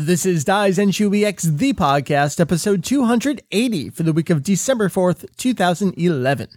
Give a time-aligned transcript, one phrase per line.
[0.00, 6.50] This is Daizenshu EX, the podcast, episode 280 for the week of December 4th, 2011.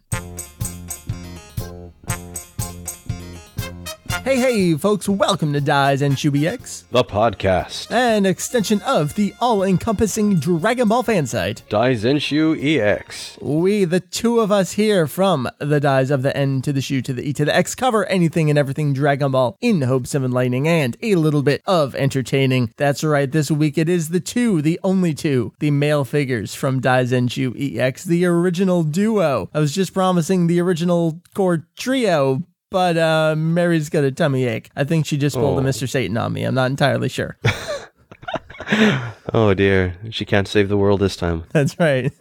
[4.31, 7.91] Hey, hey, folks, welcome to Daizenshu EX, The podcast.
[7.91, 11.63] an extension of the all encompassing Dragon Ball fan site.
[11.67, 13.37] Dies and Daizenshu EX.
[13.41, 17.01] We, the two of us here from the Dies of the N to the Shu
[17.01, 20.23] to the E to the X, cover anything and everything Dragon Ball in hopes of
[20.23, 22.73] enlightening and a little bit of entertaining.
[22.77, 26.79] That's right, this week it is the two, the only two, the male figures from
[26.79, 29.49] Dies and Daizenshu EX, the original duo.
[29.53, 32.43] I was just promising the original core trio.
[32.71, 34.69] But uh, Mary's got a tummy ache.
[34.77, 35.69] I think she just pulled a Oh.
[35.69, 35.87] Mr.
[35.89, 36.43] Satan on me.
[36.43, 37.37] I'm not entirely sure.
[39.33, 41.45] Oh dear, she can't save the world this time.
[41.53, 42.11] That's right.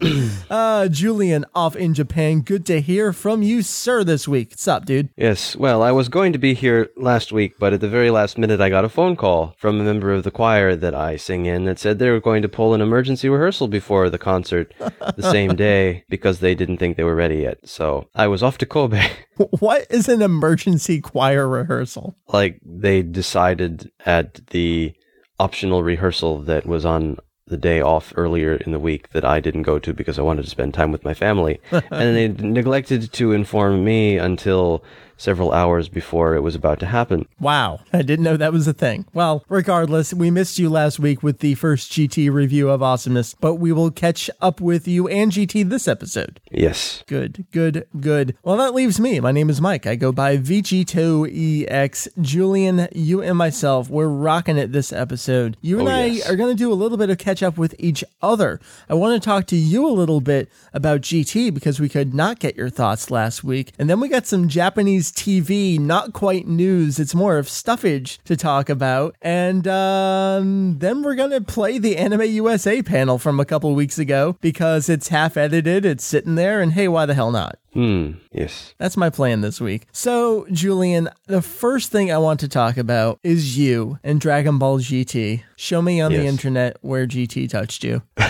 [0.50, 2.42] uh, Julian off in Japan.
[2.42, 4.50] Good to hear from you, sir, this week.
[4.50, 5.08] What's up, dude?
[5.16, 8.38] Yes, well, I was going to be here last week, but at the very last
[8.38, 11.46] minute I got a phone call from a member of the choir that I sing
[11.46, 14.72] in that said they were going to pull an emergency rehearsal before the concert
[15.16, 17.58] the same day because they didn't think they were ready yet.
[17.66, 19.10] So I was off to Kobe.
[19.58, 22.16] What is an emergency choir rehearsal?
[22.28, 24.94] like they decided at the
[25.38, 29.62] optional rehearsal that was on the day off earlier in the week that I didn't
[29.62, 31.60] go to because I wanted to spend time with my family.
[31.70, 34.82] and they neglected to inform me until
[35.16, 37.26] several hours before it was about to happen.
[37.40, 39.06] Wow, I didn't know that was a thing.
[39.12, 43.54] Well, regardless, we missed you last week with the first GT review of Awesomeness, but
[43.56, 46.40] we will catch up with you and GT this episode.
[46.50, 47.02] Yes.
[47.06, 48.36] Good, good, good.
[48.42, 49.20] Well, that leaves me.
[49.20, 49.86] My name is Mike.
[49.86, 52.08] I go by VegettoEX.
[52.20, 55.56] Julian, you and myself, we're rocking it this episode.
[55.60, 56.28] You and Oh, I yes.
[56.30, 58.60] are going to do a little bit of catch up with each other.
[58.88, 62.38] I want to talk to you a little bit about GT because we could not
[62.38, 63.72] get your thoughts last week.
[63.78, 66.98] And then we got some Japanese TV, not quite news.
[66.98, 69.16] It's more of stuffage to talk about.
[69.22, 73.98] And um, then we're going to play the Anime USA panel from a couple weeks
[73.98, 77.58] ago because it's half edited, it's sitting there, and hey, why the hell not?
[77.72, 78.12] Hmm.
[78.30, 78.74] Yes.
[78.78, 79.86] That's my plan this week.
[79.92, 84.78] So, Julian, the first thing I want to talk about is you and Dragon Ball
[84.78, 85.42] GT.
[85.56, 88.02] Show me on the internet where GT touched you.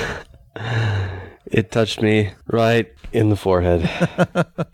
[1.47, 3.89] It touched me right in the forehead.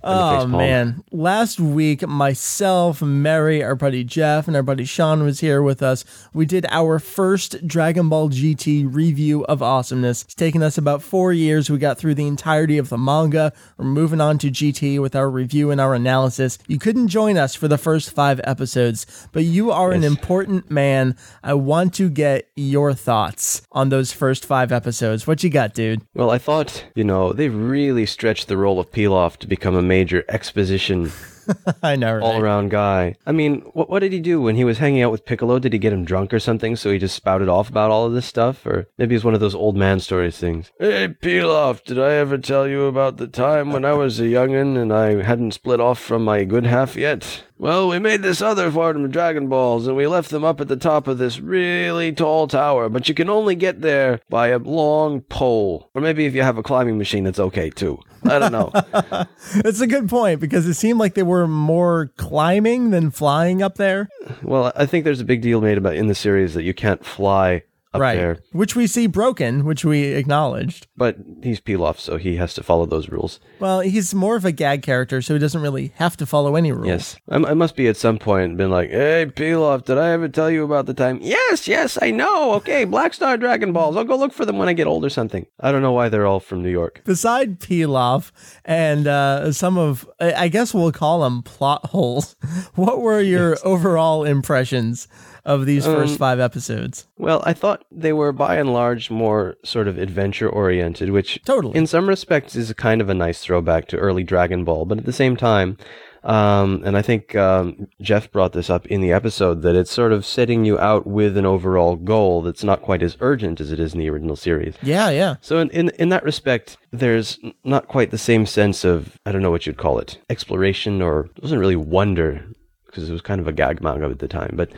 [0.03, 1.05] And the Oh man.
[1.13, 6.05] Last week, myself, Mary, our buddy Jeff, and our buddy Sean was here with us.
[6.33, 10.23] We did our first Dragon Ball GT review of awesomeness.
[10.23, 11.69] It's taken us about four years.
[11.69, 13.53] We got through the entirety of the manga.
[13.77, 16.59] We're moving on to GT with our review and our analysis.
[16.67, 21.15] You couldn't join us for the first five episodes, but you are an important man.
[21.45, 25.27] I want to get your thoughts on those first five episodes.
[25.27, 26.01] What you got, dude?
[26.15, 29.83] Well, I thought, you know, they really stretched the role of Pilaf to become a
[29.83, 31.11] major exposition
[31.83, 32.23] I know, right?
[32.23, 33.17] all around guy.
[33.27, 35.59] I mean, what what did he do when he was hanging out with Piccolo?
[35.59, 36.77] Did he get him drunk or something?
[36.77, 39.41] So he just spouted off about all of this stuff, or maybe it's one of
[39.41, 40.71] those old man stories things.
[40.79, 44.81] Hey, Pilaf, did I ever tell you about the time when I was a youngin
[44.81, 47.45] and I hadn't split off from my good half yet?
[47.61, 50.69] Well, we made this other form of Dragon Balls, and we left them up at
[50.69, 54.59] the top of this really tall tower, but you can only get there by a
[54.59, 55.91] long pole.
[55.95, 57.99] Or maybe if you have a climbing machine, that's okay too.
[58.25, 58.71] I don't know.
[59.63, 63.77] That's a good point because it seemed like they were more climbing than flying up
[63.77, 64.09] there.
[64.43, 67.05] Well, I think there's a big deal made about in the series that you can't
[67.05, 67.63] fly
[67.99, 68.17] right.
[68.17, 70.87] there, Which we see broken, which we acknowledged.
[70.97, 73.41] but he's Pilaf, so he has to follow those rules.
[73.59, 76.73] Well, he's more of a gag character, so he doesn't really have to follow any
[76.73, 76.87] rules.
[76.87, 80.29] Yes, I, I must be at some point been like, "Hey, Pilaf, did I ever
[80.29, 82.53] tell you about the time?" Yes, yes, I know.
[82.55, 83.97] Okay, Black Star Dragon Balls.
[83.97, 85.47] I'll go look for them when I get old or something.
[85.59, 87.03] I don't know why they're all from New York.
[87.05, 88.31] Beside Pilaf
[88.65, 92.35] and uh, some of, I I guess we'll call them plot holes,
[92.75, 95.07] what were your overall impressions
[95.51, 97.07] of these Um, first five episodes?
[97.19, 101.77] Well, I thought they were by and large more sort of adventure oriented, which Totally.
[101.77, 105.05] in some respects is kind of a nice throwback to early Dragon Ball, but at
[105.07, 105.77] the same time,
[106.23, 110.13] um, and I think um, Jeff brought this up in the episode that it's sort
[110.13, 113.81] of setting you out with an overall goal that's not quite as urgent as it
[113.81, 114.75] is in the original series.
[114.83, 115.37] Yeah, yeah.
[115.41, 119.41] So in, in in that respect, there's not quite the same sense of I don't
[119.41, 122.45] know what you'd call it, exploration or it wasn't really wonder
[122.85, 124.69] because it was kind of a gag manga at the time, but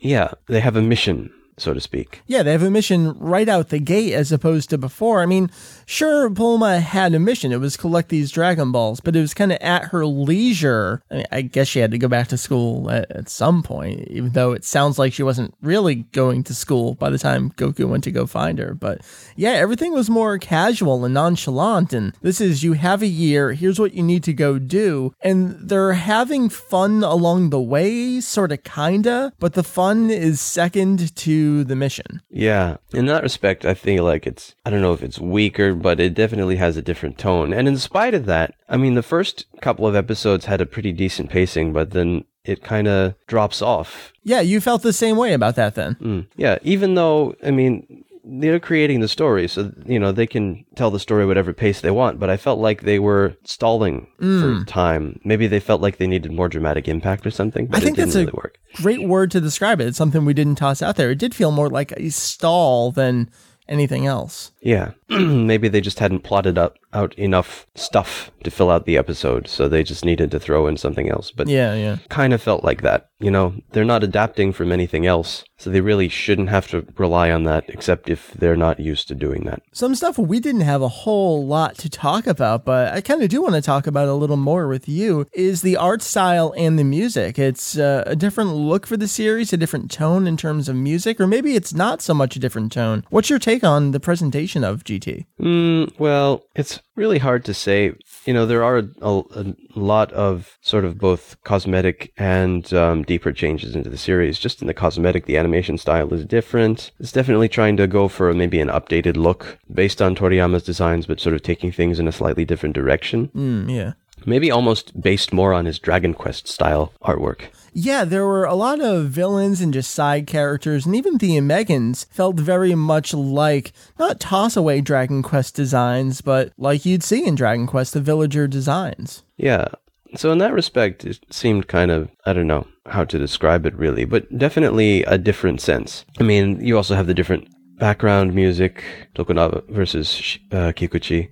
[0.00, 1.30] yeah, they have a mission
[1.60, 2.22] so to speak.
[2.26, 5.20] Yeah, they have a mission right out the gate as opposed to before.
[5.20, 5.50] I mean,
[5.90, 7.52] sure, Bulma had a mission.
[7.52, 11.02] It was collect these Dragon Balls, but it was kind of at her leisure.
[11.10, 14.06] I, mean, I guess she had to go back to school at, at some point,
[14.08, 17.88] even though it sounds like she wasn't really going to school by the time Goku
[17.88, 18.72] went to go find her.
[18.72, 19.00] But
[19.36, 21.92] yeah, everything was more casual and nonchalant.
[21.92, 25.12] And this is you have a year, here's what you need to go do.
[25.20, 31.14] And they're having fun along the way, sort of, kinda, but the fun is second
[31.16, 32.22] to the mission.
[32.30, 32.76] Yeah.
[32.92, 36.14] In that respect, I feel like it's, I don't know if it's weaker, but it
[36.14, 37.52] definitely has a different tone.
[37.52, 40.92] And in spite of that, I mean, the first couple of episodes had a pretty
[40.92, 44.12] decent pacing, but then it kind of drops off.
[44.22, 45.96] Yeah, you felt the same way about that then.
[45.96, 46.26] Mm.
[46.36, 46.58] Yeah.
[46.62, 51.00] Even though, I mean, they're creating the story, so you know they can tell the
[51.00, 52.20] story whatever pace they want.
[52.20, 55.18] But I felt like they were stalling for time.
[55.24, 57.66] Maybe they felt like they needed more dramatic impact or something.
[57.66, 58.58] But I think it didn't that's a really work.
[58.74, 59.88] great word to describe it.
[59.88, 61.10] It's something we didn't toss out there.
[61.10, 63.30] It did feel more like a stall than
[63.68, 64.52] anything else.
[64.60, 69.46] Yeah, maybe they just hadn't plotted up out enough stuff to fill out the episode,
[69.48, 71.30] so they just needed to throw in something else.
[71.30, 71.98] But Yeah, yeah.
[72.08, 73.08] kind of felt like that.
[73.20, 77.30] You know, they're not adapting from anything else, so they really shouldn't have to rely
[77.30, 79.62] on that, except if they're not used to doing that.
[79.72, 83.28] Some stuff we didn't have a whole lot to talk about, but I kind of
[83.28, 86.78] do want to talk about a little more with you is the art style and
[86.78, 87.38] the music.
[87.38, 91.20] It's uh, a different look for the series, a different tone in terms of music,
[91.20, 93.04] or maybe it's not so much a different tone.
[93.10, 95.26] What's your take on the presentation of GT?
[95.40, 97.92] Mm, well, it's really hard to say.
[98.26, 103.02] You know, there are a, a, a lot of sort of both cosmetic and um,
[103.02, 104.38] deeper changes into the series.
[104.38, 106.90] Just in the cosmetic, the animation style is different.
[107.00, 111.20] It's definitely trying to go for maybe an updated look based on Toriyama's designs, but
[111.20, 113.28] sort of taking things in a slightly different direction.
[113.28, 113.92] Mm, yeah.
[114.26, 117.46] Maybe almost based more on his Dragon Quest style artwork.
[117.72, 122.06] Yeah, there were a lot of villains and just side characters, and even the Megans
[122.10, 127.34] felt very much like not toss away Dragon Quest designs, but like you'd see in
[127.34, 129.22] Dragon Quest, the villager designs.
[129.36, 129.68] Yeah.
[130.16, 133.74] So in that respect, it seemed kind of I don't know how to describe it
[133.76, 136.04] really, but definitely a different sense.
[136.18, 138.82] I mean, you also have the different background music,
[139.14, 141.30] Tokunaga versus uh, Kikuchi,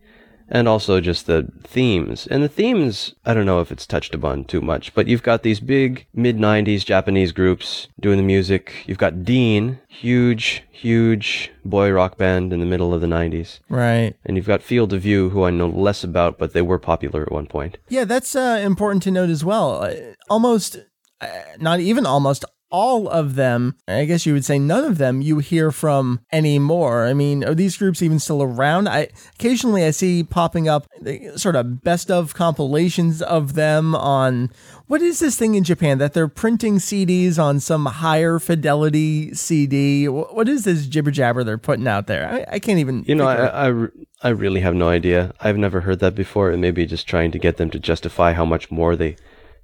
[0.49, 2.27] and also just the themes.
[2.27, 5.43] And the themes, I don't know if it's touched upon too much, but you've got
[5.43, 8.85] these big mid 90s Japanese groups doing the music.
[8.87, 13.61] You've got DEEN, huge, huge boy rock band in the middle of the 90s.
[13.69, 14.15] Right.
[14.25, 17.23] And you've got Field of View, who I know less about, but they were popular
[17.23, 17.79] at one point.
[17.89, 19.83] Yeah, that's uh, important to note as well.
[19.83, 19.95] Uh,
[20.31, 20.79] almost,
[21.21, 21.29] uh,
[21.59, 25.39] not even almost, all of them, I guess you would say none of them you
[25.39, 27.07] hear from anymore.
[27.07, 28.89] I mean, are these groups even still around?
[28.89, 34.51] I occasionally I see popping up the sort of best of compilations of them on
[34.87, 40.09] what is this thing in Japan that they're printing CDs on some higher fidelity CD?
[40.09, 42.29] What is this jibber jabber they're putting out there?
[42.29, 43.05] I, I can't even.
[43.07, 43.89] You know, I, I,
[44.23, 45.33] I really have no idea.
[45.41, 46.53] I've never heard that before.
[46.53, 49.17] It may be just trying to get them to justify how much more they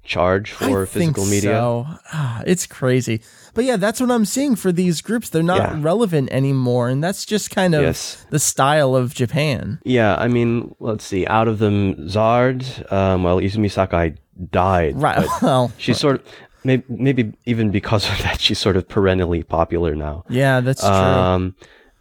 [0.05, 1.51] charge for I physical think media.
[1.59, 1.87] So.
[2.13, 3.21] Ah, it's crazy.
[3.53, 5.29] But yeah, that's what I'm seeing for these groups.
[5.29, 5.77] They're not Yeah.
[5.81, 6.89] relevant anymore.
[6.89, 8.25] And that's just kind of Yes.
[8.29, 9.79] the style of Japan.
[9.83, 11.25] Yeah, I mean, let's see.
[11.27, 14.15] Out of them, Zard, um, well, Izumi Sakai
[14.51, 14.95] died.
[15.01, 15.25] Right.
[15.41, 16.21] Well, She's sort of,
[16.63, 20.23] maybe, maybe even because of that, she's sort of perennially popular now.
[20.29, 21.53] yeah, that's true.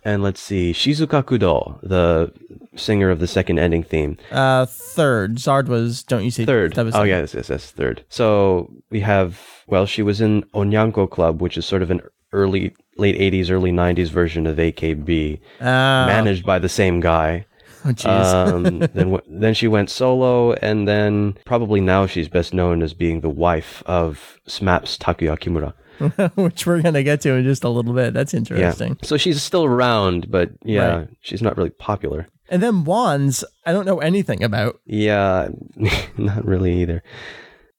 [0.04, 2.30] And let's see, Shizuka Kudo, the
[2.76, 4.18] singer of the second ending theme.
[4.30, 5.36] uh, third.
[5.36, 6.74] Zard was, don't you say Third.
[6.74, 8.04] That was oh, yes, yes, yes, third.
[8.10, 12.02] So we have, well, she was in Onyanko Club, which is sort of an
[12.32, 17.46] early, late 80s, early 90s version of AKB, Ah, managed by the same guy.
[17.86, 18.06] oh, jeez.
[18.52, 18.62] Um,
[18.94, 23.20] then, w- then she went solo, and then probably now she's best known as being
[23.22, 25.72] the wife of SMAP's Takuya Kimura.
[26.34, 28.14] Which we're going to get to in just a little bit.
[28.14, 28.96] That's interesting.
[29.02, 31.08] So she's still around, but yeah, Right.
[31.20, 32.28] she's not really popular.
[32.48, 34.80] And then Wands, I don't know anything about.
[34.84, 35.48] Yeah,
[36.18, 37.02] not really either.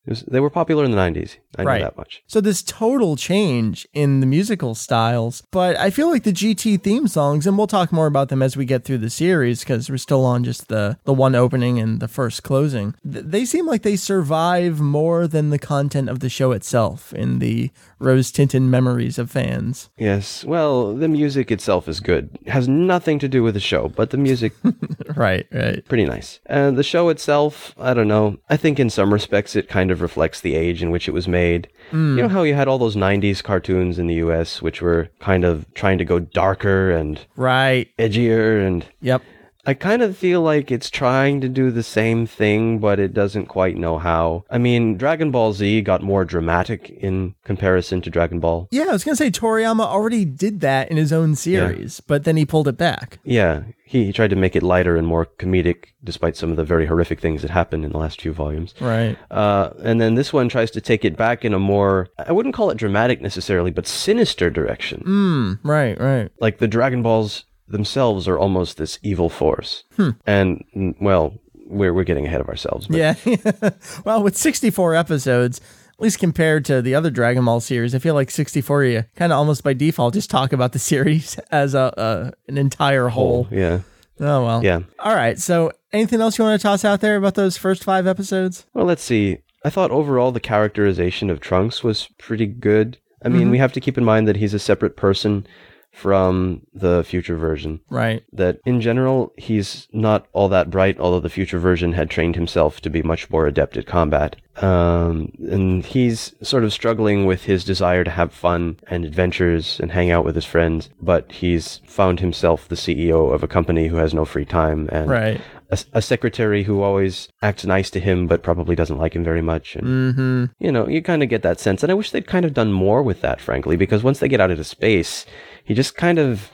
[0.08, 1.38] Was, they were popular in the 90s.
[1.58, 2.22] I know that much.
[2.28, 7.08] So this total change in the musical styles, but I feel like the GT theme
[7.08, 9.98] songs, and we'll talk more about them as we get through the series because we're
[9.98, 12.94] still on just the the one opening and the first closing.
[13.04, 17.40] Th- they seem like they survive more than the content of the show itself in
[17.40, 17.72] the
[18.06, 19.90] rose tinted memories of fans.
[19.98, 22.30] Yes, well, the music itself is good.
[22.46, 24.54] It has nothing to do with the show, but the music
[25.16, 25.84] right, right.
[25.88, 26.40] pretty nice.
[26.46, 28.38] And the show itself, I don't know.
[28.50, 31.28] I think in some respects it kind of reflects the age in which it was
[31.28, 31.68] made.
[31.92, 32.16] Hmm.
[32.18, 35.44] You know how you had all those 90s cartoons in the US which were kind
[35.44, 37.90] of trying to go darker and Right.
[37.98, 39.24] edgier and Yep.
[39.66, 43.48] I kind of feel like it's trying to do the same thing, but it doesn't
[43.48, 44.46] quite know how.
[44.50, 48.68] I mean, Dragon Ball Z got more dramatic in comparison to Dragon Ball.
[48.72, 52.38] Yeah, I was gonna say Toriyama already did that in his own series, but then
[52.38, 53.20] he pulled it back.
[53.24, 56.64] Yeah, he, he tried to make it lighter and more comedic, despite some of the
[56.64, 58.74] very horrific things that happened in the last few volumes.
[58.80, 59.18] Right.
[59.32, 62.56] Uh, and then this one tries to take it back in a more, I wouldn't
[62.56, 65.04] call it dramatic necessarily, but sinister direction.
[65.06, 66.32] Mm, right, right.
[66.40, 69.84] Like the Dragon Balls themselves are almost this evil force.
[70.26, 71.34] And, mm, well,
[71.68, 72.88] we're, we're getting ahead of ourselves.
[72.88, 73.70] But Yeah.
[74.06, 75.60] well, with 64 episodes,
[75.94, 79.32] at least compared to the other Dragon Ball series, I feel like 64, you kind
[79.32, 83.48] of almost by default just talk about the series as a, a an entire whole.
[83.50, 83.80] Yeah.
[84.20, 84.64] Oh well.
[84.64, 84.82] Yeah.
[85.00, 85.38] All right.
[85.40, 88.66] So, anything else you want to toss out there about those first five episodes?
[88.74, 89.40] Well, let's see.
[89.66, 92.98] I thought overall the characterization of Trunks was pretty good.
[93.24, 95.48] I mean, we have to keep in mind that he's a separate person
[95.96, 97.80] from the future version.
[97.90, 98.24] Right.
[98.34, 102.82] That in general, he's not all that bright, although the future version had trained himself
[102.82, 104.36] to be much more adept at combat.
[104.58, 109.92] Um, and he's sort of struggling with his desire to have fun and adventures and
[109.92, 113.96] hang out with his friends, but he's found himself the CEO of a company who
[113.96, 115.42] has no free time and Right.
[115.70, 119.42] A, a secretary who always acts nice to him but probably doesn't like him very
[119.42, 119.76] much.
[119.76, 120.46] And, Mm-hmm.
[120.60, 121.84] you know, you kind of get that sense.
[121.84, 124.42] And I wish they'd kind of done more with that, frankly, because once they get
[124.42, 125.26] out into space,
[125.64, 126.52] he just kind of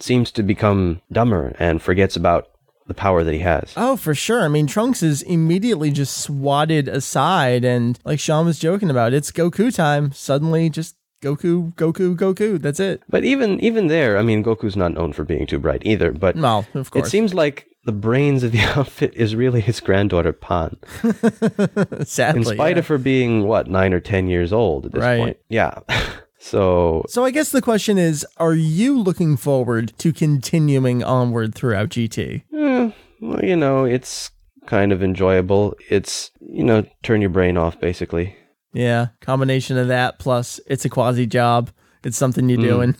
[0.00, 2.48] seems to become dumber and forgets about
[2.86, 3.72] the power that he has.
[3.76, 4.42] Oh, for sure.
[4.44, 9.30] I mean, Trunks is immediately just swatted aside, and like Sean was joking about, it's
[9.32, 10.12] Goku time.
[10.12, 12.60] Suddenly, just Goku, Goku, Goku.
[12.60, 13.02] That's it.
[13.08, 16.12] But even even there, I mean, Goku's not known for being too bright either.
[16.12, 17.06] But Well, of course.
[17.06, 20.76] it seems like the brains of the outfit is really his granddaughter Pan,
[22.04, 22.78] Sadly, in spite yeah.
[22.80, 25.18] of her being what nine or ten years old at this Right.
[25.18, 25.36] point.
[25.48, 25.78] Yeah.
[26.38, 31.88] so So I guess the question is, are you looking forward to continuing onward throughout
[31.90, 32.42] GT?
[32.52, 34.30] Eh, well, you know, it's
[34.66, 35.74] kind of enjoyable.
[35.90, 38.36] It's, you know, turn your brain off, basically.
[38.72, 41.70] Yeah, combination of that plus it's a quasi job.
[42.02, 42.96] It's something you're doing.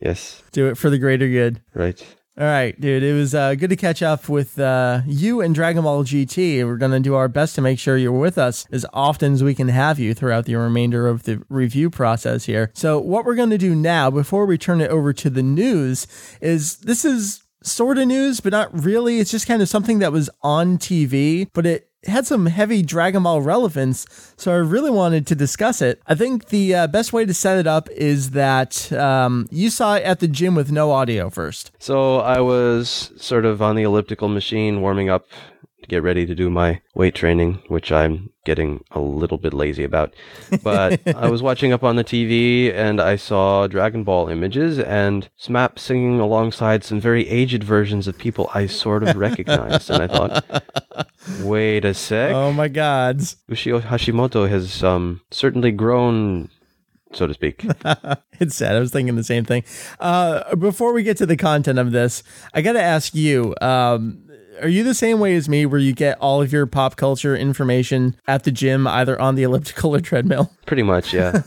[0.00, 1.60] Yes, Do it for the greater good.
[1.74, 2.02] right.
[2.36, 3.04] All right, dude.
[3.04, 6.66] It was uh, good to catch up with uh, you and Dragon Ball GT.
[6.66, 9.44] We're going to do our best to make sure you're with us as often as
[9.44, 12.72] we can have you throughout the remainder of the review process here.
[12.74, 16.08] So, what we're going to do now, before we turn it over to the news,
[16.40, 19.18] is this is sort of news, but not really.
[19.18, 23.22] It's just kind of something that was on TV, but it had some heavy Dragon
[23.22, 24.06] Ball relevance,
[24.36, 26.00] so I really wanted to discuss it.
[26.06, 29.96] I think the uh, best way to set it up is that um, you saw
[29.96, 31.72] it at the gym with no audio first.
[31.78, 35.26] So I was sort of on the elliptical machine warming up
[35.84, 39.84] to get ready to do my weight training, which I'm getting a little bit lazy
[39.84, 40.14] about.
[40.62, 45.28] But I was watching up on the TV and I saw Dragon Ball images and
[45.38, 49.90] SMAP singing alongside some very aged versions of people I sort of recognized.
[49.90, 51.08] and I thought,
[51.40, 52.32] wait a sec.
[52.32, 53.36] Oh my gods.
[53.50, 56.48] Ushio Hashimoto has um, certainly grown,
[57.12, 57.64] so to speak.
[58.40, 58.74] It's sad.
[58.74, 59.62] I was thinking the same thing.
[60.00, 64.23] Uh, before we get to the content of this, I got to ask you um,
[64.60, 67.36] are you the same way as me where you get all of your pop culture
[67.36, 70.52] information at the gym, either on the elliptical or treadmill?
[70.66, 71.42] Pretty much, yeah.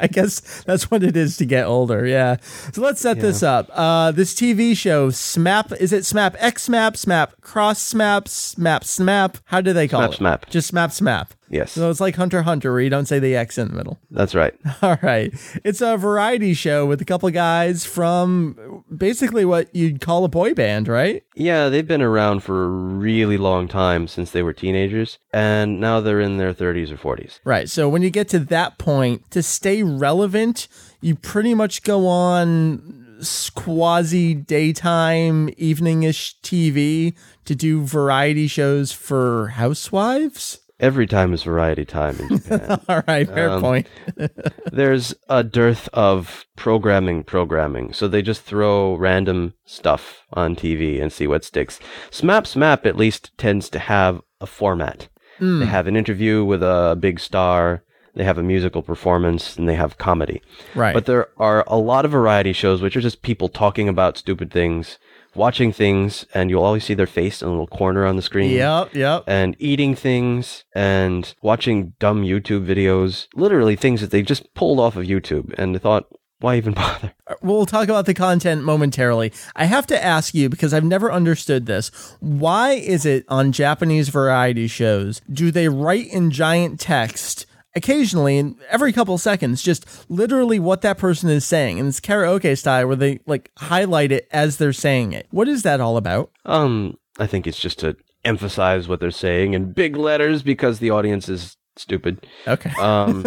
[0.00, 2.06] I guess that's what it is to get older.
[2.06, 2.36] Yeah.
[2.72, 3.70] So let's set this up.
[3.72, 9.40] Uh, this TV show, SMAP, is it SMAP X SMAP, SMAP Cross SMAP, SMAP SMAP?
[9.46, 10.18] How do they call SMAP it?
[10.18, 10.48] SMAP.
[10.50, 11.28] Just SMAP SMAP.
[11.50, 13.98] Yes, So it's like Hunter Hunter where you don't say the X in the middle.
[14.10, 14.54] that's right.
[14.82, 15.32] All right.
[15.64, 20.54] It's a variety show with a couple guys from basically what you'd call a boy
[20.54, 21.22] band, right?
[21.34, 26.00] Yeah, they've been around for a really long time since they were teenagers, and now
[26.00, 27.40] they're in their 30s or 40s.
[27.44, 27.68] Right.
[27.68, 30.68] So when you get to that point, to stay relevant,
[31.00, 33.06] you pretty much go on
[33.54, 37.14] quasi daytime, eveningish TV
[37.44, 40.60] to do variety shows for housewives.
[40.80, 42.80] Every time is variety time in Japan.
[42.88, 43.88] All right, fair Um, point.
[44.72, 51.12] There's a dearth of programming, programming, so they just throw random stuff on TV and
[51.12, 51.80] see what sticks.
[52.10, 55.08] SMAP SMAP at least tends to have a format.
[55.40, 57.84] They have an interview with a big star,
[58.16, 60.42] they have a musical performance, and they have comedy.
[60.74, 60.92] Right.
[60.92, 64.50] But there are a lot of variety shows which are just people talking about stupid
[64.52, 64.98] things,
[65.38, 68.50] watching things, and you'll always see their face in a little corner on the screen.
[68.50, 69.24] Yep, yep.
[69.26, 74.96] And eating things and watching dumb YouTube videos, literally things that they just pulled off
[74.96, 76.06] of YouTube and they thought,
[76.40, 77.14] why even bother?
[77.26, 79.32] Uh, we'll talk about the content momentarily.
[79.56, 81.90] I have to ask you because I've never understood this.
[82.20, 87.46] Why is it on Japanese variety shows do they write in giant text
[87.78, 92.56] occasionally and every couple seconds just literally what that person is saying and it's karaoke
[92.58, 95.26] style where they like highlight it as they're saying it.
[95.30, 96.30] What is that all about?
[96.44, 100.90] Um, I think it's just to emphasize what they're saying in big letters because the
[100.90, 102.26] audience is stupid.
[102.46, 102.70] Okay.
[102.78, 103.24] Um,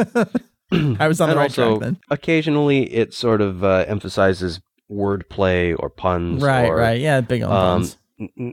[1.00, 2.00] I was on the right also, track then.
[2.10, 6.44] occasionally it sort of uh, emphasizes wordplay or puns.
[6.44, 7.00] Right, or, right.
[7.00, 7.98] Yeah, big on Um, puns.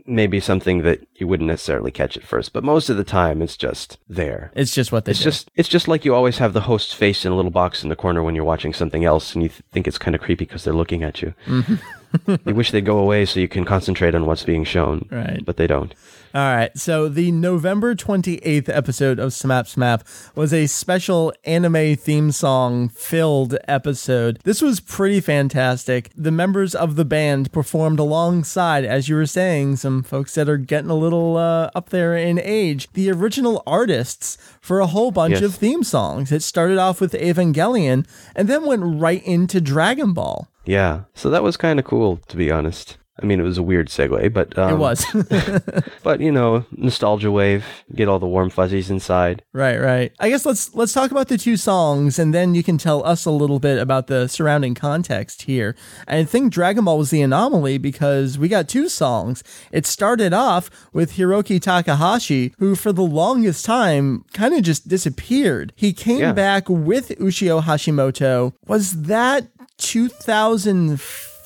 [0.07, 3.57] Maybe something that you wouldn't necessarily catch at first, but most of the time it's
[3.57, 4.51] just there.
[4.55, 5.25] It's just what they It's do.
[5.25, 7.89] just it's just like you always have the host's face in a little box in
[7.89, 10.45] the corner when you're watching something else, and you th- think it's kind of creepy
[10.45, 11.35] because they're looking at you.
[11.47, 12.35] Mm-hmm.
[12.49, 15.07] you wish they'd go away so you can concentrate on what's being shown.
[15.11, 15.45] Right.
[15.45, 15.93] But they don't.
[16.35, 16.77] All right.
[16.77, 20.03] So the November 28th episode of Smap Smap
[20.37, 24.39] was a special anime theme song filled episode.
[24.45, 26.11] This was pretty fantastic.
[26.15, 30.59] The members of the band performed alongside, as you were saying, some folks that are
[30.59, 35.35] getting a little uh, up there in age, the original artists for a whole bunch
[35.35, 35.43] Yes.
[35.43, 36.31] of theme songs.
[36.31, 38.07] It started off with Evangelion
[38.37, 40.47] and then went right into Dragon Ball.
[40.67, 41.05] Yeah.
[41.15, 42.99] So that was kind of cool, to be honest.
[43.21, 45.05] I mean, it was a weird segue, but um, It was.
[46.03, 49.43] But you know, nostalgia wave, get all the warm fuzzies inside.
[49.53, 50.13] Right, right.
[50.21, 53.25] I guess let's let's talk about the two songs and then you can tell us
[53.25, 55.75] a little bit about the surrounding context here.
[56.07, 59.43] I think Dragon Ball was the anomaly because we got two songs.
[59.73, 65.73] It started off with Hiroki Takahashi, who for the longest time kind of just disappeared.
[65.77, 66.33] He came Yeah.
[66.33, 68.53] back with Ushio Hashimoto.
[68.67, 69.49] Was that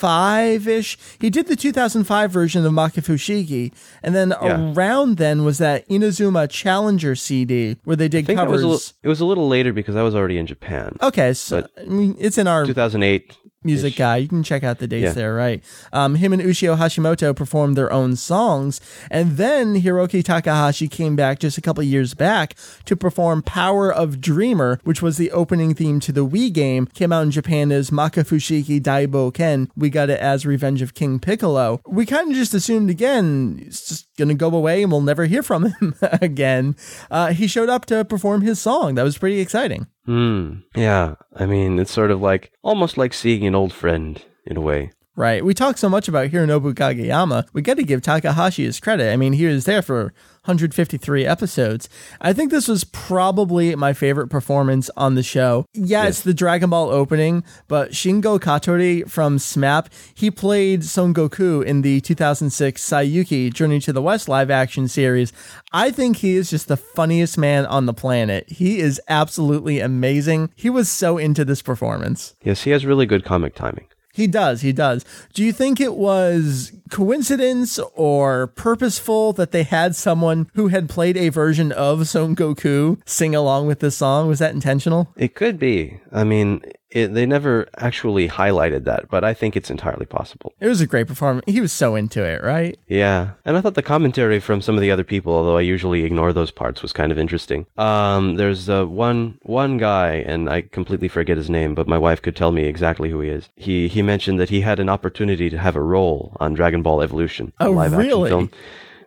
[0.03, 0.99] 2005 ish?
[1.21, 4.73] He did the 2005 version of Makafushigi, and then Yeah.
[4.75, 8.63] around then was that Inazuma Challenger CD where they did I think it was, covers.
[8.63, 10.97] a little, it was a little later because I was already in Japan.
[11.03, 13.37] okay, so I mean, it's in our 2008.
[13.65, 14.17] Music guy.
[14.19, 15.13] You can check out the dates Yeah.
[15.13, 15.63] there, right?
[15.93, 21.39] Um, him and Ushio Hashimoto performed their own songs, and then Hiroki Takahashi came back
[21.39, 22.55] just a couple years back
[22.87, 26.87] to perform "Power of Dreamer," which was the opening theme to the Wii game.
[26.95, 29.69] Came out in Japan as Makafushiki Daibo Ken.
[29.77, 31.81] We got it as Revenge of King Piccolo.
[31.87, 35.43] We kind of just assumed again it's just gonna go away and we'll never hear
[35.43, 36.77] from him again.
[37.11, 38.95] Uh, he showed up to perform his song.
[38.95, 39.87] That was pretty exciting.
[40.07, 40.61] Hmm.
[40.77, 41.15] Yeah.
[41.35, 44.93] I mean, it's sort of like almost like seeing an old friend in a way.
[45.15, 45.45] Right.
[45.45, 47.47] We talk so much about Hironobu Kageyama.
[47.53, 49.13] We got to give Takahashi his credit.
[49.13, 50.15] I mean, he was there for
[50.45, 51.89] 153 episodes.
[52.21, 55.67] I think this was probably my favorite performance on the show.
[55.75, 61.63] Yeah, it's the Dragon Ball opening, but Shingo Katori from SMAP, he played Son Goku
[61.63, 65.31] in the 2006 Saiyuki Journey to the West live action series.
[65.75, 68.49] I think he is just the funniest man on the planet.
[68.49, 70.51] He is absolutely amazing.
[70.57, 72.35] He was so into this performance.
[72.43, 73.87] Yes, he has really good comic timing.
[74.13, 75.05] He does, he does.
[75.33, 81.17] Do you think it was coincidence or purposeful that they had someone who had played
[81.17, 84.29] a version of Son Goku sing along with this song?
[84.29, 85.09] Was that intentional?
[85.17, 85.99] It could be.
[86.13, 86.61] I mean,
[86.95, 90.53] it, they never actually highlighted that, but I think it's entirely possible.
[90.61, 91.45] It was a great performance.
[91.47, 92.79] He was so into it, right?
[92.87, 96.05] Yeah, and I thought the commentary from some of the other people, although I usually
[96.05, 97.67] ignore those parts, was kind of interesting.
[97.79, 102.21] Um, there's uh, one one guy, and I completely forget his name, but my wife
[102.23, 103.49] could tell me exactly who he is.
[103.57, 107.03] He he mentioned that he had an opportunity to have a role on Dragon Ball
[107.03, 108.29] Evolution, a Oh, live really?
[108.31, 108.51] action film,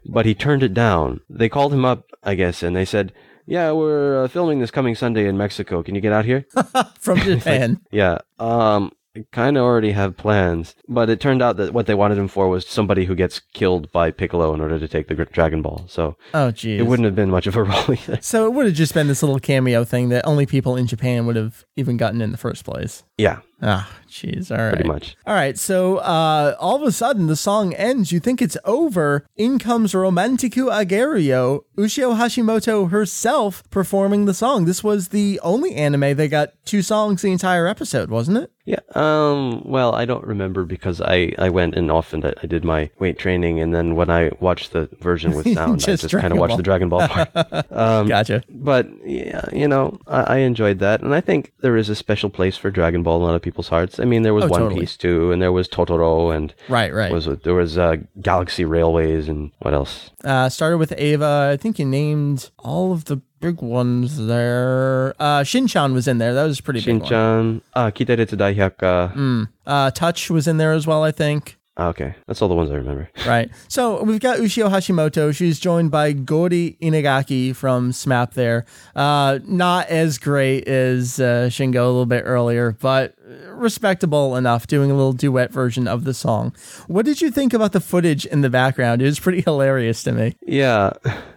[0.06, 1.21] but he turned it down.
[1.30, 3.13] They called him up, I guess, and they said.
[3.47, 5.84] Yeah, we're uh, filming this coming Sunday in Mexico.
[5.84, 6.45] Can you get out here?
[6.99, 7.81] From Japan.
[7.91, 8.19] Yeah.
[8.39, 8.91] Um,
[9.31, 12.49] kind of already have plans, but it turned out that what they wanted him for
[12.49, 15.86] was somebody who gets killed by Piccolo in order to take the Dragon Ball.
[15.88, 16.81] So oh, geez.
[16.81, 18.19] it wouldn't have been much of a role either.
[18.21, 21.25] so it would have just been this little cameo thing that only people in Japan
[21.25, 23.03] would have even gotten in the first place.
[23.17, 24.52] Yeah, Ah, jeez.
[24.52, 24.74] All right.
[24.74, 25.15] pretty much.
[25.26, 28.12] All right, so uh, all of a sudden the song ends.
[28.12, 29.26] You think it's over.
[29.38, 34.65] In comes Romantic Ageru yo, Ushio Hashimoto herself performing the song.
[34.65, 38.52] This was the only anime they got two songs the entire episode, wasn't it?
[38.65, 38.80] Yeah.
[38.96, 39.62] Um.
[39.63, 42.89] Well, I don't remember because I I went and off and I, I did my
[42.98, 46.34] weight training, and then when I watched the version with sound, I Just just kind
[46.34, 47.30] of watched the Dragon Ball part.
[47.72, 48.41] um, Gotcha.
[48.50, 52.32] But yeah, you know, I, I enjoyed that, and I think there is a special
[52.32, 54.00] place for Dragon Ball a lot of people's hearts.
[54.02, 54.82] I mean, there was Oh, One totally.
[54.82, 57.10] Piece too, and there was Totoro, and Right, right.
[57.12, 60.12] was there was uh, Galaxy Railways, and what else?
[60.26, 61.50] Uh, started with Eva.
[61.54, 65.15] I think you named all of the big ones there.
[65.20, 66.34] Uh, Shinchan was in there.
[66.34, 67.10] That was a pretty big one.
[67.10, 69.48] Shinchan, uh, Kiteretsu Daihyakka.
[69.65, 71.55] Uh, Touch was in there as well, I think.
[71.78, 73.10] Ah, okay, that's all the ones I remember.
[73.26, 73.50] Right.
[73.68, 75.36] So we've got Ushio Hashimoto.
[75.36, 78.66] She's joined by Goro Inagaki from SMAP there.
[78.96, 83.16] Uh, not as great as uh, Shingo a little bit earlier, but
[83.48, 86.56] respectable enough, doing a little duet version of the song.
[86.88, 89.02] What did you think about the footage in the background?
[89.02, 90.36] It was pretty hilarious to me.
[90.46, 90.94] Yeah,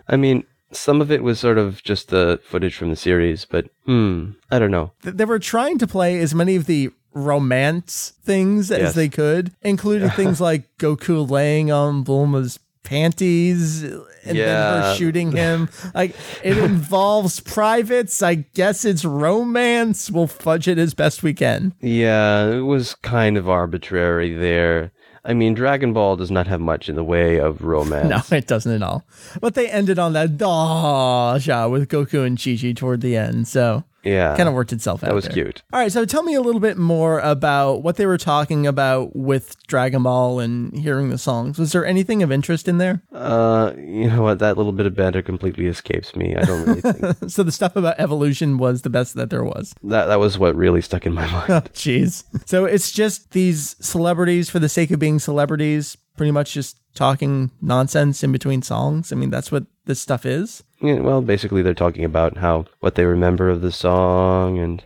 [0.08, 3.70] I mean, some of it was sort of just the footage from the series, but
[3.86, 4.92] hmm, I don't know.
[5.02, 6.90] They were trying to play as many of the
[7.24, 8.94] romance things as Yes.
[8.94, 15.68] they could, including things like Goku laying on Bulma's panties and then her shooting him.
[15.94, 18.22] Like it involves privates.
[18.22, 20.10] I guess it's romance.
[20.10, 21.74] We'll fudge it as best we can.
[21.80, 24.92] Yeah, it was kind of arbitrary there.
[25.24, 28.30] I mean, Dragon Ball does not have much in the way of romance.
[28.30, 29.04] No, it doesn't at all.
[29.40, 33.46] But they ended on that daw with Goku and Chi Chi toward the end.
[33.48, 34.36] So Yeah.
[34.36, 35.08] kind of worked itself out.
[35.08, 35.32] That was there.
[35.34, 35.62] cute.
[35.72, 39.14] All right, so tell me a little bit more about what they were talking about
[39.16, 41.58] with Dragon Ball and hearing the songs.
[41.58, 43.02] Was there anything of interest in there?
[43.12, 44.38] Uh, you know what?
[44.38, 46.36] That little bit of banter completely escapes me.
[46.36, 49.74] I don't really think So the stuff about evolution was the best that there was.
[49.82, 51.50] that that was what really stuck in my mind.
[51.50, 52.24] Oh, jeez.
[52.46, 57.50] So it's just these celebrities for the sake of being celebrities, pretty much just talking
[57.60, 59.12] nonsense in between songs.
[59.12, 60.62] I mean, that's what this stuff is.
[60.80, 64.82] Yeah, well, basically, they're talking about how what they remember of the song and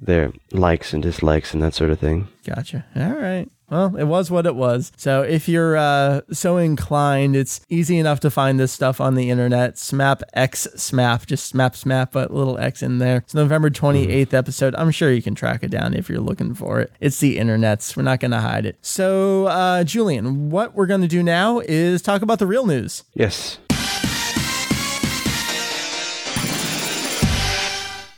[0.00, 2.28] their likes and dislikes and that sort of thing.
[2.44, 2.84] Gotcha.
[2.96, 3.48] All right.
[3.70, 4.92] Well, it was what it was.
[4.96, 9.30] So if you're uh, so inclined, it's easy enough to find this stuff on the
[9.30, 9.76] internet.
[9.76, 13.18] SMAP X SMAP, just SMAP SMAP, but little X in there.
[13.18, 14.74] It's November 28th episode.
[14.76, 16.92] I'm sure you can track it down if you're looking for it.
[17.00, 17.96] It's the internets.
[17.96, 18.76] We're not going to hide it.
[18.82, 23.04] So, uh, Julian, what we're going to do now is talk about the real news.
[23.14, 23.58] Yes.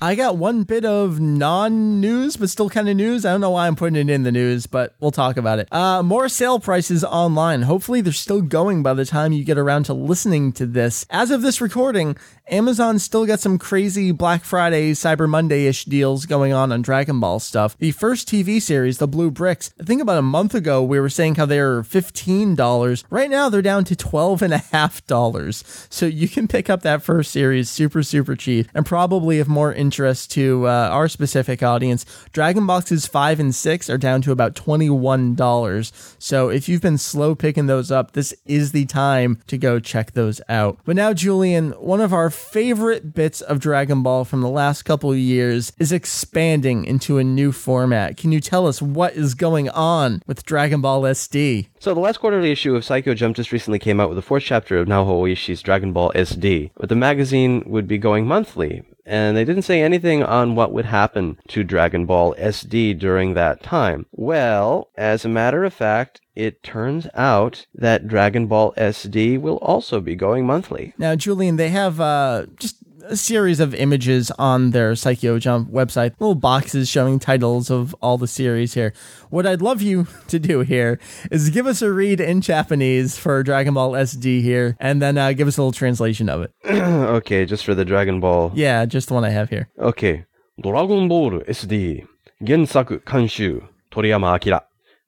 [0.01, 3.25] I got one bit of non news, but still kind of news.
[3.25, 5.73] I don't know why I'm putting it in the news, but we'll talk about it.
[5.73, 7.63] Uh, more sale prices online.
[7.63, 11.07] Hopefully, they're still going by the time you get around to listening to this.
[11.09, 12.15] As of this recording,
[12.49, 17.19] Amazon still got some crazy Black Friday, Cyber Monday ish deals going on on Dragon
[17.19, 17.77] Ball stuff.
[17.79, 21.09] The first TV series, The Blue Bricks, I think about a month ago, we were
[21.09, 23.05] saying how they were $15.
[23.11, 25.93] Right now, they're down to $12.5.
[25.93, 29.73] So you can pick up that first series super, super cheap and probably of more
[29.73, 32.07] interest to uh, our specific audience.
[32.33, 36.17] Dragon Boxes 5 and 6 are down to about $21.
[36.21, 40.13] So if you've been slow picking those up, this is the time to go check
[40.13, 40.79] those out.
[40.85, 45.11] But now, Julian, one of our favorite bits of Dragon Ball from the last couple
[45.11, 48.17] of years is expanding into a new format.
[48.17, 51.69] Can you tell us what is going on with Dragon Ball SD?
[51.81, 54.45] So the last quarterly issue of Saikyo Jump just recently came out with the fourth
[54.45, 58.83] chapter of Naho Oishi's Dragon Ball SD, but the magazine would be going monthly.
[59.07, 63.63] And they didn't say anything on what would happen to Dragon Ball SD during that
[63.63, 64.07] time.
[64.11, 70.01] Well, as a matter of fact, it turns out that Dragon Ball SD will also
[70.01, 70.93] be going monthly.
[70.99, 72.77] Now, Julian, they have uh, just
[73.09, 78.19] a series of images on their Saikyo Jump website, little boxes showing titles of all
[78.19, 78.93] the series here.
[79.31, 80.99] What I'd love you to do here
[81.31, 85.33] is give us a read in Japanese for Dragon Ball SD here, and then uh,
[85.33, 86.53] give us a little translation of it.
[86.67, 88.51] okay, just for the Dragon Ball.
[88.55, 89.69] Yeah, just the one I have here.
[89.79, 90.25] Okay.
[90.61, 92.07] Dragon Ball SD
[92.39, 94.39] 原作監修鳥山明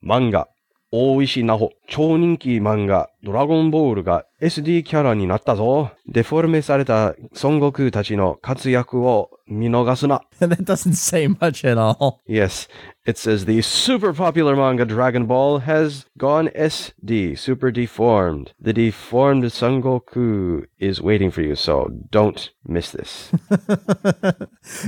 [0.01, 0.47] 漫画
[0.91, 12.22] 大石奈穂超人気漫画ドラゴンボールが SD キャラになったぞデフォルメされた孫悟空たちの活躍を見逃すな that doesn't say much at all.
[12.28, 12.68] Yes,
[13.06, 18.54] it says the super popular manga Dragon Ball has gone SD, super deformed.
[18.60, 23.32] The deformed Son Goku is waiting for you, so don't miss this.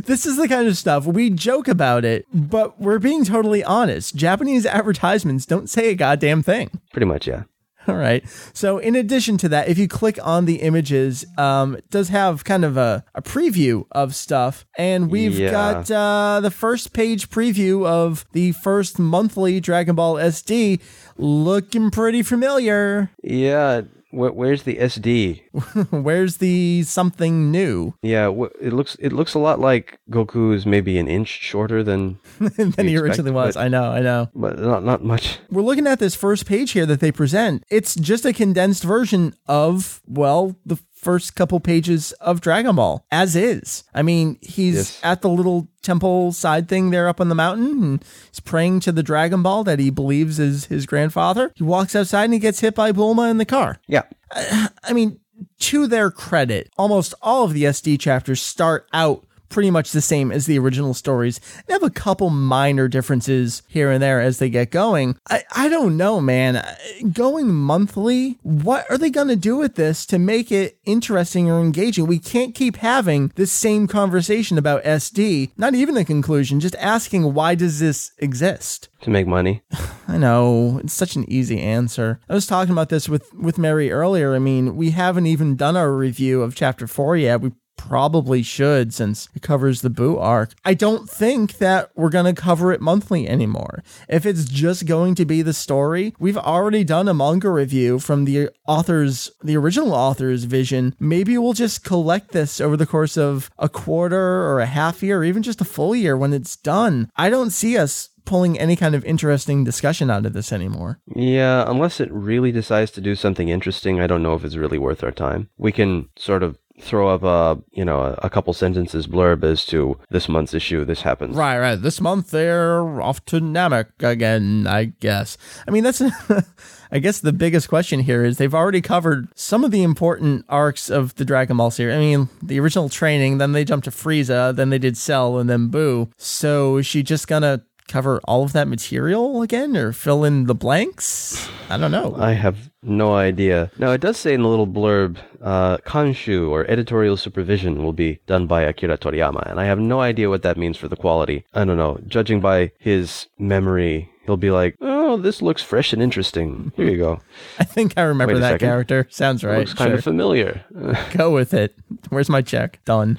[0.05, 4.15] this is the kind of stuff we joke about it, but we're being totally honest.
[4.15, 6.69] Japanese advertisements don't say a goddamn thing.
[6.92, 7.44] Pretty much, yeah.
[7.88, 8.22] All right.
[8.52, 12.44] So, in addition to that, if you click on the images, um, it does have
[12.44, 14.66] kind of a, a preview of stuff.
[14.76, 15.50] And we've Yeah.
[15.50, 20.80] got uh, the first page preview of the first monthly Dragon Ball SD
[21.16, 23.10] looking pretty familiar.
[23.22, 25.42] Yeah, wh- where's the SD?
[25.90, 27.94] Where's the something new?
[28.02, 31.82] Yeah, wh- it looks it looks a lot like Goku is maybe an inch shorter
[31.82, 33.54] than, than he expect, originally was.
[33.54, 34.28] but- I know, I know.
[34.34, 35.38] but not not much.
[35.50, 37.64] We're looking at this first page here that they present.
[37.70, 43.34] It's just a condensed version of, well, the first couple pages of Dragon Ball as
[43.34, 43.84] is.
[43.94, 45.00] I mean, he's Yes.
[45.02, 48.92] at the little temple side thing there up on the mountain and he's praying to
[48.92, 51.52] the Dragon Ball that he believes is his grandfather.
[51.54, 53.78] He walks outside and he gets hit by Bulma in the car.
[53.88, 54.02] Yeah,
[54.34, 55.20] I mean,
[55.60, 60.32] to their credit, almost all of the SD chapters start out pretty much the same
[60.32, 61.40] as the original stories.
[61.66, 65.16] They have a couple minor differences here and there as they get going.
[65.28, 66.56] I, I don't know, man.
[66.56, 66.74] Uh,
[67.12, 71.58] Going monthly, what are they going to do with this to make it interesting or
[71.60, 72.06] engaging?
[72.06, 77.34] We can't keep having this same conversation about SD, not even a conclusion, just asking
[77.34, 78.88] why does this exist?
[79.02, 79.62] to make money.
[80.08, 82.20] I know it's such an easy answer.
[82.28, 84.34] I was talking about this with with Mary earlier.
[84.34, 87.40] I mean, we haven't even done our review of chapter four yet.
[87.40, 90.50] We probably should since it covers the Boo arc.
[90.64, 93.82] I don't think that we're going to cover it monthly anymore.
[94.06, 98.26] If it's just going to be the story, we've already done a manga review from
[98.26, 100.94] the author's, the original author's vision.
[101.00, 105.20] Maybe we'll just collect this over the course of a quarter or a half year,
[105.20, 107.10] or even just a full year when it's done.
[107.16, 111.00] I don't see us pulling any kind of interesting discussion out of this anymore.
[111.16, 114.78] Yeah, unless it really decides to do something interesting, I don't know if it's really
[114.78, 115.48] worth our time.
[115.56, 119.64] We can sort of throw up a you know a, a couple sentences blurb as
[119.66, 120.84] to this month's issue.
[120.84, 121.36] This happens.
[121.36, 121.76] Right, right.
[121.80, 125.36] This month they're off to Namek again, I guess.
[125.66, 126.02] I mean, that's,
[126.92, 130.90] I guess the biggest question here is they've already covered some of the important arcs
[130.90, 131.94] of the Dragon Ball series.
[131.94, 135.48] I mean, the original training, then they jumped to Frieza, then they did Cell, and
[135.48, 136.10] then Boo.
[136.16, 140.54] So is she just gonna cover all of that material again or fill in the
[140.54, 141.48] blanks?
[141.68, 142.14] I don't know.
[142.16, 143.70] I have no idea.
[143.78, 148.20] Now, it does say in the little blurb, uh, Kanshu or editorial supervision will be
[148.26, 151.44] done by Akira Toriyama, and I have no idea what that means for the quality.
[151.54, 151.98] I don't know.
[152.06, 156.98] Judging by his memory, he'll be like, "Oh, this looks fresh and interesting." Here you
[156.98, 157.20] go.
[157.58, 158.66] I think I remember that second.
[158.68, 159.06] character.
[159.10, 159.58] Sounds right.
[159.58, 159.98] Looks kind Sure.
[159.98, 160.64] of familiar.
[161.12, 161.74] Go with it.
[162.10, 162.82] Where's my check?
[162.84, 163.18] Done.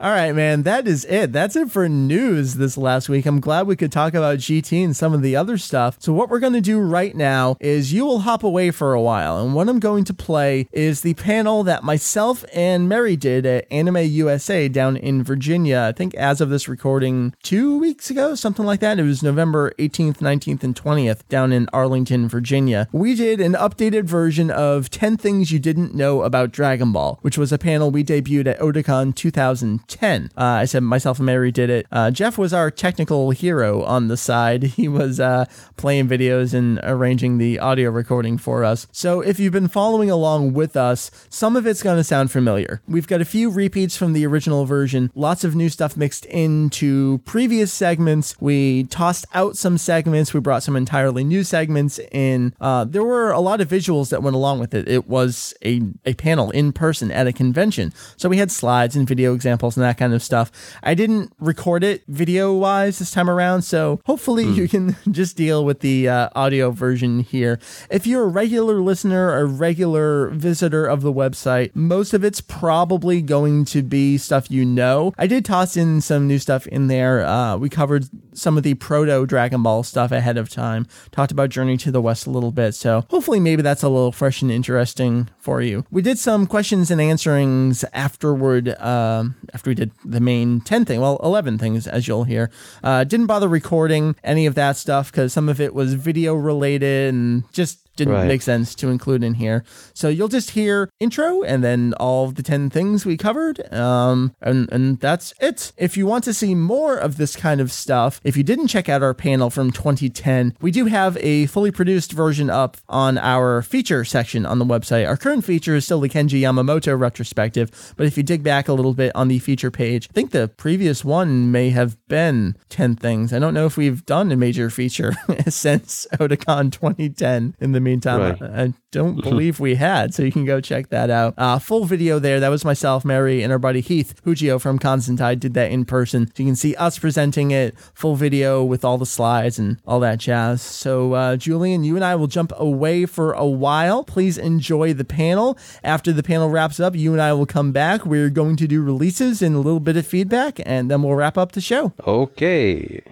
[0.00, 0.62] All right, man.
[0.62, 1.32] That is it.
[1.32, 3.26] That's it for news this last week.
[3.26, 5.96] I'm glad we could talk about GT and some of the other stuff.
[6.00, 9.00] So, what we're going to do right now is you will hop away for a
[9.00, 9.38] while.
[9.38, 13.66] And what I'm going to play is the panel that myself and Mary did at
[13.70, 15.86] Anime USA down in Virginia.
[15.88, 18.98] I think as of this recording, two weeks ago, something like that.
[18.98, 22.88] It was November 18th, 19th, and 20th down in Arlington, Virginia.
[22.92, 27.38] We did an updated version of 10 Things You Didn't Know About Dragon Ball, which
[27.38, 30.30] was a panel we debuted at Otakon 2010.
[30.36, 31.86] Uh, I said myself and Mary did it.
[31.90, 34.72] Uh, Jeff was our technical hero on the side.
[34.84, 38.83] He was uh, playing videos and arranging the audio recording for us.
[38.92, 42.80] So if you've been following along with us, some of it's going to sound familiar.
[42.86, 47.18] We've got a few repeats from the original version, lots of new stuff mixed into
[47.18, 48.34] previous segments.
[48.40, 52.54] We tossed out some segments, we brought some entirely new segments in.
[52.60, 54.88] Uh, there were a lot of visuals that went along with it.
[54.88, 57.92] It was a, a panel in person at a convention.
[58.16, 60.50] So we had slides and video examples and that kind of stuff.
[60.82, 65.64] I didn't record it video wise this time around, so hopefully you can just deal
[65.64, 67.58] with the uh, audio version here.
[67.90, 73.22] If you're a regular listener or regular visitor of the website, most of it's probably
[73.22, 75.12] going to be stuff you know.
[75.18, 77.24] I did toss in some new stuff in there.
[77.24, 81.50] Uh, we covered some of the proto Dragon Ball stuff ahead of time, talked about
[81.50, 84.50] Journey to the West a little bit, so hopefully maybe that's a little fresh and
[84.50, 85.84] interesting for you.
[85.90, 91.00] We did some questions and answerings afterward, um, after we did the main 10 thing,
[91.00, 92.50] well, 11 things, as you'll hear.
[92.82, 97.14] Uh, didn't bother recording any of that stuff because some of it was video related
[97.14, 98.26] and just didn't Right.
[98.28, 99.64] make sense to include in here.
[99.94, 103.72] So you'll just hear intro and then all of the 10 things we covered.
[103.72, 105.72] Um, and, and that's it.
[105.76, 108.88] If you want to see more of this kind of stuff, if you didn't check
[108.88, 113.62] out our panel from 2010, we do have a fully produced version up on our
[113.62, 115.06] feature section on the website.
[115.06, 118.72] Our current feature is still the Kenji Yamamoto retrospective, but if you dig back a
[118.72, 122.96] little bit on the feature page, I think the previous one may have been 10
[122.96, 123.32] things.
[123.32, 125.12] I don't know if we've done a major feature
[125.48, 128.20] since Otakon 2010 in the meantime.
[128.20, 128.42] Right.
[128.42, 131.34] I, I don't believe we had, so you can go check that out.
[131.36, 132.40] Uh, full video there.
[132.40, 136.26] That was myself, Mary, and our buddy Heath Hugio from Constantine did that in person.
[136.28, 140.00] So you can see us presenting it, full video with all the slides and all
[140.00, 140.62] that jazz.
[140.62, 144.04] So, uh, Julian, you and I will jump away for a while.
[144.04, 145.58] Please enjoy the panel.
[145.82, 148.04] After the panel wraps up, you and I will come back.
[148.06, 151.36] We're going to do releases and a little bit of feedback, and then we'll wrap
[151.38, 151.92] up the show.
[152.06, 153.02] Okay.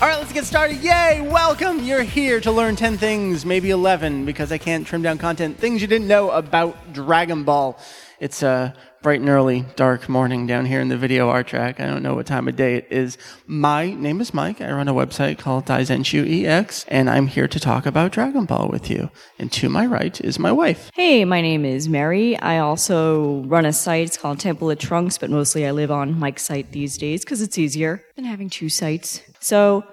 [0.00, 0.76] All right, let's get started.
[0.76, 1.26] Yay!
[1.28, 1.82] Welcome.
[1.82, 5.58] You're here to learn 10 things, maybe 11, because I can't trim down content.
[5.58, 7.76] Things you didn't know about Dragon Ball.
[8.20, 11.78] It's a bright and early, dark morning down here in the video art track.
[11.78, 13.16] I don't know what time of day it is.
[13.46, 14.60] My name is Mike.
[14.60, 18.68] I run a website called Daizenshu EX, and I'm here to talk about Dragon Ball
[18.68, 19.10] with you.
[19.38, 20.90] And to my right is my wife.
[20.94, 22.36] Hey, my name is Mary.
[22.38, 24.06] I also run a site.
[24.06, 27.40] It's called Temple of Trunks, but mostly I live on Mike's site these days because
[27.40, 29.22] it's easier than having two sites.
[29.40, 29.84] So,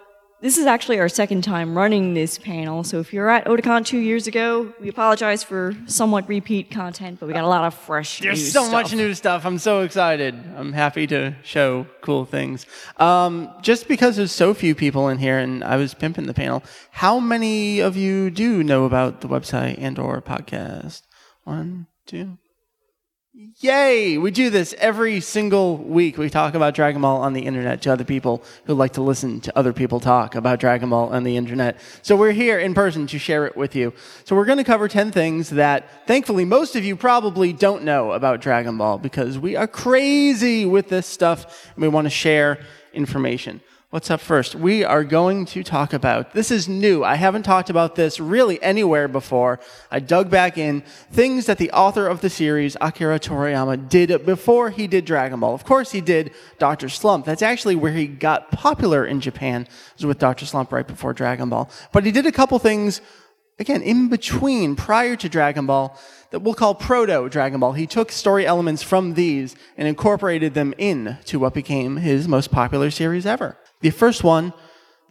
[0.41, 2.83] this is actually our second time running this panel.
[2.83, 7.27] So, if you're at Otakon two years ago, we apologize for somewhat repeat content, but
[7.27, 8.71] we got a lot of fresh There's so stuff.
[8.71, 9.45] much new stuff.
[9.45, 10.35] I'm so excited.
[10.55, 12.65] I'm happy to show cool things.
[12.97, 16.63] Um, just because there's so few people in here and I was pimping the panel,
[16.91, 21.01] how many of you do know about the website and or podcast?
[21.43, 22.37] One, two.
[23.37, 24.17] Yay!
[24.17, 26.17] We do this every single week.
[26.17, 29.41] We talk about Dragon Ball on the internet to other people who like to listen
[29.41, 31.77] to other people talk about Dragon Ball on the internet.
[32.01, 33.91] So we're here in person to share it with you.
[34.23, 38.13] So we're going to cover 10 things that thankfully most of you probably don't know
[38.13, 42.59] about Dragon Ball because we are crazy with this stuff and we want to share
[42.93, 43.59] information.
[43.95, 44.55] What's up first?
[44.55, 47.05] We are going to talk about this is new.
[47.05, 49.61] I haven't talked about this really anywhere before.
[49.89, 50.81] I dug back in
[51.13, 55.53] things that the author of the series, Akira Toriyama, did before he did Dragon Ball.
[55.53, 56.89] Of course, he did Dr.
[56.89, 57.23] Slump.
[57.23, 60.45] That's actually where he got popular in Japan, was with Dr.
[60.45, 61.69] Slump right before Dragon Ball.
[61.93, 62.99] But he did a couple things
[63.59, 65.97] again, in between, prior to Dragon Ball,
[66.31, 67.71] that we'll call Proto Dragon Ball.
[67.71, 72.91] He took story elements from these and incorporated them into what became his most popular
[72.91, 73.57] series ever.
[73.81, 74.53] The first one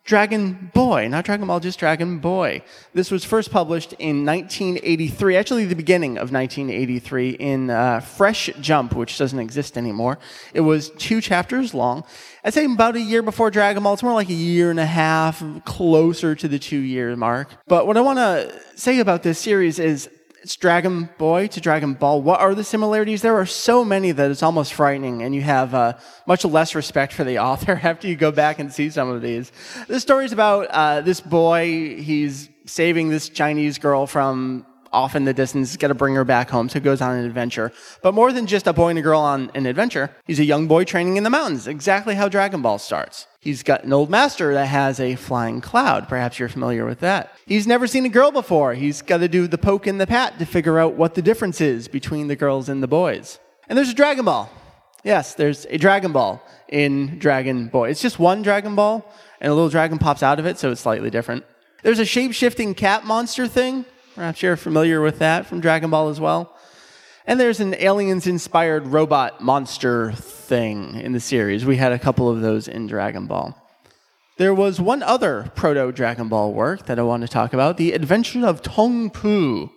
[0.05, 2.63] Dragon Boy, not Dragon Ball, just Dragon Boy.
[2.93, 8.95] This was first published in 1983, actually the beginning of 1983 in uh, Fresh Jump,
[8.95, 10.19] which doesn't exist anymore.
[10.53, 12.05] It was two chapters long.
[12.45, 13.95] I'd say about a year before Dragon Ball.
[13.95, 17.49] It's more like a year and a half, closer to the two year mark.
[17.67, 20.11] But what I want to say about this series is
[20.45, 22.21] it's Dragon Boy to Dragon Ball.
[22.21, 23.23] What are the similarities?
[23.23, 25.95] There are so many that it's almost frightening, and you have uh,
[26.27, 29.51] much less respect for the author after you go back and see some of these.
[29.89, 31.97] This story is about uh, this boy.
[31.97, 35.71] He's saving this Chinese girl from off in the distance.
[35.71, 37.73] He's got to bring her back home, so he goes on an adventure.
[38.03, 40.69] But more than just a boy and a girl on an adventure, he's a young
[40.69, 43.27] boy training in the mountains, exactly how Dragon Ball starts.
[43.45, 46.09] He's got an old master that has a flying cloud.
[46.09, 47.31] Perhaps you're familiar with that.
[47.45, 48.73] He's never seen a girl before.
[48.73, 51.61] He's got to do the poke and the pat to figure out what the difference
[51.61, 53.39] is between the girls and the boys.
[53.69, 54.51] And there's a Dragon Ball.
[55.05, 57.91] Yes, there's a Dragon Ball in Dragon Boy.
[57.91, 59.05] It's just one Dragon Ball,
[59.43, 61.45] and a little dragon pops out of it, so it's slightly different.
[61.83, 63.85] There's a shape shifting cat monster thing.
[64.15, 66.54] Perhaps you're familiar with that from Dragon Ball as well.
[67.27, 71.65] And there's an aliens inspired robot monster thing in the series.
[71.65, 73.59] We had a couple of those in Dragon Ball.
[74.37, 77.93] There was one other proto Dragon Ball work that I want to talk about The
[77.93, 79.71] Adventure of Tong Pu.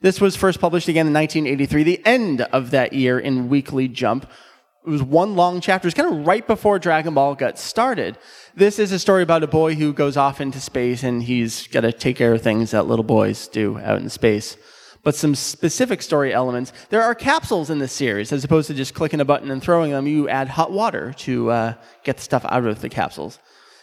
[0.00, 4.30] This was first published again in 1983, the end of that year in Weekly Jump.
[4.86, 5.86] It was one long chapter.
[5.86, 8.16] It's kind of right before Dragon Ball got started.
[8.54, 11.82] This is a story about a boy who goes off into space and he's got
[11.82, 14.56] to take care of things that little boys do out in space
[15.02, 16.72] but some specific story elements.
[16.90, 19.92] There are capsules in this series, as opposed to just clicking a button and throwing
[19.92, 20.06] them.
[20.06, 23.38] You add hot water to uh, get the stuff out of the capsules.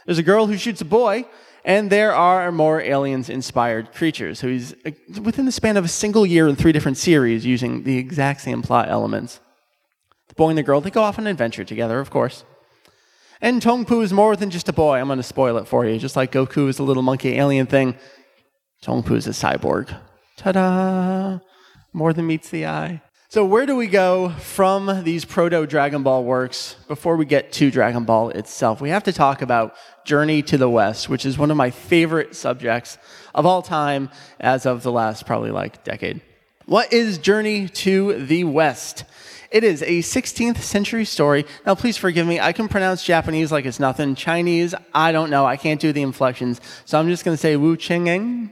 [0.06, 1.26] There's a girl who shoots a boy,
[1.66, 4.40] and there are more aliens inspired creatures.
[4.40, 7.84] So he's uh, within the span of a single year in three different series using
[7.84, 9.40] the exact same plot elements.
[10.30, 12.44] The boy and the girl, they go off on an adventure together, of course.
[13.42, 14.98] And Tong Pu is more than just a boy.
[14.98, 16.00] I'm going to spoil it for you.
[16.00, 17.96] Just like Goku is a little monkey alien thing,
[18.82, 19.96] Tong Pu is a cyborg.
[20.38, 21.40] Ta da!
[21.94, 23.02] More than meets the eye.
[23.30, 27.72] So, where do we go from these proto Dragon Ball works before we get to
[27.72, 28.80] Dragon Ball itself?
[28.80, 32.36] We have to talk about Journey to the West, which is one of my favorite
[32.36, 33.00] subjects
[33.34, 36.22] of all time as of the last probably like decade.
[36.68, 39.06] What is Journey to the West?
[39.50, 41.46] It is a 16th century story.
[41.66, 42.40] Now, please forgive me.
[42.40, 44.14] I can pronounce Japanese like it's nothing.
[44.14, 45.46] Chinese, I don't know.
[45.46, 46.62] I can't do the inflections.
[46.86, 48.52] So I'm just going to say Wu Chengeng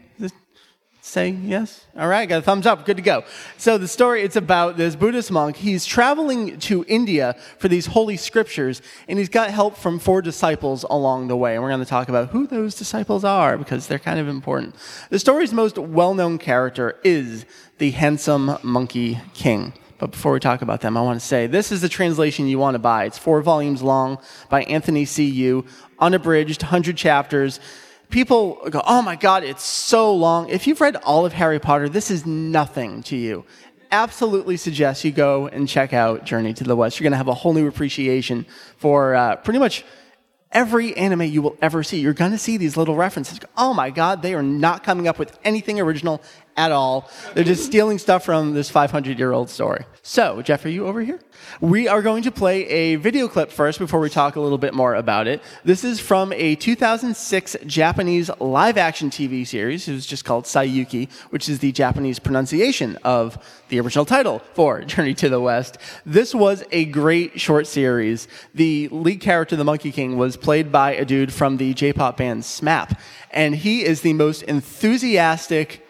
[1.06, 1.86] say yes?
[1.98, 2.86] All right, got a thumbs up.
[2.86, 3.24] Good to go.
[3.58, 5.56] So the story it's about this Buddhist monk.
[5.56, 10.84] He's traveling to India for these holy scriptures, and he's got help from four disciples
[10.90, 11.54] along the way.
[11.54, 14.76] And we're going to talk about who those disciples are because they're kind of important.
[15.10, 17.46] The story's most well-known character is
[17.78, 19.74] the handsome monkey king.
[19.98, 22.60] But before we talk about them, I want to say this is the translation you
[22.60, 23.06] want to buy.
[23.06, 24.18] It's four volumes long
[24.50, 25.24] by Anthony C.
[25.24, 25.66] Yu,
[26.00, 27.60] unabridged, 100 chapters
[28.10, 30.50] people go, oh my God, it's so long.
[30.50, 33.46] If you've read all of Harry Potter, this is nothing to you.
[33.92, 37.00] Absolutely suggest you go and check out Journey to the West.
[37.00, 38.46] You're going to have a whole new appreciation
[38.78, 39.86] for uh, pretty much
[40.52, 42.00] every anime you will ever see.
[42.00, 43.40] You're going to see these little references.
[43.58, 46.22] Oh my God, they are not coming up with anything original
[46.58, 47.10] at all.
[47.34, 49.86] They're just stealing stuff from this 500 year old story.
[50.02, 51.20] So, Jeff, are you over here?
[51.62, 54.74] We are going to play a video clip first before we talk a little bit
[54.74, 55.42] more about it.
[55.64, 59.88] This is from a 2006 Japanese live action TV series.
[59.88, 63.38] It was just called Saiyuki, which is the Japanese pronunciation of
[63.70, 65.78] the original title for Journey to the West.
[66.06, 68.28] This was a great short series.
[68.54, 72.18] The lead character, the Monkey King, was played by a dude from the J pop
[72.18, 72.98] band SMAP.
[73.32, 75.85] And he is the most enthusiastic,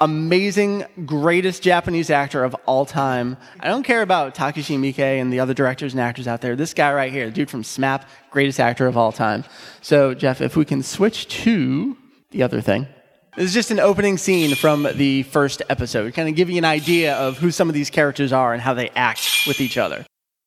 [0.00, 3.36] amazing, greatest Japanese actor of all time.
[3.60, 6.56] I don't care about Takashi Miike and the other directors and actors out there.
[6.56, 9.44] This guy right here, the dude from SMAP, greatest actor of all time.
[9.80, 11.96] So, Jeff, if we can switch to
[12.30, 12.86] the other thing.
[13.36, 16.64] This is just an opening scene from the first episode, kind of give you an
[16.64, 20.04] idea of who some of these characters are and how they act with each other.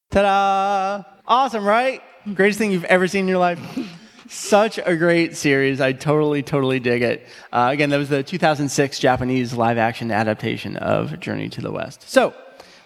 [0.10, 1.04] Ta da!
[1.26, 2.02] Awesome, right?
[2.34, 3.60] Greatest thing you've ever seen in your life.
[4.34, 5.82] Such a great series.
[5.82, 7.28] I totally, totally dig it.
[7.52, 12.10] Uh, again, that was the 2006 Japanese live action adaptation of Journey to the West.
[12.10, 12.34] So,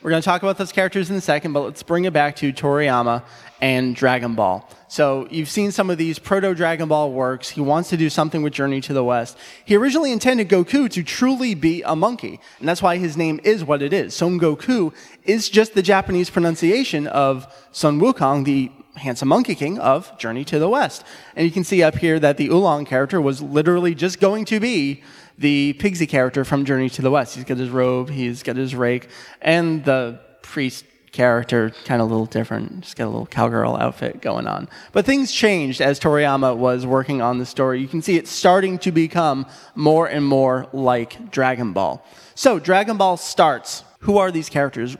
[0.02, 2.36] we're going to talk about those characters in a second, but let's bring it back
[2.38, 3.24] to Toriyama
[3.62, 4.68] and Dragon Ball.
[4.88, 7.48] So, you've seen some of these proto Dragon Ball works.
[7.48, 9.38] He wants to do something with Journey to the West.
[9.66, 13.64] He originally intended Goku to truly be a monkey, and that's why his name is
[13.64, 14.16] what it is.
[14.16, 20.18] Son Goku is just the Japanese pronunciation of Sun Wukong, the handsome Monkey King of
[20.18, 21.04] Journey to the West.
[21.36, 24.60] And you can see up here that the Oolong character was literally just going to
[24.60, 25.04] be
[25.38, 27.36] the Pigsy character from Journey to the West.
[27.36, 29.10] He's got his robe, he's got his rake,
[29.42, 32.82] and the priest character kind of a little different.
[32.82, 34.68] Just got a little cowgirl outfit going on.
[34.92, 37.80] But things changed as Toriyama was working on the story.
[37.80, 42.06] You can see it starting to become more and more like Dragon Ball.
[42.36, 43.84] So Dragon Ball starts.
[44.00, 44.98] Who are these characters?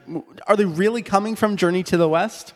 [0.48, 2.54] Are they really coming from Journey to the West?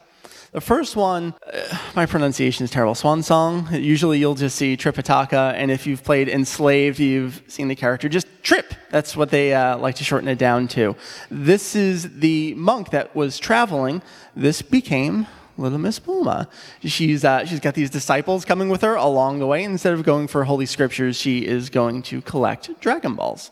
[0.51, 2.95] The first one, uh, my pronunciation is terrible.
[2.95, 3.83] Xuanzang.
[3.83, 8.25] Usually you'll just see Tripitaka, and if you've played Enslaved, you've seen the character just
[8.41, 8.73] Trip.
[8.89, 10.95] That's what they uh, like to shorten it down to.
[11.29, 14.01] This is the monk that was traveling.
[14.35, 16.47] This became Little Miss Bulma.
[16.83, 19.63] She's uh, she's got these disciples coming with her along the way.
[19.63, 23.51] Instead of going for holy scriptures, she is going to collect Dragon Balls.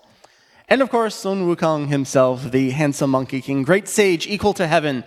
[0.67, 5.03] And of course, Sun Wukong himself, the handsome Monkey King, great sage, equal to heaven,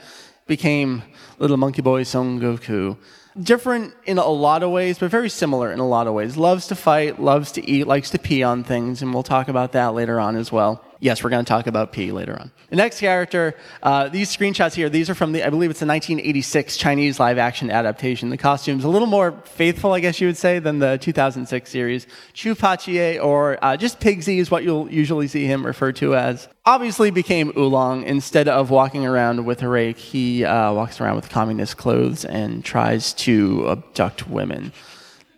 [0.50, 1.04] became
[1.38, 2.96] little monkey boy Son Goku.
[3.40, 6.36] Different in a lot of ways, but very similar in a lot of ways.
[6.36, 9.70] Loves to fight, loves to eat, likes to pee on things, and we'll talk about
[9.72, 10.84] that later on as well.
[11.02, 12.50] Yes, we're going to talk about P later on.
[12.68, 15.86] The next character, uh, these screenshots here, these are from the, I believe it's the
[15.86, 18.28] 1986 Chinese live action adaptation.
[18.28, 22.06] The costume's a little more faithful, I guess you would say, than the 2006 series.
[22.34, 26.48] Zhu Bajie, or uh, just Pigsy, is what you'll usually see him referred to as.
[26.66, 28.04] Obviously became Oolong.
[28.04, 32.62] Instead of walking around with a rake, he uh, walks around with communist clothes and
[32.62, 34.70] tries to abduct women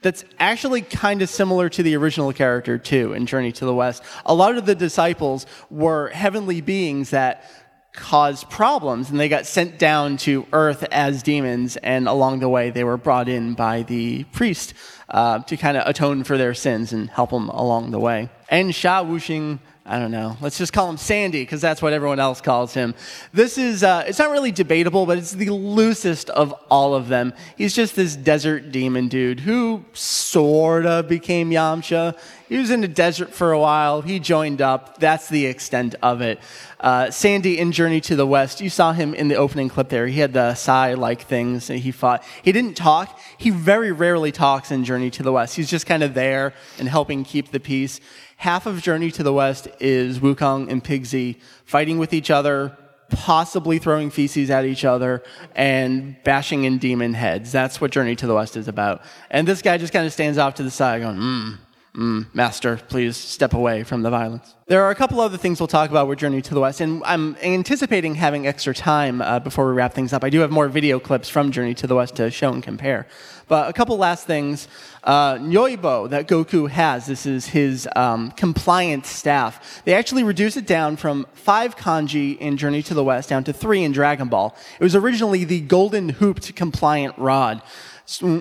[0.03, 4.03] that's actually kind of similar to the original character too in Journey to the West.
[4.27, 7.45] A lot of the disciples were heavenly beings that
[7.93, 12.71] caused problems and they got sent down to earth as demons and along the way
[12.71, 14.73] they were brought in by the priest
[15.11, 18.75] uh, to kind of atone for their sins and help them along the way and
[18.75, 20.37] Sha Wujing I don't know.
[20.41, 22.95] Let's just call him Sandy because that's what everyone else calls him.
[23.33, 27.35] This is, uh, it's not really debatable, but it's the loosest of all of them.
[27.57, 32.17] He's just this desert demon dude who sort of became Yamcha.
[32.49, 34.03] He was in the desert for a while.
[34.03, 34.99] He joined up.
[34.99, 36.39] That's the extent of it.
[36.79, 40.07] Uh, Sandy in Journey to the West, you saw him in the opening clip there.
[40.07, 42.23] He had the Sai like things that he fought.
[42.43, 43.19] He didn't talk.
[43.37, 45.57] He very rarely talks in Journey to the West.
[45.57, 48.01] He's just kind of there and helping keep the peace
[48.43, 52.77] half of Journey to the West is Wukong and Pigsy fighting with each other,
[53.09, 55.23] possibly throwing feces at each other,
[55.55, 57.53] and bashing in demon heads.
[57.53, 59.03] That's what Journey to the West is about.
[59.31, 61.51] And this guy just kind of stands off to the side going, hmm,
[61.95, 64.55] mm, master, please step away from the violence.
[64.67, 67.03] There are a couple other things we'll talk about with Journey to the West, and
[67.05, 70.25] I'm anticipating having extra time uh, before we wrap things up.
[70.25, 73.07] I do have more video clips from Journey to the West to show and compare.
[73.49, 74.69] But a couple last things.
[75.05, 79.83] Uh, Nyoibo that Goku has, this is his um, compliance staff.
[79.85, 83.53] They actually reduced it down from five kanji in Journey to the West down to
[83.53, 84.57] three in Dragon Ball.
[84.81, 87.61] It was originally the golden hooped compliant rod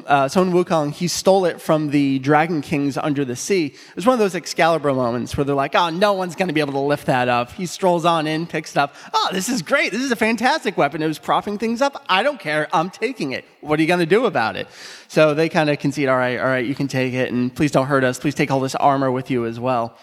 [0.07, 3.67] uh, Son Wukong, he stole it from the Dragon Kings under the sea.
[3.67, 6.53] It was one of those Excalibur moments where they're like, oh, no one's going to
[6.53, 7.51] be able to lift that up.
[7.51, 8.95] He strolls on in, picks it up.
[9.13, 9.91] Oh, this is great.
[9.91, 11.01] This is a fantastic weapon.
[11.01, 12.03] It was propping things up.
[12.09, 12.67] I don't care.
[12.73, 13.45] I'm taking it.
[13.61, 14.67] What are you going to do about it?
[15.07, 17.71] So they kind of concede, all right, all right, you can take it, and please
[17.71, 18.19] don't hurt us.
[18.19, 19.97] Please take all this armor with you as well.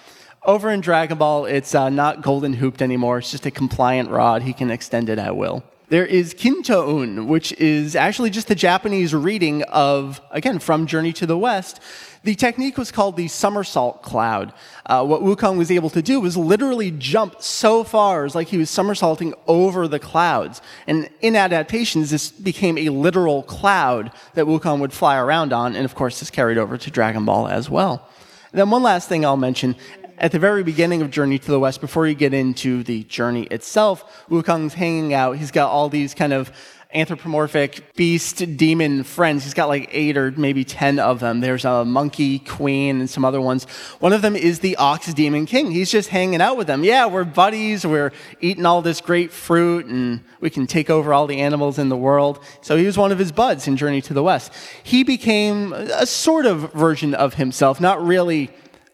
[0.44, 3.18] Over in Dragon Ball, it's uh, not golden hooped anymore.
[3.18, 4.42] It's just a compliant rod.
[4.42, 5.64] He can extend it at will.
[5.91, 11.24] There is Kintoun, which is actually just the Japanese reading of, again, from Journey to
[11.24, 11.80] the West.
[12.24, 14.53] The technique was called the somersault cloud.
[14.84, 18.59] Uh, what Wukong was able to do was literally jump so far, as like he
[18.59, 20.61] was somersaulting over the clouds.
[20.86, 25.86] And in adaptations, this became a literal cloud that Wukong would fly around on, and
[25.86, 28.07] of course, this carried over to Dragon Ball as well.
[28.53, 29.76] And then one last thing I'll mention
[30.18, 33.44] at the very beginning of Journey to the West, before you get into the journey
[33.44, 35.36] itself, Wukong's hanging out.
[35.36, 36.52] He's got all these kind of
[36.94, 39.44] anthropomorphic beast demon friends.
[39.44, 41.40] He's got like eight or maybe ten of them.
[41.40, 43.64] There's a monkey queen and some other ones.
[44.00, 45.70] One of them is the ox demon king.
[45.70, 46.84] He's just hanging out with them.
[46.84, 47.86] Yeah, we're buddies.
[47.86, 51.90] We're eating all this great fruit and we can take over all the animals in
[51.90, 52.42] the world.
[52.62, 54.52] So he was one of his buds in Journey to the West.
[54.82, 58.50] He became a sort of version of himself, not really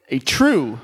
[0.09, 0.81] a true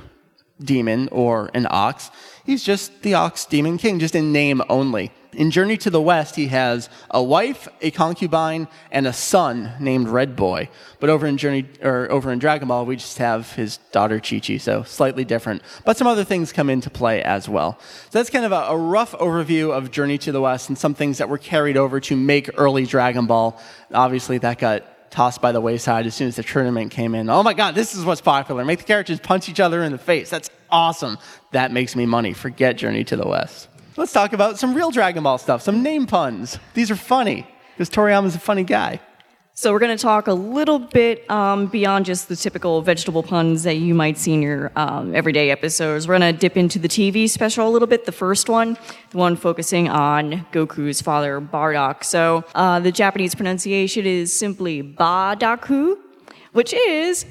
[0.63, 2.11] demon or an ox.
[2.45, 5.13] He's just the ox demon king, just in name only.
[5.33, 10.09] In Journey to the West, he has a wife, a concubine, and a son named
[10.09, 10.69] Red Boy.
[10.99, 14.41] But over in Journey or over in Dragon Ball, we just have his daughter Chi
[14.41, 15.63] Chi, so slightly different.
[15.85, 17.79] But some other things come into play as well.
[18.11, 20.95] So that's kind of a, a rough overview of Journey to the West and some
[20.95, 23.61] things that were carried over to make early Dragon Ball.
[23.95, 27.29] Obviously, that got tossed by the wayside as soon as the tournament came in.
[27.29, 28.65] Oh my God, this is what's popular.
[28.65, 30.31] Make the characters punch each other in the face.
[30.31, 31.19] That's awesome.
[31.51, 32.33] That makes me money.
[32.33, 33.69] Forget Journey to the West.
[33.97, 36.59] Let's talk about some real Dragon Ball stuff, some name puns.
[36.75, 39.01] These are funny because Toriyama's a funny guy.
[39.61, 43.65] So we're going to talk a little bit um, beyond just the typical vegetable puns
[43.65, 46.09] that you might see in your um, everyday episodes.
[46.09, 48.07] We're going to dip into the TV special a little bit.
[48.07, 48.79] The first one,
[49.11, 52.05] the one focusing on Goku's father, Bardock.
[52.05, 55.99] So uh, the Japanese pronunciation is simply Badaku,
[56.53, 57.27] which is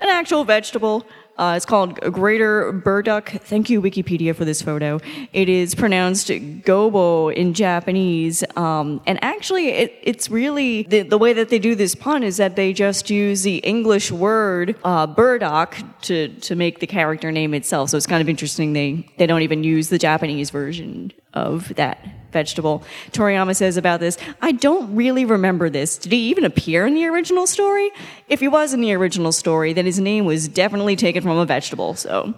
[0.00, 1.06] an actual vegetable.
[1.38, 3.30] Uh, it's called greater burdock.
[3.30, 5.00] Thank you, Wikipedia, for this photo.
[5.32, 8.42] It is pronounced gobo in Japanese.
[8.56, 12.38] Um, and actually, it, it's really the, the way that they do this pun is
[12.38, 17.52] that they just use the English word uh, burdock to, to make the character name
[17.54, 17.90] itself.
[17.90, 18.72] So it's kind of interesting.
[18.72, 22.82] They, they don't even use the Japanese version of that vegetable.
[23.12, 25.96] Toriyama says about this, I don't really remember this.
[25.98, 27.90] Did he even appear in the original story?
[28.28, 31.46] If he was in the original story, then his name was definitely taken from a
[31.46, 31.94] vegetable.
[31.94, 32.34] So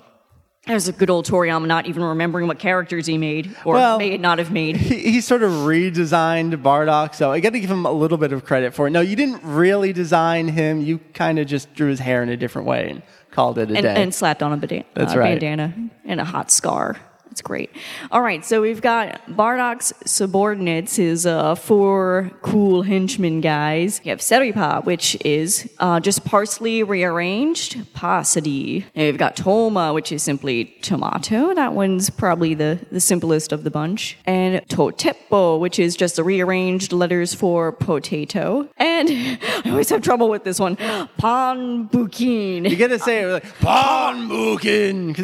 [0.67, 4.19] there's a good old Toriyama not even remembering what characters he made or Well, may
[4.19, 4.77] not have made.
[4.77, 8.33] He, he sort of redesigned Bardock, so I got to give him a little bit
[8.33, 8.91] of credit for it.
[8.91, 10.81] No, you didn't really design him.
[10.81, 13.75] You kind of just drew his hair in a different way and called it a
[13.75, 14.03] and, day.
[14.03, 15.41] and slapped on a That's uh, right.
[15.41, 16.97] bandana and a hot scar.
[17.39, 17.71] That's great.
[18.11, 24.01] All right, so we've got Bardock's subordinates, his uh, four cool henchmen guys.
[24.03, 28.87] You have Seripa, which is uh, just parsley rearranged, pasadi.
[28.97, 31.55] And we've got Toma, which is simply tomato.
[31.55, 34.19] That one's probably the, the simplest of the bunch.
[34.27, 38.69] And Totepo, which is just the rearranged letters for potato.
[38.79, 39.09] And
[39.65, 40.75] I always have trouble with this one.
[40.75, 42.69] Panbukin.
[42.69, 45.15] you got to say it like Panbukin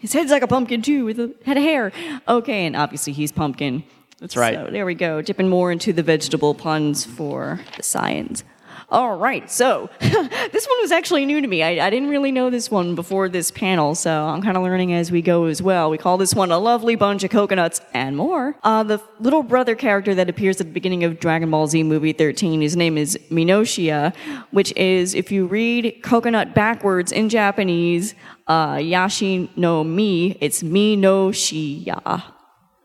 [0.00, 0.30] because he's a giant pumpkin.
[0.30, 0.30] Pumpkin.
[0.30, 1.92] His head's like a pumpkin too, with a head of hair.
[2.28, 3.84] Okay, and obviously he's pumpkin.
[4.20, 4.54] That's right.
[4.54, 8.44] So there we go, dipping more into the vegetable puns for the science.
[8.90, 11.62] All right, so this one was actually new to me.
[11.62, 14.92] I, I didn't really know this one before this panel, so I'm kind of learning
[14.92, 15.90] as we go as well.
[15.90, 18.56] We call this one a lovely bunch of coconuts and more.
[18.62, 22.12] Uh, the little brother character that appears at the beginning of Dragon Ball Z movie
[22.12, 24.14] 13, his name is Minoshia,
[24.50, 28.14] which is, if you read coconut backwards in Japanese,
[28.46, 32.22] uh, Yashi no Mi, it's Minoshia.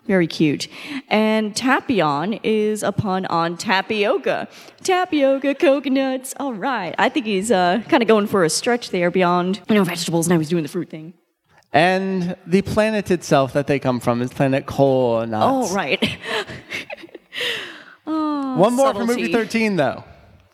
[0.06, 0.68] Very cute.
[1.08, 4.48] And tapion is a pun on tapioca.
[4.84, 6.34] Tapioca, coconuts.
[6.40, 6.96] All right.
[6.98, 10.28] I think he's uh, kind of going for a stretch there beyond, you know, vegetables.
[10.28, 11.14] Now he's doing the fruit thing.
[11.72, 15.32] And the planet itself that they come from is planet Konuts.
[15.72, 16.18] Oh, right.
[18.06, 20.04] One more for movie 13, though.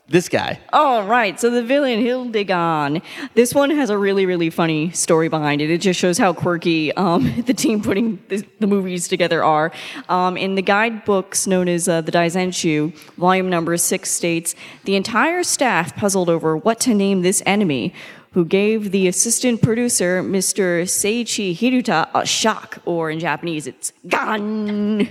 [0.08, 0.60] This guy.
[0.72, 1.40] All right.
[1.40, 3.02] So the villain, Hildegon.
[3.34, 5.72] This one has a really, really funny story behind it.
[5.72, 9.72] It just shows how quirky um, the team putting the, the movies together are.
[10.08, 14.54] Um, in the guidebooks known as uh, the Daizenshu, volume number six states
[14.84, 17.94] the entire staff puzzled over what to name this enemy.
[18.34, 20.84] Who gave the assistant producer, Mr.
[20.84, 25.10] Seichi Hiruta, a shock, or in Japanese, it's gan.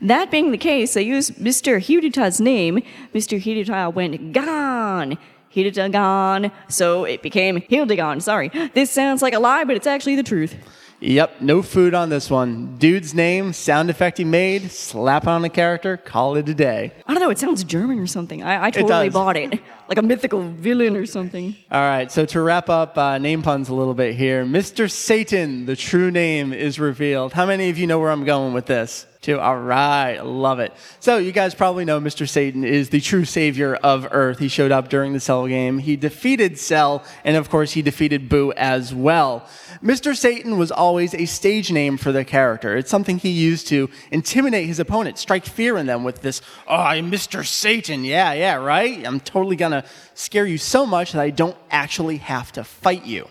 [0.00, 1.80] That being the case, they used Mr.
[1.80, 2.82] Hiruta's name.
[3.14, 3.40] Mr.
[3.40, 5.18] Hiruta went gone.
[5.54, 6.52] Gone.
[6.68, 8.20] So it became Hildegon.
[8.20, 8.50] Sorry.
[8.74, 10.54] This sounds like a lie, but it's actually the truth.
[11.00, 12.76] Yep, no food on this one.
[12.78, 16.92] Dude's name, sound effect he made, slap on a character, call it a day.
[17.06, 18.42] I don't know, it sounds German or something.
[18.42, 19.14] I, I totally does.
[19.14, 19.60] bought it.
[19.88, 21.54] Like a mythical villain or something.
[21.70, 24.90] All right, so to wrap up uh, name puns a little bit here, Mr.
[24.90, 27.34] Satan, the true name is revealed.
[27.34, 29.06] How many of you know where I'm going with this?
[29.34, 30.72] All right, love it.
[31.00, 32.28] So you guys probably know Mr.
[32.28, 34.38] Satan is the true savior of Earth.
[34.38, 35.78] He showed up during the Cell game.
[35.78, 39.46] He defeated Cell, and of course, he defeated Boo as well.
[39.82, 40.16] Mr.
[40.16, 42.76] Satan was always a stage name for the character.
[42.76, 46.76] It's something he used to intimidate his opponent, strike fear in them with this, oh,
[46.76, 47.44] I'm Mr.
[47.44, 48.04] Satan.
[48.04, 49.06] Yeah, yeah, right?
[49.06, 53.28] I'm totally gonna scare you so much that I don't actually have to fight you.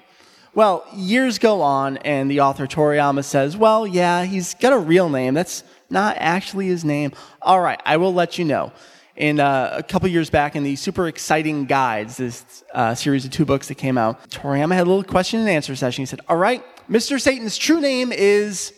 [0.56, 5.10] Well, years go on, and the author Toriyama says, Well, yeah, he's got a real
[5.10, 5.34] name.
[5.34, 7.12] That's not actually his name.
[7.42, 8.72] All right, I will let you know.
[9.16, 13.32] In uh, a couple years back, in the super exciting guides, this uh, series of
[13.32, 16.02] two books that came out, Toriyama had a little question and answer session.
[16.02, 17.20] He said, All right, Mr.
[17.20, 18.74] Satan's true name is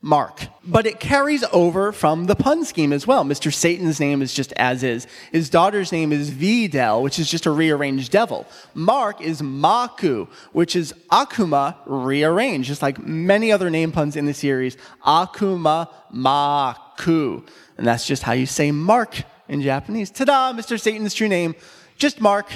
[0.00, 0.46] Mark.
[0.64, 3.24] But it carries over from the pun scheme as well.
[3.24, 3.52] Mr.
[3.52, 5.08] Satan's name is just as is.
[5.32, 8.46] His daughter's name is Videl, which is just a rearranged devil.
[8.74, 14.34] Mark is Maku, which is Akuma rearranged, just like many other name puns in the
[14.34, 14.76] series.
[15.04, 17.44] Akuma Maku.
[17.76, 20.10] And that's just how you say Mark in Japanese.
[20.10, 20.80] Ta-da, Mr.
[20.80, 21.56] Satan's true name.
[21.96, 22.46] Just Mark.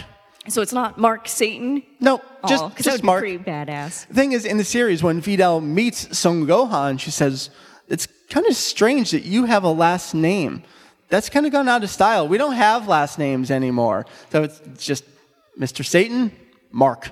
[0.48, 1.82] So it's not Mark Satan?
[2.00, 3.20] No, oh, just, because that just would Mark.
[3.20, 4.08] pretty badass.
[4.08, 7.50] The thing is, in the series, when Videl meets Son Gohan, she says,
[7.88, 10.64] It's kind of strange that you have a last name.
[11.08, 12.26] That's kind of gone out of style.
[12.26, 14.06] We don't have last names anymore.
[14.30, 15.04] So it's just
[15.58, 15.84] Mr.
[15.84, 16.32] Satan,
[16.70, 17.10] Mark,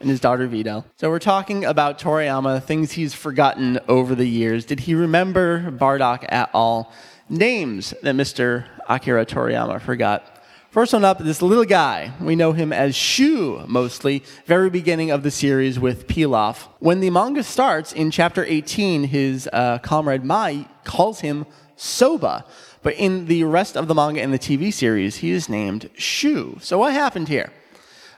[0.00, 0.84] and his daughter Videl.
[0.96, 4.64] So we're talking about Toriyama, things he's forgotten over the years.
[4.64, 6.92] Did he remember Bardock at all?
[7.28, 8.64] Names that Mr.
[8.88, 10.31] Akira Toriyama forgot.
[10.72, 12.14] First one up, this little guy.
[12.18, 16.66] We know him as Shu mostly, very beginning of the series with Pilaf.
[16.78, 21.44] When the manga starts in chapter 18, his uh, comrade Mai calls him
[21.76, 22.46] Soba.
[22.82, 26.56] But in the rest of the manga and the TV series, he is named Shu.
[26.62, 27.52] So what happened here?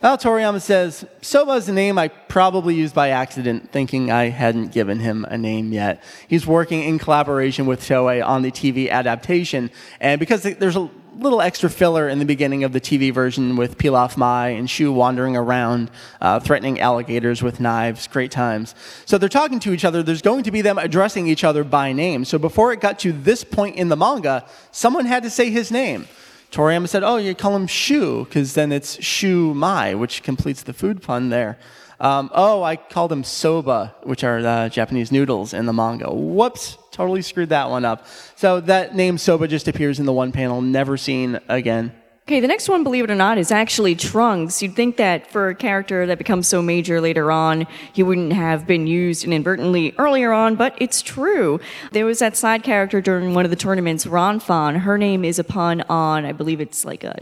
[0.01, 4.71] Well, Toriyama says, Soba is a name I probably used by accident, thinking I hadn't
[4.71, 6.01] given him a name yet.
[6.29, 10.89] He's working in collaboration with Toei on the TV adaptation, and because there's a
[11.19, 14.93] little extra filler in the beginning of the TV version with Pilaf Mai and Shu
[14.93, 15.91] wandering around,
[16.21, 18.07] uh, threatening alligators with knives.
[18.07, 18.75] Great times.
[19.07, 20.03] So they're talking to each other.
[20.03, 22.25] There's going to be them addressing each other by name.
[22.25, 25.71] So before it got to this point in the manga, someone had to say his
[25.71, 26.07] name.
[26.51, 30.73] Toriyama said, Oh, you call him Shu, because then it's Shu Mai, which completes the
[30.73, 31.59] food pun there.
[32.01, 36.13] Um, oh, I called him soba, which are uh, Japanese noodles in the manga.
[36.13, 38.07] Whoops, totally screwed that one up.
[38.37, 41.93] So that name soba just appears in the one panel, never seen again.
[42.27, 44.63] Okay, the next one, believe it or not, is actually Trunks.
[44.63, 48.67] You'd think that for a character that becomes so major later on, he wouldn't have
[48.67, 51.61] been used inadvertently earlier on, but it's true.
[51.93, 54.79] There was that side character during one of the tournaments, Ranfan.
[54.79, 57.15] Her name is a pun on, I believe it's like a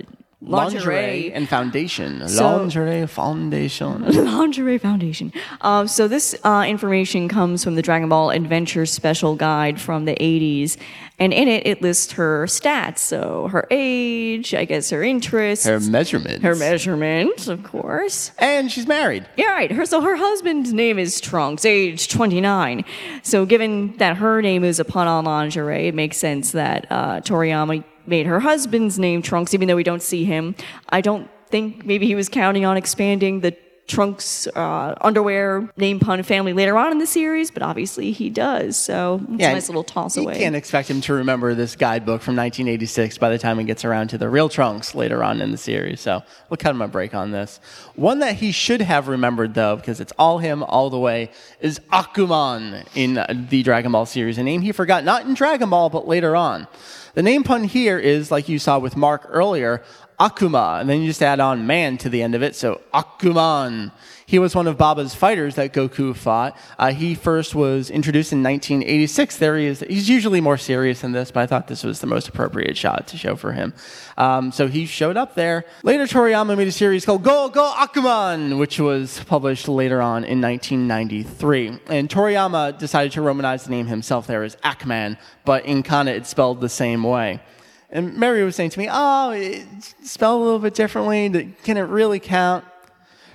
[0.45, 2.28] lingerie, Lingerie and foundation.
[2.28, 4.03] So- lingerie foundation.
[4.24, 5.32] Lingerie Foundation.
[5.61, 10.14] Uh, so this uh, information comes from the Dragon Ball Adventure Special Guide from the
[10.16, 10.76] 80s,
[11.18, 12.99] and in it it lists her stats.
[12.99, 16.43] So her age, I guess her interests, Her measurements.
[16.43, 18.32] her measurements, of course.
[18.38, 19.26] And she's married.
[19.36, 19.70] Yeah, right.
[19.70, 22.84] Her so her husband's name is Trunks, age 29.
[23.22, 27.20] So given that her name is a pun on lingerie, it makes sense that uh,
[27.20, 30.55] Toriyama made her husband's name Trunks, even though we don't see him.
[30.88, 33.57] I don't think maybe he was counting on expanding the
[33.88, 38.76] Trunks uh, underwear name pun family later on in the series, but obviously he does.
[38.76, 40.38] So it's a nice little toss you away.
[40.38, 44.09] can't expect him to remember this guidebook from 1986 by the time he gets around
[44.09, 46.00] to the real Trunks later on in the series.
[46.00, 47.59] So we'll cut him a break on this.
[47.94, 51.30] One that he should have remembered, though, because it's all him all the way,
[51.61, 53.14] is Akuman in
[53.50, 56.68] the Dragon Ball series, a name he forgot not in Dragon Ball, but later on.
[57.14, 59.82] The name pun here is, like you saw with Mark earlier,
[60.18, 63.92] Akuma, and then you just add on man to the end of it, so Akuman.
[64.32, 66.56] He was one of Baba's fighters that Goku fought.
[66.78, 69.36] Uh, he first was introduced in 1986.
[69.36, 69.80] There he is.
[69.80, 73.08] He's usually more serious than this, but I thought this was the most appropriate shot
[73.08, 73.74] to show for him.
[74.16, 75.66] Um, so he showed up there.
[75.82, 80.40] Later, Toriyama made a series called Go Go Akuman, which was published later on in
[80.40, 81.80] 1993.
[81.88, 86.30] And Toriyama decided to romanize the name himself there as Akman, but in Kana it's
[86.30, 87.42] spelled the same way.
[87.90, 91.52] And Mary was saying to me, "Oh, it's spelled a little bit differently.
[91.64, 92.64] Can it really count?"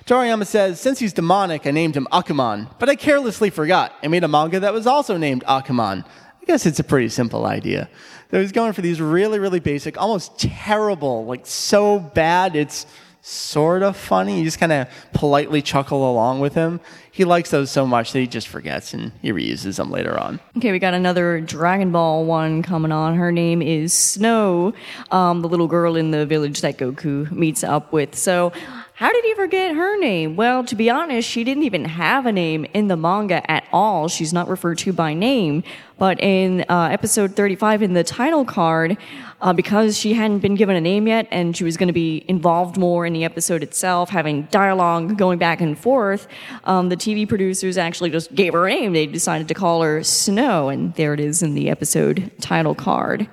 [0.08, 3.92] Toriyama says, "Since he's demonic, I named him Akuman, but I carelessly forgot.
[4.02, 6.02] I made a manga that was also named Akuman.
[6.40, 7.90] I guess it's a pretty simple idea."
[8.30, 12.86] So he's going for these really, really basic, almost terrible, like so bad it's
[13.20, 14.38] sort of funny.
[14.38, 16.80] You just kind of politely chuckle along with him.
[17.10, 20.40] He likes those so much that he just forgets and he reuses them later on.
[20.56, 23.16] Okay, we got another Dragon Ball one coming on.
[23.16, 24.72] Her name is Snow,
[25.10, 28.14] um, the little girl in the village that Goku meets up with.
[28.14, 28.52] So,
[28.98, 30.34] how did he forget her name?
[30.34, 34.08] Well, to be honest, she didn't even have a name in the manga at all.
[34.08, 35.62] She's not referred to by name.
[35.98, 38.98] But in uh, episode 35, in the title card,
[39.40, 42.24] uh, because she hadn't been given a name yet and she was going to be
[42.26, 46.26] involved more in the episode itself, having dialogue going back and forth,
[46.64, 48.94] um, the TV producers actually just gave her a name.
[48.94, 53.28] They decided to call her Snow, and there it is in the episode title card.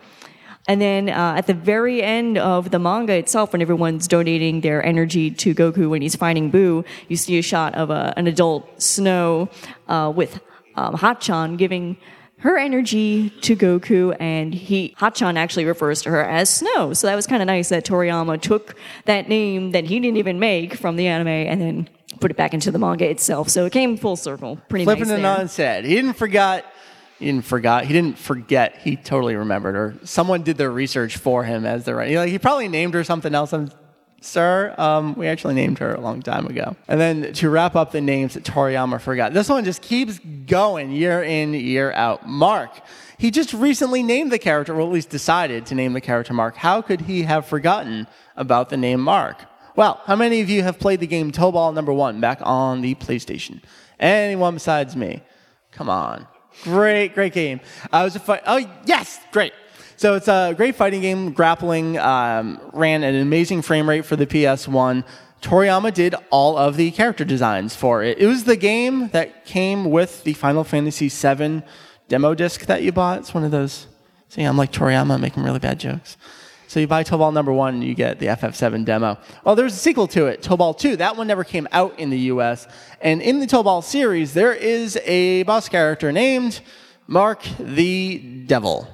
[0.68, 4.84] And then uh, at the very end of the manga itself, when everyone's donating their
[4.84, 8.82] energy to Goku when he's fighting Boo, you see a shot of a, an adult
[8.82, 9.50] Snow
[9.88, 10.40] uh, with
[10.76, 11.98] um, Hachan giving
[12.40, 16.94] her energy to Goku, and he Hachan actually refers to her as Snow.
[16.94, 20.40] So that was kind of nice that Toriyama took that name that he didn't even
[20.40, 21.90] make from the anime and then
[22.20, 23.50] put it back into the manga itself.
[23.50, 24.60] So it came full circle.
[24.70, 25.36] Pretty Flipping nice it there.
[25.38, 25.86] on its head.
[25.86, 26.66] He didn't forget.
[27.20, 27.86] He didn't forgot.
[27.86, 28.78] He didn't forget.
[28.84, 29.96] He totally remembered her.
[30.04, 32.16] Someone did their research for him as the right.
[32.16, 33.54] Like he probably named her something else.
[33.54, 33.72] I'm,
[34.22, 36.76] Sir, um, we actually named her a long time ago.
[36.88, 40.92] And then to wrap up the names that Toriyama forgot, this one just keeps going
[40.92, 42.28] year in, year out.
[42.28, 42.72] Mark.
[43.20, 46.56] He just recently named the character, or at least decided to name the character Mark.
[46.56, 49.46] How could he have forgotten about the name Mark?
[49.76, 52.96] Well, how many of you have played the game Tobal number one back on the
[52.96, 53.62] PlayStation?
[54.00, 55.22] Anyone besides me?
[55.72, 56.28] Come on.
[56.64, 57.60] Great, great game.
[57.92, 58.42] I was a fight.
[58.46, 59.54] Oh, yes, great.
[59.98, 61.32] So it's a great fighting game.
[61.32, 65.04] Grappling um, ran an amazing frame rate for the PS1.
[65.42, 68.18] Toriyama did all of the character designs for it.
[68.18, 71.62] It was the game that came with the Final Fantasy VII
[72.08, 73.20] demo disc that you bought.
[73.20, 73.88] It's one of those
[74.36, 76.18] See, I'm like Toriyama making really bad jokes.
[76.68, 79.18] So you buy Tobal number one, you get the FF7 demo.
[79.44, 80.98] Well, there's a sequel to it, Tobal 2.
[80.98, 82.68] That one never came out in the US.
[83.02, 86.62] And in the Tobal series, there is a boss character named
[87.08, 88.88] Mark the Devil.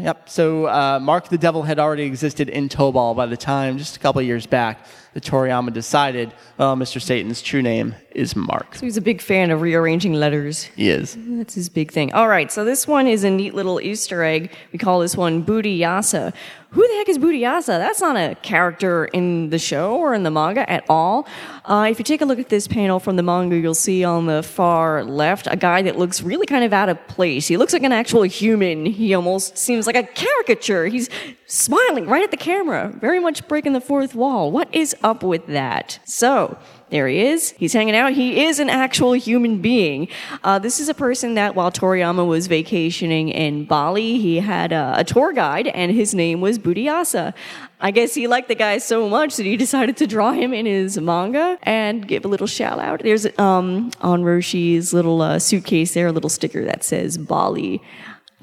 [0.00, 0.28] Yep.
[0.28, 4.00] So uh, Mark the Devil had already existed in Tobal by the time, just a
[4.00, 4.84] couple years back,
[5.16, 7.00] that Toriyama decided, well, Mr.
[7.00, 8.74] Satan's true name is Mark.
[8.74, 10.64] So he's a big fan of rearranging letters.
[10.76, 11.16] He is.
[11.18, 12.12] That's his big thing.
[12.12, 14.52] All right, so this one is a neat little Easter egg.
[14.72, 16.34] We call this one Booty Yasa.
[16.70, 17.78] Who the heck is Booty Yasa?
[17.78, 21.26] That's not a character in the show or in the manga at all.
[21.64, 24.26] Uh, if you take a look at this panel from the manga, you'll see on
[24.26, 27.46] the far left a guy that looks really kind of out of place.
[27.46, 28.84] He looks like an actual human.
[28.84, 30.86] He almost seems like a caricature.
[30.86, 31.08] He's
[31.46, 34.50] smiling right at the camera, very much breaking the fourth wall.
[34.50, 36.00] What is up with that?
[36.04, 36.58] So,
[36.90, 37.50] there he is.
[37.52, 38.12] He's hanging out.
[38.12, 40.08] He is an actual human being.
[40.44, 44.94] Uh, this is a person that while Toriyama was vacationing in Bali, he had a,
[44.98, 47.34] a tour guide, and his name was Budiasa.
[47.80, 50.66] I guess he liked the guy so much that he decided to draw him in
[50.66, 53.02] his manga and give a little shout out.
[53.02, 57.82] There's um, on Roshi's little uh, suitcase there, a little sticker that says Bali.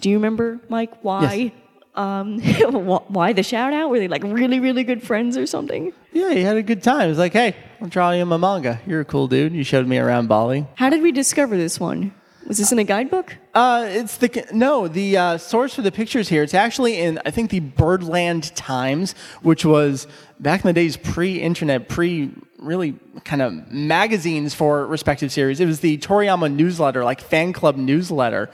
[0.01, 1.34] Do you remember, Mike, why?
[1.34, 1.62] Yes.
[1.96, 2.39] Um,
[3.08, 3.89] why the shout out?
[3.89, 5.94] Were they like really, really good friends or something?
[6.12, 7.02] Yeah, he had a good time.
[7.02, 8.82] He was like, hey, I'm draw you a manga.
[8.88, 9.54] You're a cool dude.
[9.54, 10.66] You showed me around Bali.
[10.76, 12.14] How did we discover this one?
[12.48, 13.38] Was this in a guidebook?
[13.54, 16.44] Uh, it's the no the uh, source for the pictures here.
[16.44, 20.08] It's actually in I think the Birdland Times, which was
[20.39, 25.60] back in the days pre-internet, pre really kind of magazines for respective series.
[25.60, 28.50] It was the Toriyama newsletter, like fan club newsletter,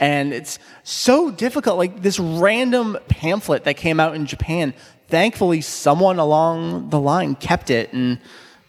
[0.00, 1.78] and it's so difficult.
[1.78, 4.74] Like this random pamphlet that came out in Japan.
[5.08, 8.18] Thankfully, someone along the line kept it, and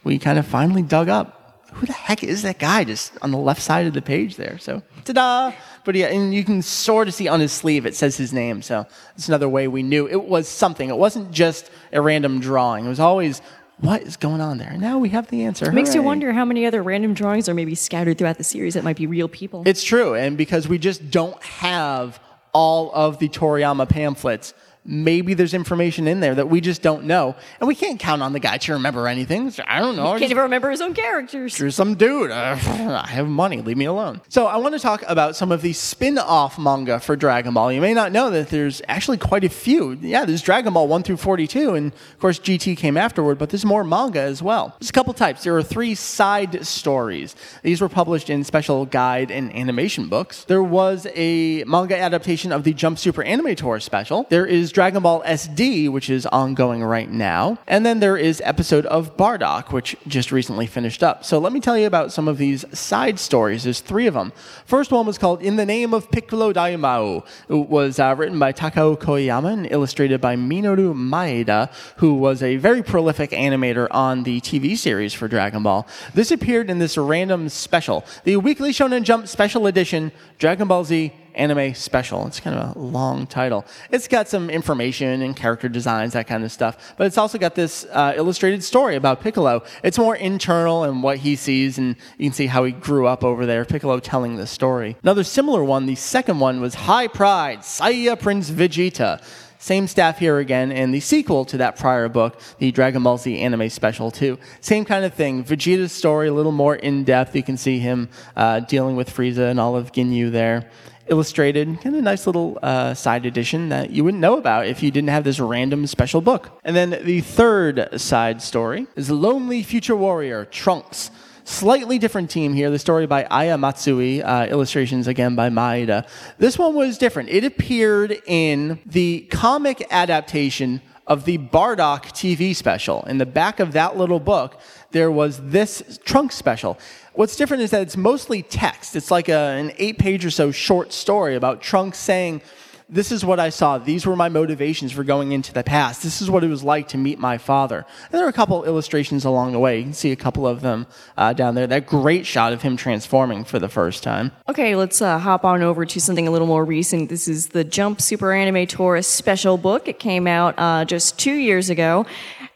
[0.04, 1.36] we kind of finally dug up
[1.76, 4.58] who the heck is that guy just on the left side of the page there?
[4.60, 5.52] So, ta-da!
[5.84, 8.62] But yeah, and you can sort of see on his sleeve it says his name.
[8.62, 10.90] So it's another way we knew it was something.
[10.90, 12.86] It wasn't just a random drawing.
[12.86, 13.42] It was always
[13.80, 14.76] what is going on there.
[14.78, 15.70] Now we have the answer.
[15.70, 18.74] It makes you wonder how many other random drawings are maybe scattered throughout the series
[18.76, 19.64] that might be real people.
[19.66, 22.20] It's true, and because we just don't have
[22.54, 24.54] all of the Toriyama pamphlets.
[24.88, 28.34] Maybe there's information in there that we just don't know, and we can't count on
[28.34, 29.50] the guy to remember anything.
[29.50, 30.04] So I don't know.
[30.04, 31.58] He Can't just- even remember his own characters.
[31.60, 32.30] You're some dude.
[32.32, 33.62] Uh, I have money.
[33.62, 34.22] Leave me alone.
[34.30, 37.72] So I want to talk about some of the spin-off manga for Dragon Ball.
[37.72, 39.94] You may not know that there's actually quite a few.
[40.02, 43.66] Yeah, there's Dragon Ball 1 through 42, and of course GT came afterward, but there's
[43.66, 44.76] more manga as well.
[44.80, 45.44] There's a couple types.
[45.44, 47.36] There are three side stories.
[47.64, 50.44] These were published in special guide and animation books.
[50.44, 54.28] There was a manga adaptation of the Jump Super Anime Tour special.
[54.30, 57.58] There is Dragon Ball SD, which is ongoing right now.
[57.66, 61.24] And then there is episode of Bardock, which just recently finished up.
[61.24, 63.64] So let me tell you about some of these side stories.
[63.64, 64.34] There's three of them.
[64.66, 67.26] First one was called In the Name of Piccolo Daimao.
[67.48, 72.58] It was uh, written by Takao Koyama and illustrated by Minoru Maeda, who was a
[72.58, 75.88] very prolific animator on the TV series for Dragon Ball.
[76.14, 81.14] This appeared in this random special, the Weekly Shonen Jump Special Edition, Dragon Ball Z
[81.36, 82.26] anime special.
[82.28, 83.66] It's kind of a long title.
[83.92, 86.96] It's got some information and character designs, that kind of stuff.
[86.98, 89.64] But it's also got this uh, illustrated story about Piccolo.
[89.84, 93.24] It's more internal and what he sees, and you can see how he grew up
[93.24, 93.66] over there.
[93.66, 94.98] Piccolo telling the story.
[95.04, 99.22] Another similar one, the second one, was High Pride, Saiya Prince Vegeta.
[99.58, 103.40] Same staff here again, and the sequel to that prior book, the Dragon Ball Z
[103.40, 104.38] anime special, too.
[104.62, 105.44] Same kind of thing.
[105.44, 107.36] Vegeta's story, a little more in depth.
[107.36, 110.70] You can see him uh, dealing with Frieza and all of Ginyu there
[111.08, 114.92] illustrated, kind of nice little uh, side edition that you wouldn't know about if you
[114.92, 116.60] didn't have this random special book.
[116.64, 121.12] And then the third side story is Lonely Future Warrior Trunks.
[121.44, 122.72] Slightly different team here.
[122.72, 126.08] The story by Aya Matsui, uh, illustrations again by Maeda.
[126.40, 127.30] This one was different.
[127.30, 133.04] It appeared in the comic adaptation of the Bardock TV special.
[133.04, 134.60] In the back of that little book,
[134.92, 136.80] there was this Trunks special.
[137.16, 138.94] What's different is that it's mostly text.
[138.94, 142.42] It's like a, an eight page or so short story about Trunks saying,
[142.90, 143.78] This is what I saw.
[143.78, 146.04] These were my motivations for going into the past.
[146.04, 147.86] This is what it was like to meet my father.
[148.04, 149.78] And there are a couple illustrations along the way.
[149.78, 151.66] You can see a couple of them uh, down there.
[151.68, 154.34] That great shot of him transforming for the first time.
[154.50, 157.08] Okay, let's uh, hop on over to something a little more recent.
[157.10, 159.88] This is the Jump Super Anime Tour's special book.
[159.88, 162.06] It came out uh, just two years ago,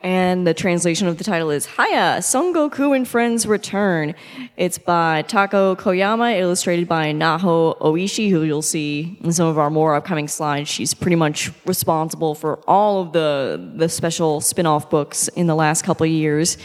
[0.01, 4.15] and the translation of the title is Hiya, Son Goku and Friends Return.
[4.55, 9.69] It's by Takao Koyama, illustrated by Naho Oishi, who you'll see in some of our
[9.69, 10.69] more upcoming slides.
[10.69, 15.83] She's pretty much responsible for all of the, the special spin-off books in the last
[15.83, 16.57] couple of years.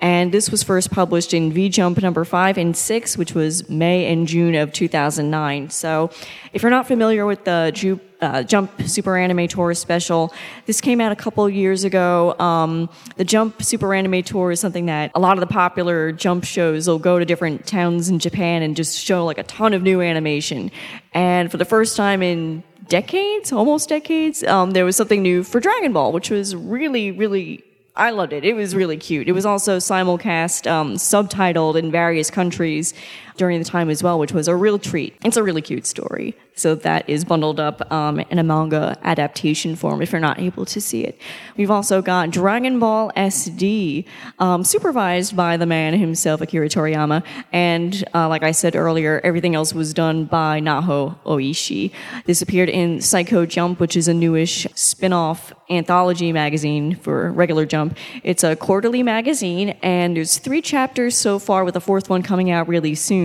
[0.00, 4.12] And this was first published in V Jump number five and six, which was May
[4.12, 5.70] and June of 2009.
[5.70, 6.10] So
[6.52, 10.32] if you're not familiar with the Ju- uh, Jump Super Anime Tour special.
[10.66, 12.38] This came out a couple years ago.
[12.38, 16.44] Um, the Jump Super Anime Tour is something that a lot of the popular Jump
[16.44, 19.82] shows will go to different towns in Japan and just show like a ton of
[19.82, 20.70] new animation.
[21.12, 25.60] And for the first time in decades, almost decades, um, there was something new for
[25.60, 27.64] Dragon Ball, which was really, really
[27.94, 28.42] I loved it.
[28.42, 29.28] It was really cute.
[29.28, 32.94] It was also simulcast, um, subtitled in various countries
[33.36, 35.16] during the time as well, which was a real treat.
[35.24, 36.36] It's a really cute story.
[36.54, 40.66] So that is bundled up um, in a manga adaptation form if you're not able
[40.66, 41.18] to see it.
[41.56, 44.04] We've also got Dragon Ball SD,
[44.38, 47.24] um, supervised by the man himself, Akira Toriyama.
[47.52, 51.90] And uh, like I said earlier, everything else was done by Naho Oishi.
[52.26, 57.64] This appeared in Saikyo Jump, which is a newish spin off anthology magazine for regular
[57.64, 57.96] Jump.
[58.22, 62.50] It's a quarterly magazine, and there's three chapters so far, with the fourth one coming
[62.50, 63.21] out really soon.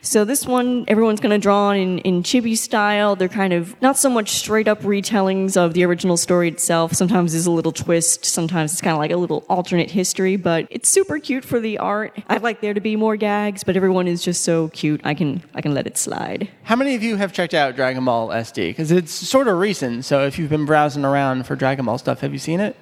[0.00, 3.16] So this one, everyone's going to draw in, in chibi style.
[3.16, 6.92] They're kind of not so much straight up retellings of the original story itself.
[6.92, 8.24] Sometimes there's a little twist.
[8.24, 11.78] Sometimes it's kind of like a little alternate history, but it's super cute for the
[11.78, 12.16] art.
[12.28, 15.00] I'd like there to be more gags, but everyone is just so cute.
[15.04, 16.48] I can I can let it slide.
[16.64, 18.70] How many of you have checked out Dragon Ball SD?
[18.70, 20.04] Because it's sort of recent.
[20.04, 22.76] So if you've been browsing around for Dragon Ball stuff, have you seen it?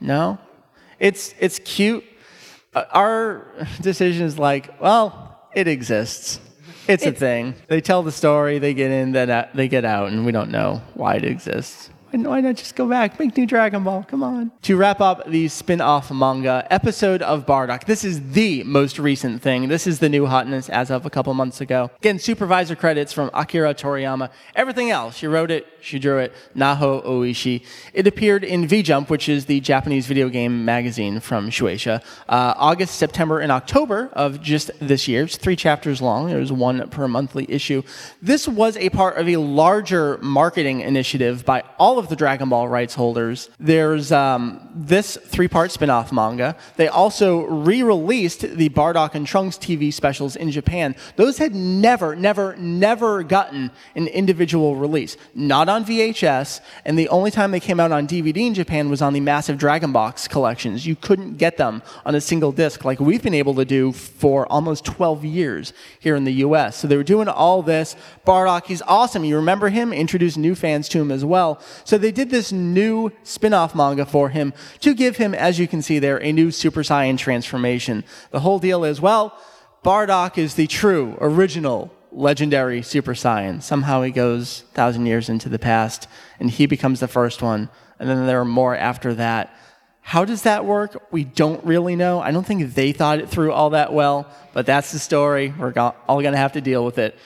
[0.00, 0.38] No.
[0.98, 2.04] It's it's cute.
[2.74, 3.46] Uh, our
[3.80, 6.40] decision is like, well, it exists.
[6.86, 7.54] It's, a thing.
[7.66, 10.80] They tell the story, they get in, then they get out, and we don't know
[10.94, 11.90] why it exists.
[12.10, 14.02] Why not just go back, make new Dragon Ball?
[14.02, 14.50] Come on.
[14.62, 19.68] To wrap up the spin-off manga episode of Bardock, this is the most recent thing.
[19.68, 21.90] This is the new hotness as of a couple months ago.
[21.98, 24.30] Again, supervisor credits from Akira Toriyama.
[24.56, 27.62] Everything else, she wrote it, she drew it, Naho Oishi.
[27.92, 32.94] It appeared in V-Jump, which is the Japanese video game magazine from Shueisha, uh, August,
[32.94, 35.24] September, and October of just this year.
[35.24, 36.28] It's three chapters long.
[36.28, 37.82] There was one per monthly issue.
[38.22, 42.68] This was a part of a larger marketing initiative by all of the Dragon Ball
[42.68, 43.50] rights holders.
[43.58, 46.56] There's um, this three-part spin-off manga.
[46.76, 50.94] They also re-released the Bardock and Trunks TV specials in Japan.
[51.16, 55.16] Those had never, never, never gotten an individual release.
[55.34, 59.02] Not on VHS, and the only time they came out on DVD in Japan was
[59.02, 60.86] on the massive Dragon Box collections.
[60.86, 64.46] You couldn't get them on a single disc like we've been able to do for
[64.46, 66.76] almost 12 years here in the US.
[66.76, 67.96] So they were doing all this.
[68.26, 69.24] Bardock, he's awesome.
[69.24, 69.92] You remember him?
[69.92, 71.60] Introduced new fans to him as well.
[71.88, 75.80] So they did this new spin-off manga for him to give him, as you can
[75.80, 78.04] see there, a new Super Saiyan transformation.
[78.30, 79.34] The whole deal is, well,
[79.82, 83.62] Bardock is the true, original, legendary Super Saiyan.
[83.62, 86.08] Somehow he goes thousand years into the past,
[86.38, 89.56] and he becomes the first one, and then there are more after that.
[90.02, 91.10] How does that work?
[91.10, 92.20] We don't really know.
[92.20, 95.54] I don't think they thought it through all that well, but that's the story.
[95.58, 97.16] We're all going to have to deal with it.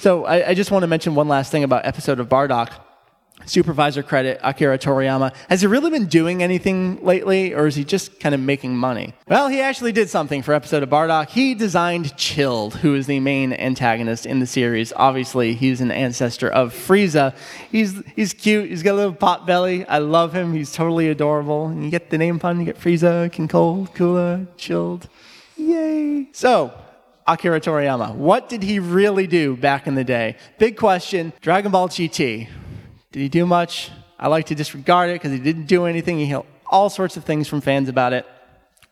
[0.00, 2.72] So I, I just want to mention one last thing about episode of Bardock
[3.46, 5.34] supervisor credit, Akira Toriyama.
[5.48, 9.14] Has he really been doing anything lately, or is he just kind of making money?
[9.26, 11.28] Well, he actually did something for episode of Bardock.
[11.30, 14.92] He designed Chilled, who is the main antagonist in the series.
[14.94, 17.34] Obviously, he's an ancestor of Frieza.
[17.70, 18.68] He's he's cute.
[18.68, 19.86] He's got a little pot belly.
[19.86, 20.52] I love him.
[20.52, 21.66] He's totally adorable.
[21.66, 22.58] And you get the name pun.
[22.58, 25.08] You get Frieza, King Cold, Cooler, Chilled.
[25.56, 26.28] Yay!
[26.32, 26.72] So.
[27.26, 28.14] Akira Toriyama.
[28.14, 30.36] What did he really do back in the day?
[30.58, 31.34] Big question.
[31.42, 32.48] Dragon Ball GT.
[33.12, 33.90] Did he do much?
[34.18, 36.18] I like to disregard it because he didn't do anything.
[36.18, 38.26] He held all sorts of things from fans about it.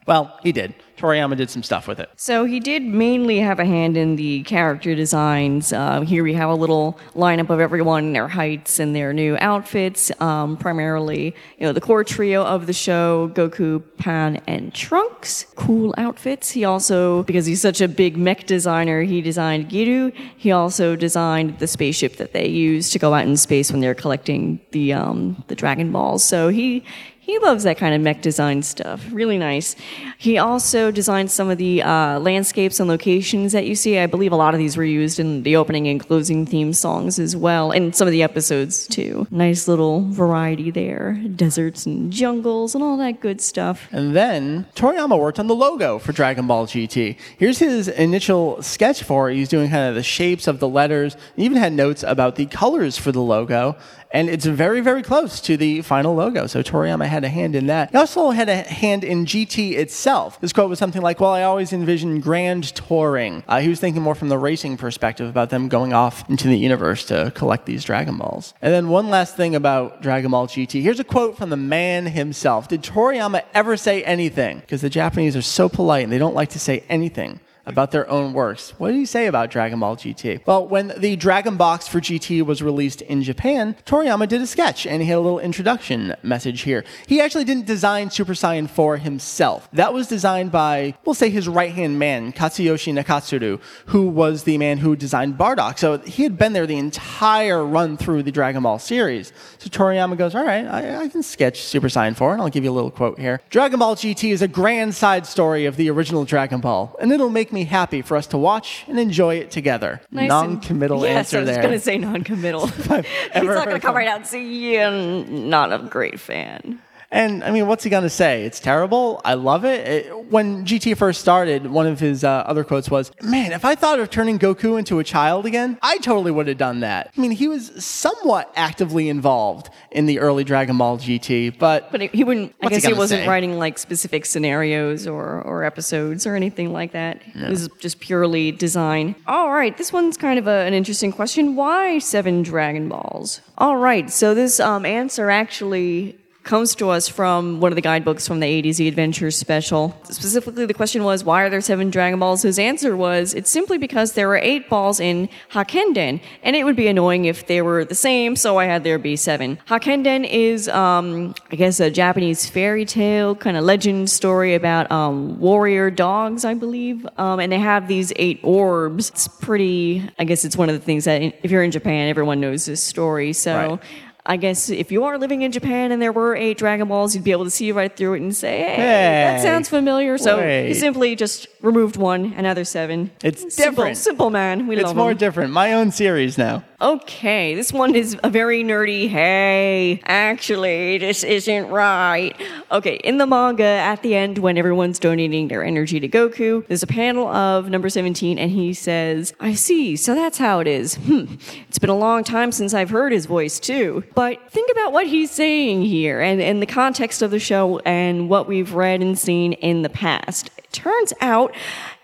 [0.06, 0.74] Well, he did.
[0.96, 2.08] Toriyama did some stuff with it.
[2.16, 5.72] So he did mainly have a hand in the character designs.
[5.72, 10.10] Uh, here we have a little lineup of everyone, their heights and their new outfits.
[10.20, 15.46] Um, primarily, you know, the core trio of the show: Goku, Pan, and Trunks.
[15.54, 16.50] Cool outfits.
[16.50, 20.14] He also, because he's such a big mech designer, he designed Giru.
[20.36, 23.94] He also designed the spaceship that they use to go out in space when they're
[23.94, 26.24] collecting the um, the Dragon Balls.
[26.24, 26.84] So he
[27.26, 29.04] he loves that kind of mech design stuff.
[29.10, 29.74] Really nice.
[30.16, 33.98] He also designed some of the uh, landscapes and locations that you see.
[33.98, 37.18] I believe a lot of these were used in the opening and closing theme songs
[37.18, 39.26] as well, and some of the episodes too.
[39.32, 41.20] Nice little variety there.
[41.34, 43.88] Deserts and jungles and all that good stuff.
[43.90, 47.18] And then Toriyama worked on the logo for Dragon Ball GT.
[47.38, 49.34] Here's his initial sketch for it.
[49.34, 51.16] He's doing kind of the shapes of the letters.
[51.34, 53.76] He even had notes about the colors for the logo.
[54.16, 56.46] And it's very, very close to the final logo.
[56.46, 57.90] So Toriyama had a hand in that.
[57.90, 60.40] He also had a hand in GT itself.
[60.40, 63.44] His quote was something like, Well, I always envisioned grand touring.
[63.46, 66.56] Uh, he was thinking more from the racing perspective about them going off into the
[66.56, 68.54] universe to collect these Dragon Balls.
[68.62, 70.80] And then one last thing about Dragon Ball GT.
[70.80, 72.68] Here's a quote from the man himself.
[72.68, 74.60] Did Toriyama ever say anything?
[74.60, 78.08] Because the Japanese are so polite and they don't like to say anything about their
[78.08, 78.70] own works.
[78.78, 80.46] What did he say about Dragon Ball GT?
[80.46, 84.86] Well, when the Dragon Box for GT was released in Japan, Toriyama did a sketch
[84.86, 86.84] and he had a little introduction message here.
[87.06, 89.68] He actually didn't design Super Saiyan 4 himself.
[89.72, 94.58] That was designed by, we'll say, his right hand man, Katsuyoshi Nakatsuru, who was the
[94.58, 95.78] man who designed Bardock.
[95.78, 99.32] So he had been there the entire run through the Dragon Ball series.
[99.58, 102.64] So Toriyama goes, All right, I, I can sketch Super Saiyan 4, and I'll give
[102.64, 103.40] you a little quote here.
[103.50, 107.30] Dragon Ball GT is a grand side story of the original Dragon Ball, and it'll
[107.30, 110.00] make me happy for us to watch and enjoy it together.
[110.10, 112.66] Nice and- non-committal yes, answer I was going to say non-committal.
[112.68, 116.80] He's not going to come right out and say, "Yeah, I'm not a great fan."
[117.10, 118.44] And I mean, what's he gonna say?
[118.44, 119.20] It's terrible.
[119.24, 119.86] I love it.
[119.86, 123.74] it when GT first started, one of his uh, other quotes was, "Man, if I
[123.76, 127.20] thought of turning Goku into a child again, I totally would have done that." I
[127.20, 132.24] mean, he was somewhat actively involved in the early Dragon Ball GT, but But he
[132.24, 132.52] wouldn't.
[132.60, 133.28] I What's he guess he, wasn't say?
[133.28, 137.22] writing like specific scenarios or or episodes or anything like that.
[137.34, 139.14] It was just purely design.
[139.26, 141.54] All right, this one's kind of a, an interesting question.
[141.54, 143.40] Why seven Dragon Balls?
[143.58, 148.26] All right, so this um, answer actually comes to us from one of the guidebooks
[148.26, 149.94] from the A to Z Adventures special.
[150.04, 152.42] Specifically, the question was, why are there seven Dragon Balls?
[152.42, 156.76] His answer was, it's simply because there were eight balls in Hakkenden, and it would
[156.76, 159.58] be annoying if they were the same, so I had there be seven.
[159.66, 165.38] Hakkenden is, um, I guess, a Japanese fairy tale kind of legend story about um,
[165.40, 169.10] warrior dogs, I believe, um, and they have these eight orbs.
[169.10, 172.40] It's pretty, I guess, it's one of the things that if you're in Japan, everyone
[172.40, 173.32] knows this story.
[173.32, 173.56] So.
[173.56, 173.80] Right.
[174.28, 177.24] I guess if you are living in Japan and there were eight Dragon Balls, you'd
[177.24, 180.68] be able to see right through it and say, "Hey, that sounds familiar." So wait.
[180.68, 183.10] he simply just removed one, another seven.
[183.22, 183.96] It's simple, different.
[183.98, 184.66] simple man.
[184.66, 185.16] We it's love more him.
[185.16, 185.52] different.
[185.52, 186.64] My own series now.
[186.78, 189.08] Okay, this one is a very nerdy.
[189.08, 192.38] Hey, actually, this isn't right.
[192.70, 196.82] Okay, in the manga, at the end, when everyone's donating their energy to Goku, there's
[196.82, 200.96] a panel of number 17, and he says, I see, so that's how it is.
[200.96, 204.04] Hmm, it's been a long time since I've heard his voice, too.
[204.14, 208.28] But think about what he's saying here and, and the context of the show and
[208.28, 210.50] what we've read and seen in the past.
[210.58, 211.54] It turns out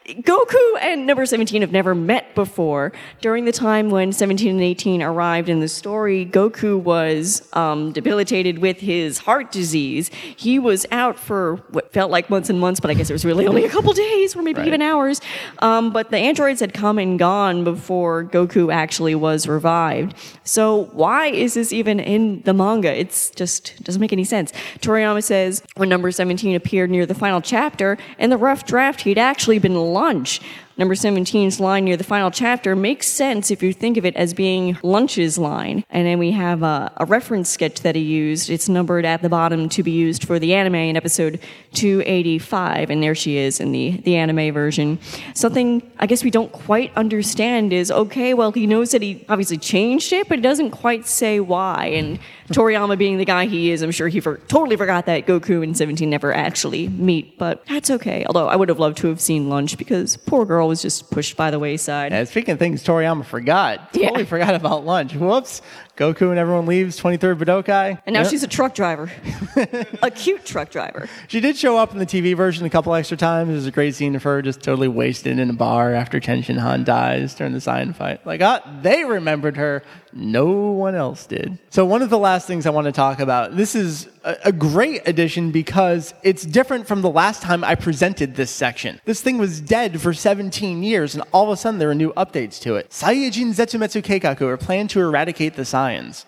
[0.07, 2.93] Goku and number 17 have never met before.
[3.21, 8.59] During the time when 17 and 18 arrived in the story, Goku was um, debilitated
[8.59, 10.11] with his heart disease.
[10.37, 13.25] He was out for what felt like months and months, but I guess it was
[13.25, 14.67] really only a couple days or maybe Right.
[14.67, 15.21] even hours.
[15.61, 20.15] Um, but the androids had come and gone before Goku actually was revived.
[20.45, 22.93] So why is this even in the manga?
[22.93, 24.53] It's just doesn't make any sense.
[24.81, 29.19] Toriyama says when number 17 appeared near the final chapter, in the rough draft, he'd
[29.19, 30.41] actually been lunch.
[30.79, 34.33] Number 17's line near the final chapter makes sense if you think of it as
[34.33, 35.85] being Lunch's line.
[35.91, 38.49] And then we have a, a reference sketch that he used.
[38.49, 41.41] It's numbered at the bottom to be used for the anime in episode
[41.75, 42.89] 285.
[42.89, 44.99] And there she is in the, the anime version.
[45.35, 49.59] Something I guess we don't quite understand is okay, well, he knows that he obviously
[49.59, 51.87] changed it, but he doesn't quite say why.
[51.87, 52.19] And
[52.53, 55.77] Toriyama being the guy he is, I'm sure he for, totally forgot that Goku and
[55.77, 58.25] 17 never actually meet, but that's okay.
[58.27, 61.37] Although I would have loved to have seen Lunch because poor girl was just pushed
[61.37, 62.13] by the wayside.
[62.13, 64.09] And speaking of things Toriyama forgot, Yeah.
[64.09, 65.15] totally forgot about lunch.
[65.15, 65.63] Whoops.
[65.97, 68.01] Goku and everyone leaves 23rd Budokai.
[68.07, 68.31] And now Yep.
[68.31, 69.11] she's a truck driver.
[70.03, 71.09] a cute truck driver.
[71.29, 73.51] She did show up in the TV version a couple extra times.
[73.51, 76.85] There's a great scene of her just totally wasted in a bar after Tenshin Han
[76.85, 78.27] dies during the Saiyan fight.
[78.27, 79.83] Like, ah, they remembered her.
[80.15, 81.59] No one else did.
[81.71, 84.53] So, one of the last things I want to talk about this is a, a
[84.53, 89.01] great addition because it's different from the last time I presented this section.
[89.07, 92.13] This thing was dead for 17 years, and all of a sudden there are new
[92.13, 92.91] updates to it.
[92.91, 95.65] Saiyajin Zetsumetsu Keikaku are planned to eradicate the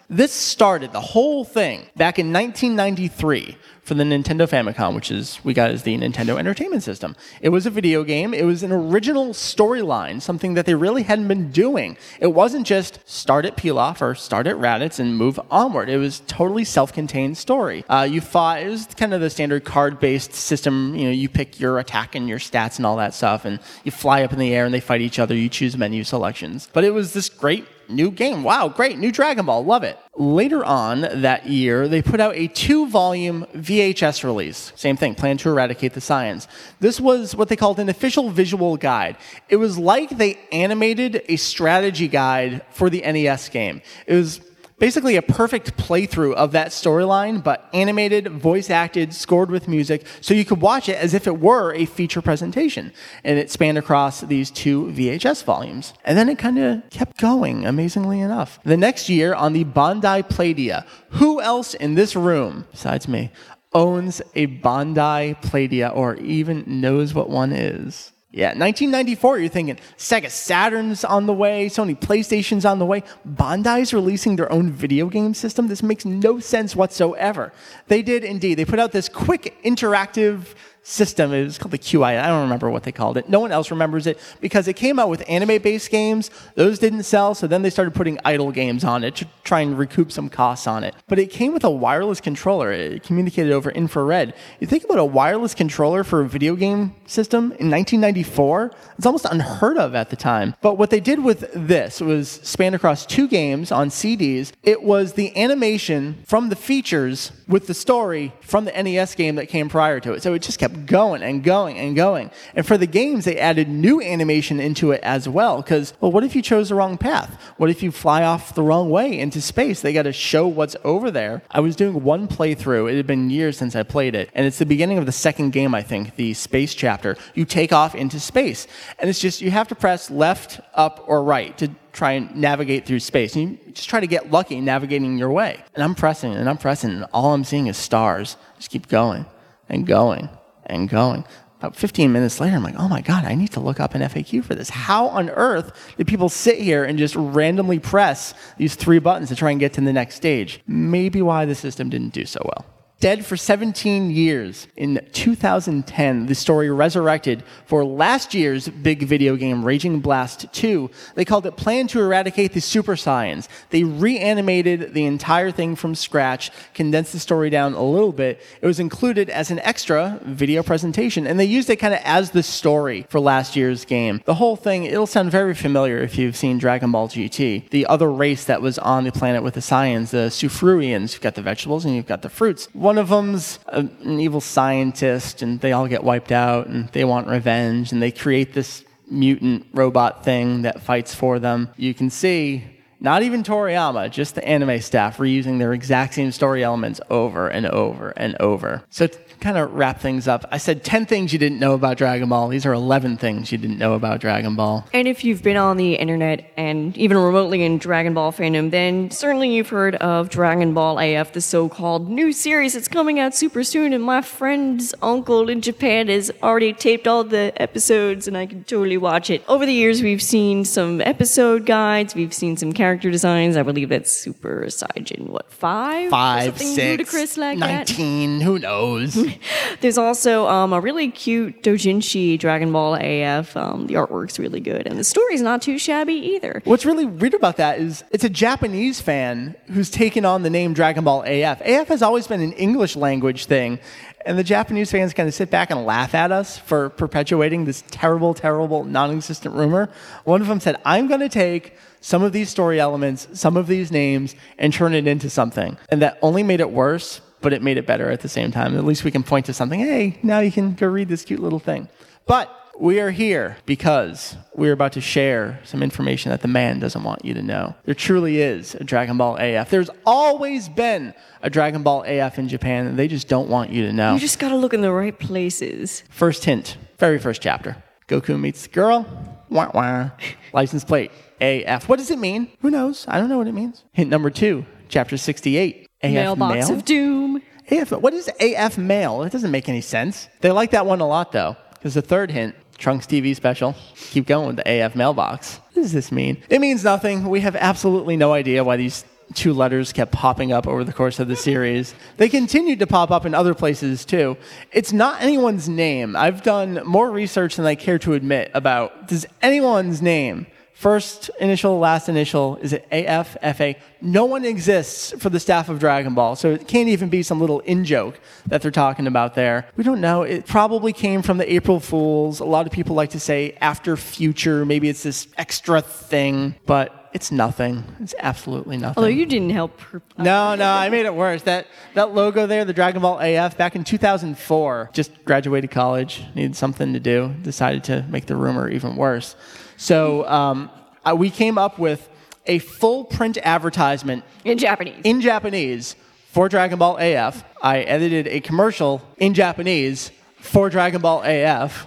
[0.09, 5.53] This started the whole thing back in 1993 for the Nintendo Famicom, which is we
[5.53, 7.15] got as the Nintendo Entertainment System.
[7.41, 8.33] It was a video game.
[8.33, 11.97] It was an original storyline, something that they really hadn't been doing.
[12.19, 15.89] It wasn't just start at Pilaf or start at Raditz and move onward.
[15.89, 17.85] It was totally self-contained story.
[17.89, 18.63] Uh, you fought.
[18.63, 20.95] It was kind of the standard card-based system.
[20.95, 23.93] You know, you pick your attack and your stats and all that stuff, and you
[23.93, 25.35] fly up in the air and they fight each other.
[25.35, 26.69] You choose menu selections.
[26.73, 28.43] But it was this great new game.
[28.43, 28.99] Wow, great.
[28.99, 29.65] New Dragon Ball.
[29.65, 29.99] Love it.
[30.17, 34.73] Later on that year, they put out a two volume VHS release.
[34.77, 36.47] Same thing, Plan to Eradicate the Saiyans.
[36.79, 39.17] This was what they called an official visual guide.
[39.49, 43.83] It was like they animated a strategy guide for the NES game.
[44.07, 44.41] It was
[44.79, 50.35] basically a perfect playthrough of that storyline, but animated, voice acted, scored with music, so
[50.35, 52.93] you could watch it as if it were a feature presentation.
[53.23, 55.95] And it spanned across these two VHS volumes.
[56.05, 58.59] And then it kind of kept going, amazingly enough.
[58.65, 63.31] The next year, on the Bandai Playdia, who else in this room, besides me,
[63.73, 68.13] owns a Bandai Playdia or even knows what one is?
[68.37, 73.05] Yeah, 1994, you're thinking Sega Saturn's on the way, Sony PlayStation's on the way.
[73.25, 75.69] Bandai's releasing their own video game system.
[75.69, 77.53] This makes no sense whatsoever.
[77.87, 78.57] They did indeed.
[78.57, 81.33] They put out this quick interactive system.
[81.33, 82.23] It was called the QI.
[82.23, 83.29] I don't remember what they called it.
[83.29, 86.31] No one else remembers it because it came out with anime based games.
[86.55, 89.77] Those didn't sell, so then they started putting idol games on it to try and
[89.77, 90.95] recoup some costs on it.
[91.09, 92.71] But it came with a wireless controller.
[92.71, 94.35] It communicated over infrared.
[94.61, 99.25] You think about a wireless controller for a video game system in 1994, it's almost
[99.25, 100.55] unheard of at the time.
[100.61, 104.53] But what they did with this was span across two games on CDs.
[104.63, 109.47] It was the animation from the features with the story from the NES game that
[109.47, 110.23] came prior to it.
[110.23, 112.31] So it just kept going and going and going.
[112.55, 115.63] And for the games, they added new animation into it as well.
[115.63, 117.41] Because, well, what if you chose the wrong path?
[117.57, 119.81] What if you fly off the wrong way into space?
[119.81, 121.43] They got to show what's over there.
[121.51, 122.93] I was doing one playthrough.
[122.93, 124.31] It had been years since I played it.
[124.35, 127.17] And it's the beginning of the second game, I think, the space chapter.
[127.35, 128.67] You take off into space.
[128.99, 132.85] And it's just, you have to press left, up, or right to try and navigate
[132.85, 133.37] through space.
[133.37, 135.63] And you just try to get lucky navigating your way.
[135.75, 138.37] And I'm pressing and I'm pressing, and all I'm seeing is stars.
[138.57, 139.25] Just keep going
[139.69, 140.29] and going
[140.67, 141.25] and going.
[141.59, 144.03] About 15 minutes later, I'm like, oh my God, I need to look up an
[144.03, 144.69] FAQ for this.
[144.69, 149.37] How on earth did people sit here and just randomly press these three buttons to
[149.37, 150.61] try and get to the next stage?
[150.67, 152.74] Maybe why the system didn't do so well
[153.05, 154.67] dead for 17 years.
[154.77, 160.91] In 2010, the story resurrected for last year's big video game, Raging Blast 2.
[161.15, 163.47] They called it Plan to Eradicate the Super Saiyan.
[163.69, 168.41] They reanimated the entire thing from scratch, condensed the story down a little bit.
[168.63, 172.31] It was included as an extra video presentation, and they used it kind of as
[172.31, 174.23] the story for last year's game.
[174.25, 177.69] The whole thing, it'll sound very familiar if you've seen Dragon Ball GT.
[177.69, 181.35] The other race that was on the planet with the Saiyans, the Sufruians, you've got
[181.35, 182.67] the vegetables and you've got the fruits.
[182.73, 187.05] One one of them's an evil scientist, and they all get wiped out, and they
[187.05, 191.71] want revenge, and they create this mutant robot thing that fights for them.
[191.77, 192.63] You can see
[193.05, 197.67] not even Toriyama, just the anime staff reusing their exact same story elements over and
[197.67, 198.83] over and over.
[198.89, 201.99] So to kind of wrap things up, I said 10 things you didn't know about
[201.99, 202.49] Dragon Ball.
[202.49, 204.87] These are 11 things you didn't know about Dragon Ball.
[204.95, 209.11] And if you've been on the internet and even remotely in Dragon Ball fandom, then
[209.11, 213.35] certainly you've heard of Dragon Ball AF, the so called new series that's coming out
[213.35, 213.93] super soon.
[213.93, 218.65] And my friend's uncle in Japan has already taped all the episodes, and I can
[218.65, 219.45] totally watch it.
[219.47, 223.57] Over the years, we've seen some episode guides, we've seen some character designs.
[223.57, 226.11] I believe that's Super Saiyan, what, five?
[226.11, 227.89] Five, Something six, ludicrous like that.
[227.89, 229.19] 19, who knows?
[229.81, 233.57] There's also um, a really cute Dojinshi Dragon Ball AF.
[233.57, 236.63] Um, the artwork's really good, and the story's not too shabby either.
[236.65, 240.75] What's really weird about that is it's a Japanese fan who's taken on the name
[240.75, 241.61] Dragon Ball AF.
[241.61, 243.79] AF has always been an English language thing,
[244.27, 247.85] and the Japanese fans kind of sit back and laugh at us for perpetuating this
[247.91, 249.91] terrible, terrible, non existent rumor.
[250.25, 251.75] One of them said, I'm going to take
[252.05, 255.79] some of these story elements, some of these names, and turn it into something.
[255.89, 258.75] And that only made it worse but it made it better at the same time.
[258.75, 259.79] At least we can point to something.
[259.79, 261.91] Hey, now you can go read this cute little thing.
[262.25, 262.51] But
[262.81, 267.23] we are here because we're about to share some information that the man doesn't want
[267.23, 267.75] you to know.
[267.85, 269.69] There truly is a Dragon Ball AF.
[269.69, 273.87] There's always been a Dragon Ball AF in Japan, and they just don't want you
[273.87, 274.15] to know.
[274.15, 276.03] You just gotta look in the right places.
[276.09, 277.77] First hint, very first chapter.
[278.09, 279.07] Goku meets the girl.
[279.51, 280.11] Wah wah.
[280.55, 281.89] License plate AF.
[281.89, 282.49] What does it mean?
[282.61, 283.05] Who knows?
[283.09, 283.85] I don't know what it means.
[283.93, 285.89] Hint number two, chapter 68.
[286.03, 286.77] AF Mailbox mail?
[286.77, 287.43] of Doom.
[287.71, 289.21] AF, what is AF mail?
[289.21, 290.29] That doesn't make any sense.
[290.41, 291.57] They like that one a lot though.
[291.75, 293.75] Because the third hint, Trunks TV special.
[293.95, 295.61] Keep going with the AF mailbox.
[295.73, 296.43] What does this mean?
[296.49, 297.29] It means nothing.
[297.29, 301.19] We have absolutely no idea why these two letters kept popping up over the course
[301.19, 301.95] of the series.
[302.19, 304.37] They continued to pop up in other places too.
[304.73, 306.15] It's not anyone's name.
[306.17, 311.79] I've done more research than I care to admit about does anyone's name First initial,
[311.79, 313.77] last initial, is it AF, FA?
[314.01, 317.41] No one exists for the staff of Dragon Ball, so it can't even be some
[317.41, 319.69] little in joke that they're talking about there.
[319.77, 320.23] We don't know.
[320.23, 322.41] It probably came from the April Fools.
[322.41, 327.09] A lot of people like to say after future, maybe it's this extra thing, but
[327.15, 327.85] it's nothing.
[328.01, 328.97] It's absolutely nothing.
[328.97, 329.81] Although you didn't help.
[329.81, 330.03] Her.
[330.19, 331.43] No, no, I made it worse.
[331.43, 336.57] That that logo there, the Dragon Ball AF, back in 2004, just graduated college, needed
[336.57, 339.37] something to do, decided to make the rumor even worse.
[339.77, 340.71] So um,
[341.05, 342.09] uh, we came up with
[342.47, 345.01] a full print advertisement In Japanese.
[345.05, 345.97] in Japanese
[346.33, 347.45] for Dragon Ball AF.
[347.63, 351.87] I edited a commercial in Japanese for Dragon Ball AF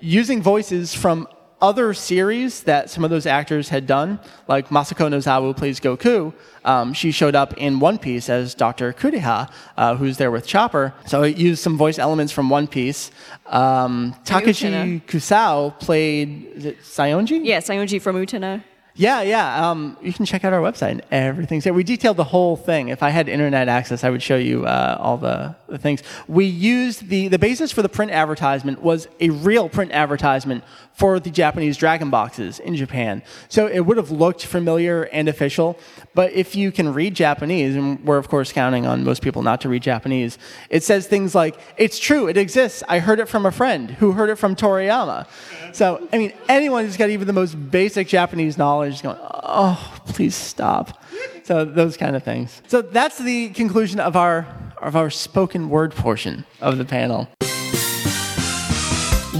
[0.00, 1.26] using voices from
[1.64, 6.34] other series that some of those actors had done, like Masako Nozawa plays Goku,
[6.64, 8.92] um, she showed up in One Piece as Dr.
[8.92, 10.92] Kureha, uh, who's there with Chopper.
[11.06, 13.10] So it used some voice elements from One Piece.
[13.46, 17.40] Um, Takashi Kusao played is it Saionji?
[17.42, 18.62] Yeah, Saionji from Utena.
[18.96, 19.70] Yeah, yeah.
[19.70, 21.74] Um, you can check out our website and everything's there.
[21.74, 22.90] We detailed the whole thing.
[22.90, 26.04] If I had internet access, I would show you uh, all the, the things.
[26.28, 30.62] We used the, the basis for the print advertisement was a real print advertisement
[30.92, 33.24] for the Japanese Dragon boxes in Japan.
[33.48, 35.76] So it would have looked familiar and official.
[36.14, 39.60] But if you can read Japanese, and we're of course counting on most people not
[39.62, 40.38] to read Japanese,
[40.70, 42.82] it says things like, it's true, it exists.
[42.88, 45.26] I heard it from a friend who heard it from Toriyama.
[45.72, 49.94] So, I mean, anyone who's got even the most basic Japanese knowledge is going, oh,
[50.06, 51.02] please stop.
[51.42, 52.62] So those kind of things.
[52.68, 54.46] So that's the conclusion of our
[54.80, 57.28] of our spoken word portion of the panel.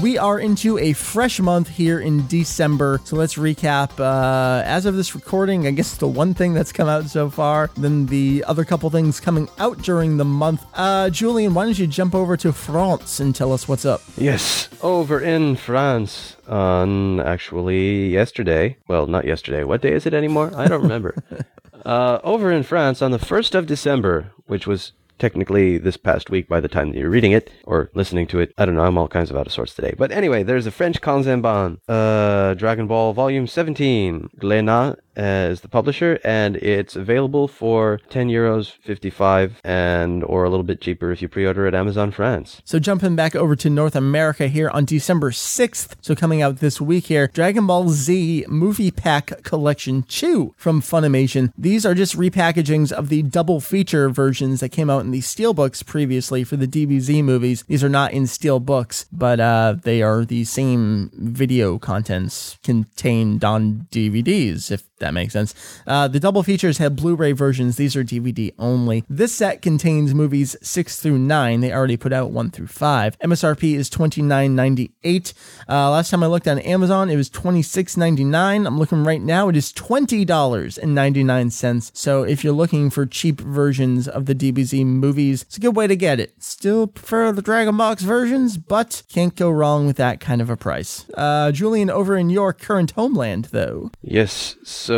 [0.04, 3.00] We are into a fresh month here in December.
[3.04, 3.98] So let's recap.
[3.98, 7.70] Uh, as of this recording, I guess the one thing that's come out so far,
[7.78, 10.62] then the other couple things coming out during the month.
[10.74, 14.02] Uh, Julian, why don't you jump over to France and tell us what's up?
[14.18, 18.76] Yes, over in France on actually yesterday.
[18.86, 19.64] Well, not yesterday.
[19.64, 20.52] What day is it anymore?
[20.54, 21.14] I don't remember.
[21.86, 26.48] uh, over in France on the 1st of December, which was technically this past week
[26.48, 28.52] by the time that you're reading it or listening to it.
[28.58, 28.84] I don't know.
[28.84, 29.94] I'm all kinds of out of sorts today.
[29.96, 34.30] But anyway, there's a French Kanzenban, uh, Dragon Ball Volume 17.
[34.40, 40.64] Glénat is the publisher, and it's available for 10 euros 55 and or a little
[40.64, 42.60] bit cheaper if you pre-order at Amazon France.
[42.64, 46.80] So jumping back over to North America here on December 6th, so coming out this
[46.80, 51.52] week here, Dragon Ball Z Movie Pack Collection 2 from Funimation.
[51.56, 55.84] These are just repackagings of the double feature versions that came out in the steelbooks
[55.84, 57.64] previously for the DBZ movies.
[57.64, 63.86] These are not in steelbooks, but uh, they are the same video contents contained on
[63.90, 65.54] DVDs, if that makes sense.
[65.86, 67.76] Uh, the double features have Blu-ray versions.
[67.76, 69.04] These are DVD only.
[69.08, 71.60] This set contains movies six through nine.
[71.60, 73.18] They already put out one through five.
[73.18, 75.34] MSRP is twenty nine ninety eight.
[75.68, 78.66] Uh, last time I looked on Amazon, it was twenty six ninety nine.
[78.66, 79.48] I'm looking right now.
[79.48, 81.92] It is twenty dollars and ninety nine cents.
[81.94, 85.86] So if you're looking for cheap versions of the DBZ movies, it's a good way
[85.86, 86.42] to get it.
[86.42, 90.56] Still prefer the Dragon Box versions, but can't go wrong with that kind of a
[90.56, 91.04] price.
[91.14, 93.90] Uh, Julian, over in your current homeland, though.
[94.02, 94.93] Yes, so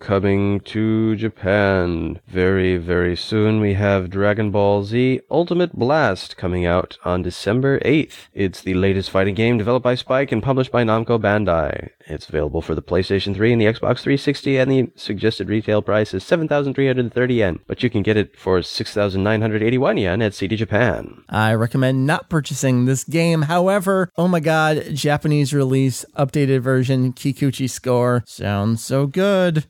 [0.00, 6.98] coming to Japan very, very soon, we have Dragon Ball Z Ultimate Blast coming out
[7.04, 8.28] on December 8th.
[8.34, 11.90] It's the latest fighting game developed by Spike and published by Namco Bandai.
[12.06, 16.12] It's available for the PlayStation 3 and the Xbox 360, and the suggested retail price
[16.12, 21.22] is 7,330 yen, but you can get it for 6,981 yen at CD Japan.
[21.28, 23.42] I recommend not purchasing this game.
[23.42, 28.24] However, oh my god, Japanese release, updated version, Kikuchi score.
[28.26, 29.19] Sounds so good.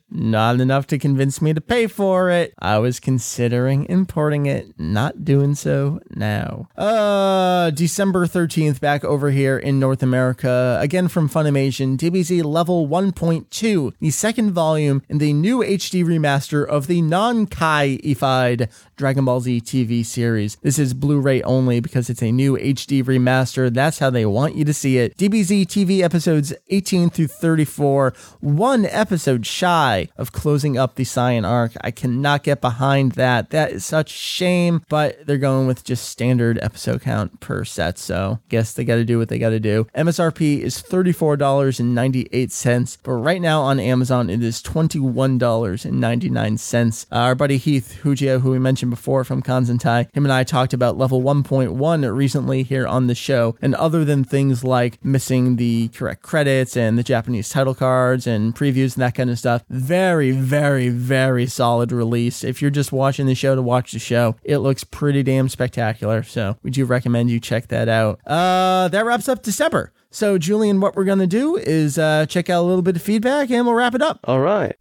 [0.09, 2.53] Not enough to convince me to pay for it.
[2.59, 6.67] I was considering importing it, not doing so now.
[6.77, 13.93] Uh, December 13th, back over here in North America, again from Funimation, DBZ Level 1.2,
[13.99, 20.05] the second volume in the new HD remaster of the non-kai-ified Dragon Ball Z TV
[20.05, 20.57] series.
[20.61, 23.73] This is Blu-ray only because it's a new HD remaster.
[23.73, 25.17] That's how they want you to see it.
[25.17, 31.73] DBZ TV episodes 18 through 34, one episode shy of closing up the Saiyan arc.
[31.81, 33.49] I cannot get behind that.
[33.51, 38.39] That is such shame, but they're going with just standard episode count per set, so
[38.49, 39.87] guess they got to do what they got to do.
[39.95, 47.05] MSRP is $34.98, but right now on Amazon it is $21.99.
[47.11, 50.73] Uh, our buddy Heath Hujia, who we mentioned before from Kanzentai, him and I talked
[50.73, 55.87] about level 1.1 recently here on the show, and other than things like missing the
[55.89, 60.31] correct credits and the Japanese title cards and previews and that kind of stuff, very,
[60.31, 62.43] very, very solid release.
[62.43, 66.23] If you're just watching the show to watch the show, it looks pretty damn spectacular.
[66.23, 68.19] So we do recommend you check that out.
[68.25, 69.91] Uh, that wraps up December.
[70.13, 73.01] So, Julian, what we're going to do is uh, check out a little bit of
[73.01, 74.19] feedback and we'll wrap it up.
[74.25, 74.75] All right.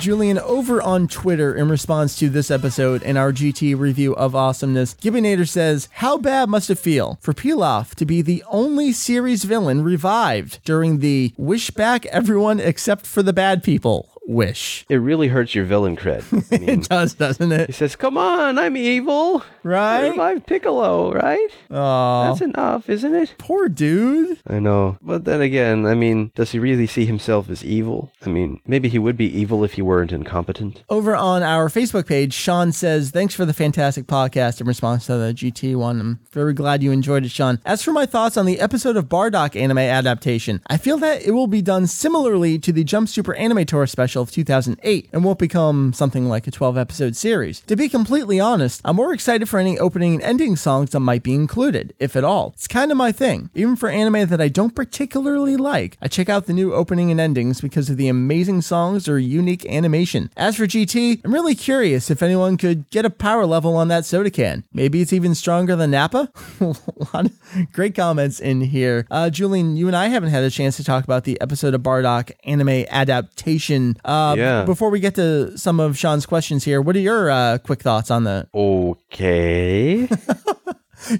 [0.00, 4.94] Julian, over on Twitter, in response to this episode and our GT review of Awesomeness,
[4.94, 9.82] Gibbinator says, How bad must it feel for Pilaf to be the only series villain
[9.82, 14.17] revived during the wish back everyone except for the bad people?
[14.28, 14.84] Wish.
[14.88, 16.22] It really hurts your villain cred.
[16.52, 17.66] I mean, It does, doesn't it?
[17.68, 20.10] he says, "Come on, I'm evil, Right?
[20.10, 21.48] Revive Piccolo, right?
[21.70, 24.38] Oh, That's enough, isn't it?" poor dude.
[24.46, 24.98] I know.
[25.02, 28.12] But then again, I mean, does he really see himself as evil?
[28.24, 30.82] I mean, maybe he would be evil if he weren't incompetent.
[30.88, 35.16] Over on our Facebook page, Sean says, Thanks for the fantastic podcast in response to
[35.16, 36.00] the GT one.
[36.00, 37.60] I'm very glad you enjoyed it, Sean.
[37.64, 41.30] As for my thoughts on the episode of Bardock anime adaptation, I feel that it
[41.32, 45.38] will be done similarly to the Jump Super Anime Tour special of 2008 and won't
[45.38, 47.60] become something like a 12 episode series.
[47.60, 51.22] To be completely honest, I'm more excited for any opening and ending songs that might
[51.22, 52.52] be included, if at all.
[52.54, 53.50] It's kind of my thing.
[53.54, 57.20] Even for anime that I don't particularly like, I check out the new opening and
[57.20, 60.30] endings because of the amazing songs or unique animation.
[60.36, 64.04] As for GT, I'm really curious if anyone could get a power level on that
[64.04, 64.64] soda can.
[64.72, 66.30] Maybe it's even stronger than Nappa?
[66.60, 66.64] a
[67.14, 69.06] lot of great comments in here.
[69.10, 71.82] Uh, Julian, you and I haven't had a chance to talk about the episode of
[71.82, 73.96] Bardock anime adaptation.
[74.08, 74.64] Uh, Yeah.
[74.64, 78.10] Before we get to some of Sean's questions here, what are your uh, quick thoughts
[78.10, 78.48] on that?
[78.54, 80.08] Okay.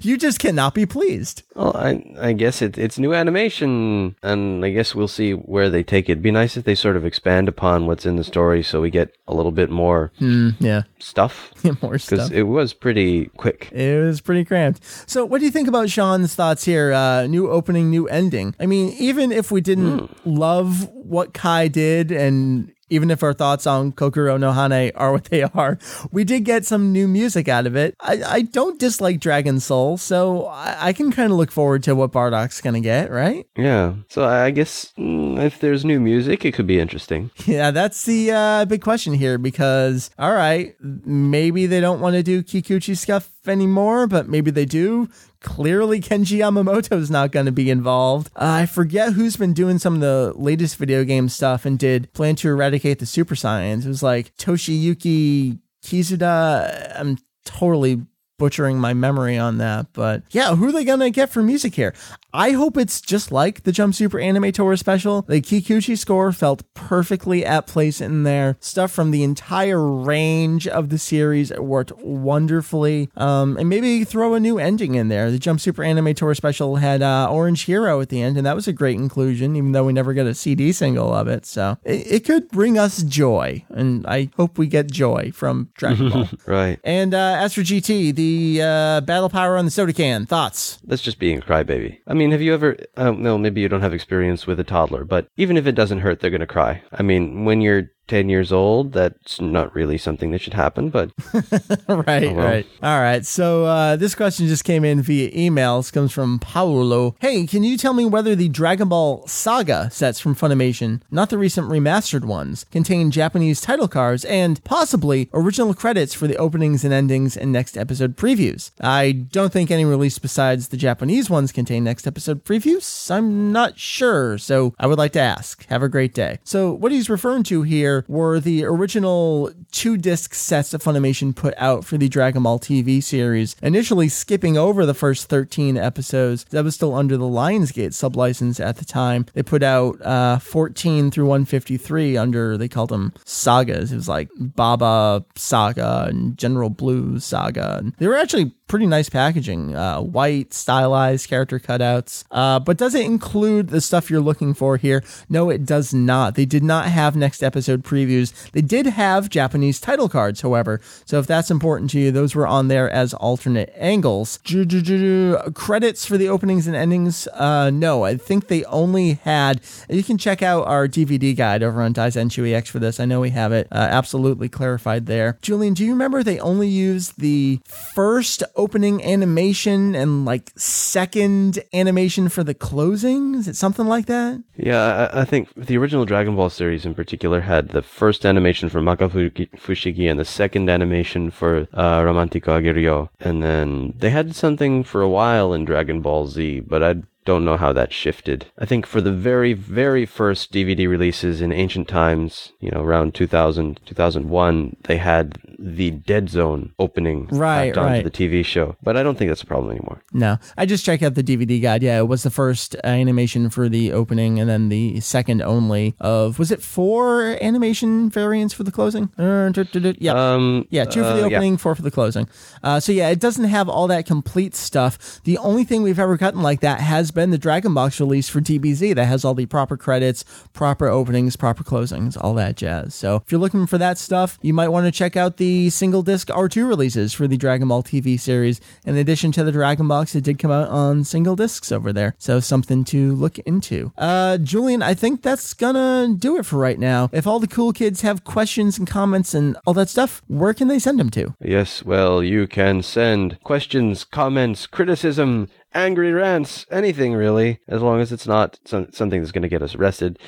[0.01, 1.43] You just cannot be pleased.
[1.55, 5.83] well, I I guess it, it's new animation, and I guess we'll see where they
[5.83, 6.11] take it.
[6.19, 8.89] It'd Be nice if they sort of expand upon what's in the story, so we
[8.89, 11.53] get a little bit more Yeah, stuff.
[11.81, 13.69] more stuff Because it was pretty quick.
[13.71, 14.83] It was pretty cramped.
[15.09, 16.91] So, what do you think about Sean's thoughts here?
[16.91, 18.55] Uh, new opening, new ending.
[18.59, 23.67] I mean, even if we didn't love what Kai did, and even if our thoughts
[23.67, 25.77] on Kokoro no Hane are what they are,
[26.11, 27.95] we did get some new music out of it.
[27.99, 31.95] I, I don't dislike Dragon Soul, so I, I can kind of look forward to
[31.95, 33.45] what Bardock's gonna get, right?
[33.57, 33.95] Yeah.
[34.09, 37.31] So I guess mm, if there's new music, it could be interesting.
[37.45, 42.23] Yeah, that's the uh, big question here because, all right, maybe they don't want to
[42.23, 45.09] do Kikuchi stuff anymore, but maybe they do.
[45.41, 48.27] Clearly, Kenji Yamamoto's not going to be involved.
[48.35, 52.11] Uh, I forget who's been doing some of the latest video game stuff and did
[52.11, 53.85] plan to eradicate the Super Saiyans.
[53.85, 56.99] It was like Toshiyuki Kizuda.
[56.99, 58.01] I'm totally
[58.39, 61.93] butchering my memory on that, but yeah, who are they gonna get for music here?
[62.33, 65.23] I hope it's just like the Jump Super Anime Tour special.
[65.23, 68.55] The Kikuchi score felt perfectly at place in there.
[68.59, 73.09] Stuff from the entire range of the series worked wonderfully.
[73.17, 75.31] Um, and maybe throw a new ending in there.
[75.31, 78.55] The Jump Super Anime Tour special had uh, Orange Hero at the end, and that
[78.55, 81.47] was a great inclusion, even though we never got a CD single of it.
[81.47, 86.09] So it, it could bring us joy, and I hope we get joy from Dragon
[86.09, 86.29] Ball.
[86.45, 86.79] Right.
[86.83, 88.23] And uh, as for GT, the
[88.61, 90.79] uh, battle power on the soda can, thoughts?
[90.83, 91.99] That's just being a crybaby.
[92.07, 92.77] I mean, have you ever?
[92.95, 95.99] Uh, no, maybe you don't have experience with a toddler, but even if it doesn't
[95.99, 96.81] hurt, they're gonna cry.
[96.91, 101.11] I mean, when you're 10 years old, that's not really something that should happen, but
[101.87, 102.35] right, well.
[102.35, 102.67] right.
[102.81, 103.25] All right.
[103.25, 105.93] So uh, this question just came in via emails.
[105.93, 107.15] Comes from Paulo.
[107.19, 111.37] Hey, can you tell me whether the Dragon Ball Saga sets from Funimation, not the
[111.37, 116.93] recent remastered ones, contain Japanese title cards and possibly original credits for the openings and
[116.93, 118.71] endings and next episode previews?
[118.81, 123.11] I don't think any release besides the Japanese ones contain next episode previews.
[123.11, 125.65] I'm not sure, so I would like to ask.
[125.67, 126.39] Have a great day.
[126.43, 131.53] So what he's referring to here were the original two disc sets that Funimation put
[131.57, 136.45] out for the Dragon Ball TV series, initially skipping over the first 13 episodes.
[136.45, 139.25] That was still under the Lionsgate sublicense at the time.
[139.33, 143.91] They put out uh, 14 through 153 under, they called them sagas.
[143.91, 147.77] It was like Baba Saga and General Blue Saga.
[147.77, 152.95] And they were actually pretty nice packaging uh, white stylized character cutouts uh, but does
[152.95, 155.03] it include the stuff you're looking for here?
[155.27, 156.35] No it does not.
[156.35, 158.31] They did not have next episode previews.
[158.51, 160.79] They did have japanese title cards however.
[161.05, 164.39] So if that's important to you those were on there as alternate angles.
[164.43, 167.27] Credits for the openings and endings?
[167.27, 168.03] Uh, no.
[168.03, 172.29] I think they only had you can check out our dvd guide over on Daizen
[172.53, 172.99] X for this.
[172.99, 173.67] I know we have it.
[173.71, 175.37] Uh, absolutely clarified there.
[175.41, 182.29] Julian do you remember they only used the first opening animation and like second animation
[182.29, 183.35] for the closing?
[183.35, 184.43] Is it something like that?
[184.57, 188.67] yeah, I, I think the original Dragon Ball series in particular had the first animation
[188.69, 193.09] for Makafuki Fushigi and the second animation for uh, Romantic Ageru yo.
[193.19, 196.95] And then they had something for a while in Dragon Ball Z, but I
[197.29, 198.39] don't know how that shifted.
[198.57, 203.13] I think for the very, very first DVD releases in ancient times, you know, around
[203.13, 208.03] 2000, 2001, they had the Dead Zone opening Right, onto right.
[208.03, 208.75] the TV show.
[208.81, 210.01] But I don't think that's a problem anymore.
[210.11, 211.83] No, I just checked out the DVD guide.
[211.83, 216.39] Yeah, it was the first animation for the opening, and then the second only of
[216.39, 219.11] was it four animation variants for the closing?
[219.19, 219.51] Uh,
[219.99, 221.37] yeah, Um, Yeah, two for the uh, yeah.
[221.37, 222.27] opening, four for the closing.
[222.63, 224.97] Uh, so yeah, it doesn't have all that complete stuff.
[225.25, 228.29] The only thing we've ever gotten like that has been been the Dragon Box release
[228.29, 230.23] for DBZ that has all the proper credits,
[230.53, 232.95] proper openings, proper closings, all that jazz.
[232.95, 236.01] So if you're looking for that stuff, you might want to check out the single
[236.01, 238.61] disc R2 releases for the Dragon Ball TV series.
[238.85, 242.15] In addition to the Dragon Box, it did come out on single discs over there.
[242.19, 243.91] So something to look into.
[243.97, 247.09] Uh, Julian, I think that's gonna do it for right now.
[247.11, 250.69] If all the cool kids have questions and comments and all that stuff, where can
[250.69, 251.35] they send them to?
[251.41, 258.11] Yes, well, you can send questions, comments, criticism, angry rants, anything really, as long as
[258.11, 260.19] it's not some, something that's going to get us arrested,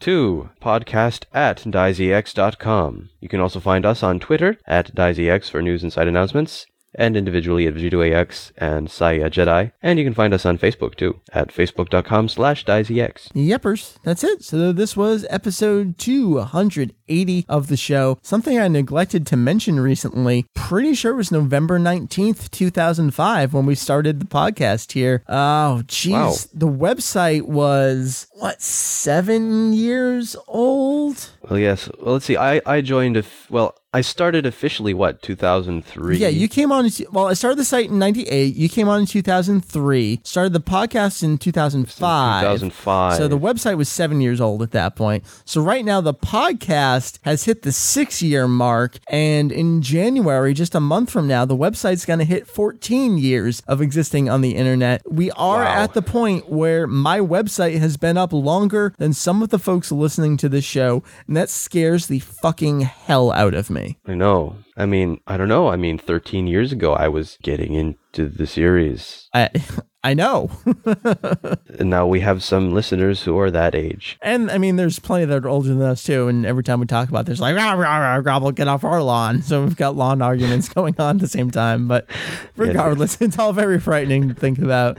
[0.00, 3.10] to podcast at daizex.com.
[3.20, 7.16] You can also find us on Twitter at daizex for news and site announcements, and
[7.16, 9.72] individually at VegettoEX and SaiyaJedi.
[9.82, 13.28] And you can find us on Facebook too, at facebook.com slash daizex.
[13.32, 14.42] Yepers, that's it.
[14.44, 18.18] So this was episode 280 of the show.
[18.22, 20.46] Something I neglected to mention recently.
[20.54, 25.22] Pretty sure it was November 19th, 2005 when we started the podcast here.
[25.28, 26.12] Oh, geez.
[26.12, 26.34] Wow.
[26.54, 31.30] The website was, what, seven years old?
[31.48, 31.88] Well, yes.
[32.00, 32.36] Well, let's see.
[32.36, 36.18] I, I joined, a f- well, I started officially, what, 2003?
[36.18, 36.90] Yeah, you came on.
[37.10, 38.54] Well, I started the site in '98.
[38.54, 40.20] You came on in 2003.
[40.24, 42.42] Started the podcast in 2005.
[42.42, 43.16] 2005.
[43.16, 45.24] So the website was seven years old at that point.
[45.46, 50.80] So right now the podcast has hit the six-year mark, and in January, just a
[50.80, 55.00] month from now, the website's going to hit 14 years of existing on the internet.
[55.10, 55.82] We are Wow.
[55.82, 59.90] at the point where my website has been up longer than some of the folks
[59.90, 63.77] listening to this show, and that scares the fucking hell out of me.
[64.06, 64.56] I know.
[64.76, 65.68] I mean, I don't know.
[65.68, 69.28] I mean, 13 years ago, I was getting into the series.
[69.34, 69.50] I
[70.04, 70.50] I know.
[71.78, 74.18] And now we have some listeners who are that age.
[74.20, 76.26] And I mean, there's plenty that are older than us too.
[76.26, 79.42] And every time we talk about this, like, rah, rah, rah, get off our lawn.
[79.42, 81.86] So we've got lawn arguments going on at the same time.
[81.86, 82.08] But
[82.56, 84.98] regardless, it's all very frightening to think about.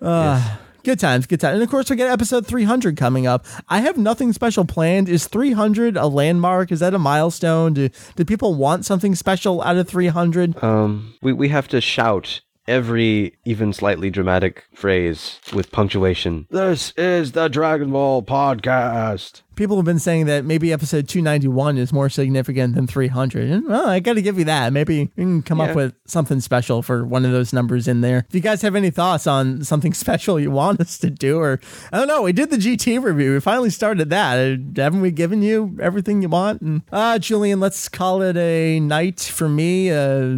[0.00, 1.54] Uh, Good times, good times.
[1.54, 3.44] And of course, we get episode 300 coming up.
[3.68, 5.08] I have nothing special planned.
[5.08, 6.70] Is 300 a landmark?
[6.72, 7.74] Is that a milestone?
[7.74, 10.62] Do, do people want something special out of 300?
[10.62, 16.46] Um, we, we have to shout every even slightly dramatic phrase with punctuation.
[16.50, 19.42] This is the Dragon Ball podcast.
[19.58, 23.50] People have been saying that maybe episode 291 is more significant than 300.
[23.50, 24.72] And, well, I got to give you that.
[24.72, 25.66] Maybe you can come Yeah.
[25.70, 28.24] up with something special for one of those numbers in there.
[28.28, 31.58] If you guys have any thoughts on something special you want us to do, or
[31.92, 33.32] I don't know, we did the GT review.
[33.32, 34.36] We finally started that.
[34.38, 36.62] Uh, Haven't we given you everything you want?
[36.62, 39.90] And uh, Julian, let's call it a night for me.
[39.90, 40.36] Uh,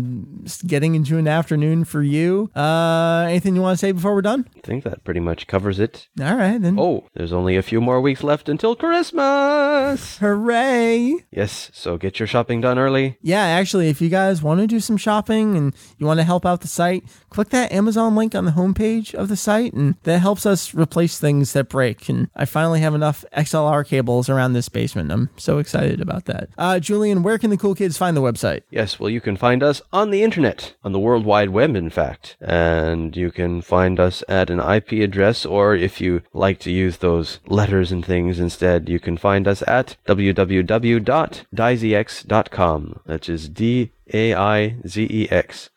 [0.66, 2.50] getting into an afternoon for you.
[2.56, 4.48] Uh, anything you want to say before we're done?
[4.56, 6.08] I think that pretty much covers it.
[6.20, 6.78] All right, then.
[6.80, 9.09] Oh, there's only a few more weeks left until Christmas.
[9.12, 11.14] Hooray!
[11.30, 13.18] Yes, so get your shopping done early.
[13.22, 16.46] Yeah, actually, if you guys want to do some shopping and you want to help
[16.46, 20.18] out the site, click that Amazon link on the homepage of the site, and that
[20.18, 22.08] helps us replace things that break.
[22.08, 25.12] And I finally have enough XLR cables around this basement.
[25.12, 26.48] I'm so excited about that.
[26.58, 28.62] Uh, Julian, where can the cool kids find the website?
[28.70, 31.90] Yes, well, you can find us on the internet, on the World Wide Web, in
[31.90, 32.36] fact.
[32.40, 36.98] And you can find us at an IP address, or if you like to use
[36.98, 43.00] those letters and things instead, you can find us at www.daizex.com.
[43.06, 45.69] That is D A I Z E X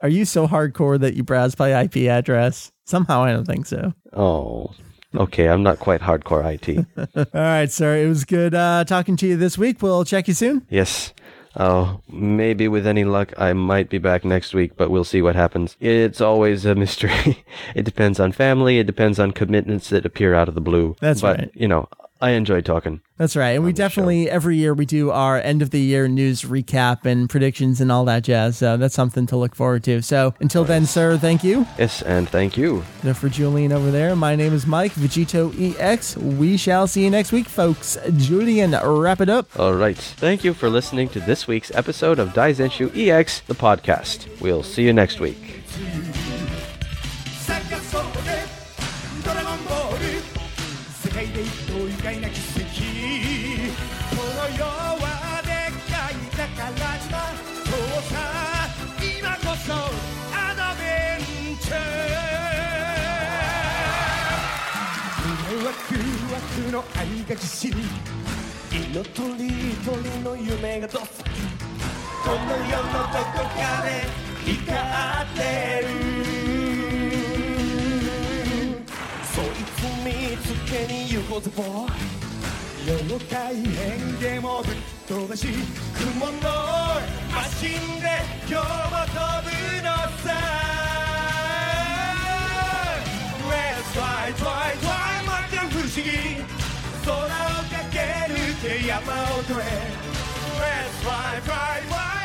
[0.00, 2.72] Are you so hardcore that you browse by IP address?
[2.84, 3.92] Somehow, I don't think so.
[4.12, 4.72] Oh,
[5.14, 6.86] okay, I'm not quite hardcore IT.
[7.16, 7.96] All right, sir.
[7.96, 9.82] It was good uh, talking to you this week.
[9.82, 10.66] We'll check you soon.
[10.68, 11.12] Yes.
[11.56, 15.36] Oh, maybe with any luck, I might be back next week, but we'll see what
[15.36, 15.76] happens.
[15.80, 17.44] It's always a mystery.
[17.74, 18.78] it depends on family.
[18.78, 20.96] It depends on commitments that appear out of the blue.
[21.00, 21.50] That's but, right.
[21.54, 21.88] You know,
[22.22, 23.00] I enjoy talking.
[23.16, 23.50] That's right.
[23.50, 27.28] And we definitely, every year, we do our end of the year news recap and
[27.28, 28.56] predictions and all that jazz.
[28.56, 30.02] So that's something to look forward to.
[30.02, 31.66] So until then, sir, thank you.
[31.76, 32.84] Yes, and thank you.
[33.02, 36.16] Now for Julian over there, my name is Mike, VegettoEX.
[36.36, 37.98] We shall see you next week, folks.
[38.16, 39.58] Julian, wrap it up.
[39.58, 39.98] All right.
[39.98, 44.40] Thank you for listening to this week's episode of Daizenshu EX, the podcast.
[44.40, 45.62] We'll see you next week.
[67.32, 67.74] がぎっしり
[68.92, 69.48] 色とり
[69.84, 71.30] どりの夢がどっさり
[72.22, 73.88] この世のどこかで
[74.44, 75.40] 光って
[75.82, 75.88] る
[79.32, 84.74] そいつ見つけに行こうぜボーイ妖怪変でもぶっ
[85.08, 85.46] 飛ばし
[85.94, 86.32] 雲の
[87.34, 88.08] マシンで
[88.48, 89.88] 今日も飛ぶの
[90.22, 90.28] さ
[93.48, 94.91] Let's fly fly fly.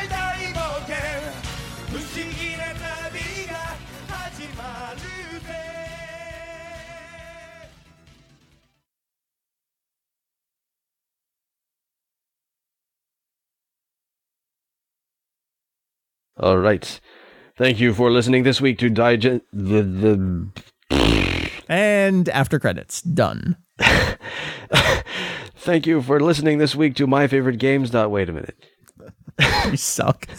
[0.09, 0.95] 大冒険
[1.89, 3.53] 不思議な旅が
[4.09, 4.99] 始まる
[5.39, 5.47] ぜ
[16.35, 16.99] All right.
[17.55, 20.49] Thank you for listening this week to Digest the the.
[21.69, 23.55] And after credits, done.
[25.67, 27.89] Thank you for listening this week to my favorite games.
[27.89, 28.11] Dot.
[28.11, 28.55] Wait a minute.
[29.71, 30.27] You suck.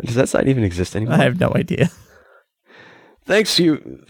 [0.00, 1.14] Does that site even exist anymore?
[1.14, 1.90] I have no idea.
[3.24, 4.04] Thanks you.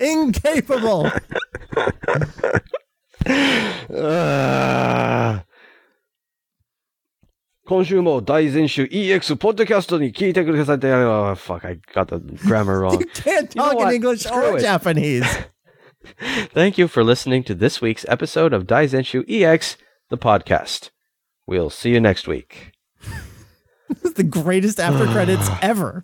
[0.00, 1.10] Incapable.
[3.94, 5.44] Ah.
[7.68, 12.98] 今週も大全集 EX ポッドキャストに聞いてくださって、oh, fuck, I got the grammar wrong.
[13.12, 13.92] Can't You know talk in what?
[13.94, 14.60] English Screw or it.
[14.62, 15.24] Japanese.
[16.53, 19.77] Thank you for listening to this week's episode of Daizenshu EX,
[20.09, 20.89] the podcast.
[21.47, 22.71] We'll see you next week.
[24.15, 25.99] the greatest after credits ever.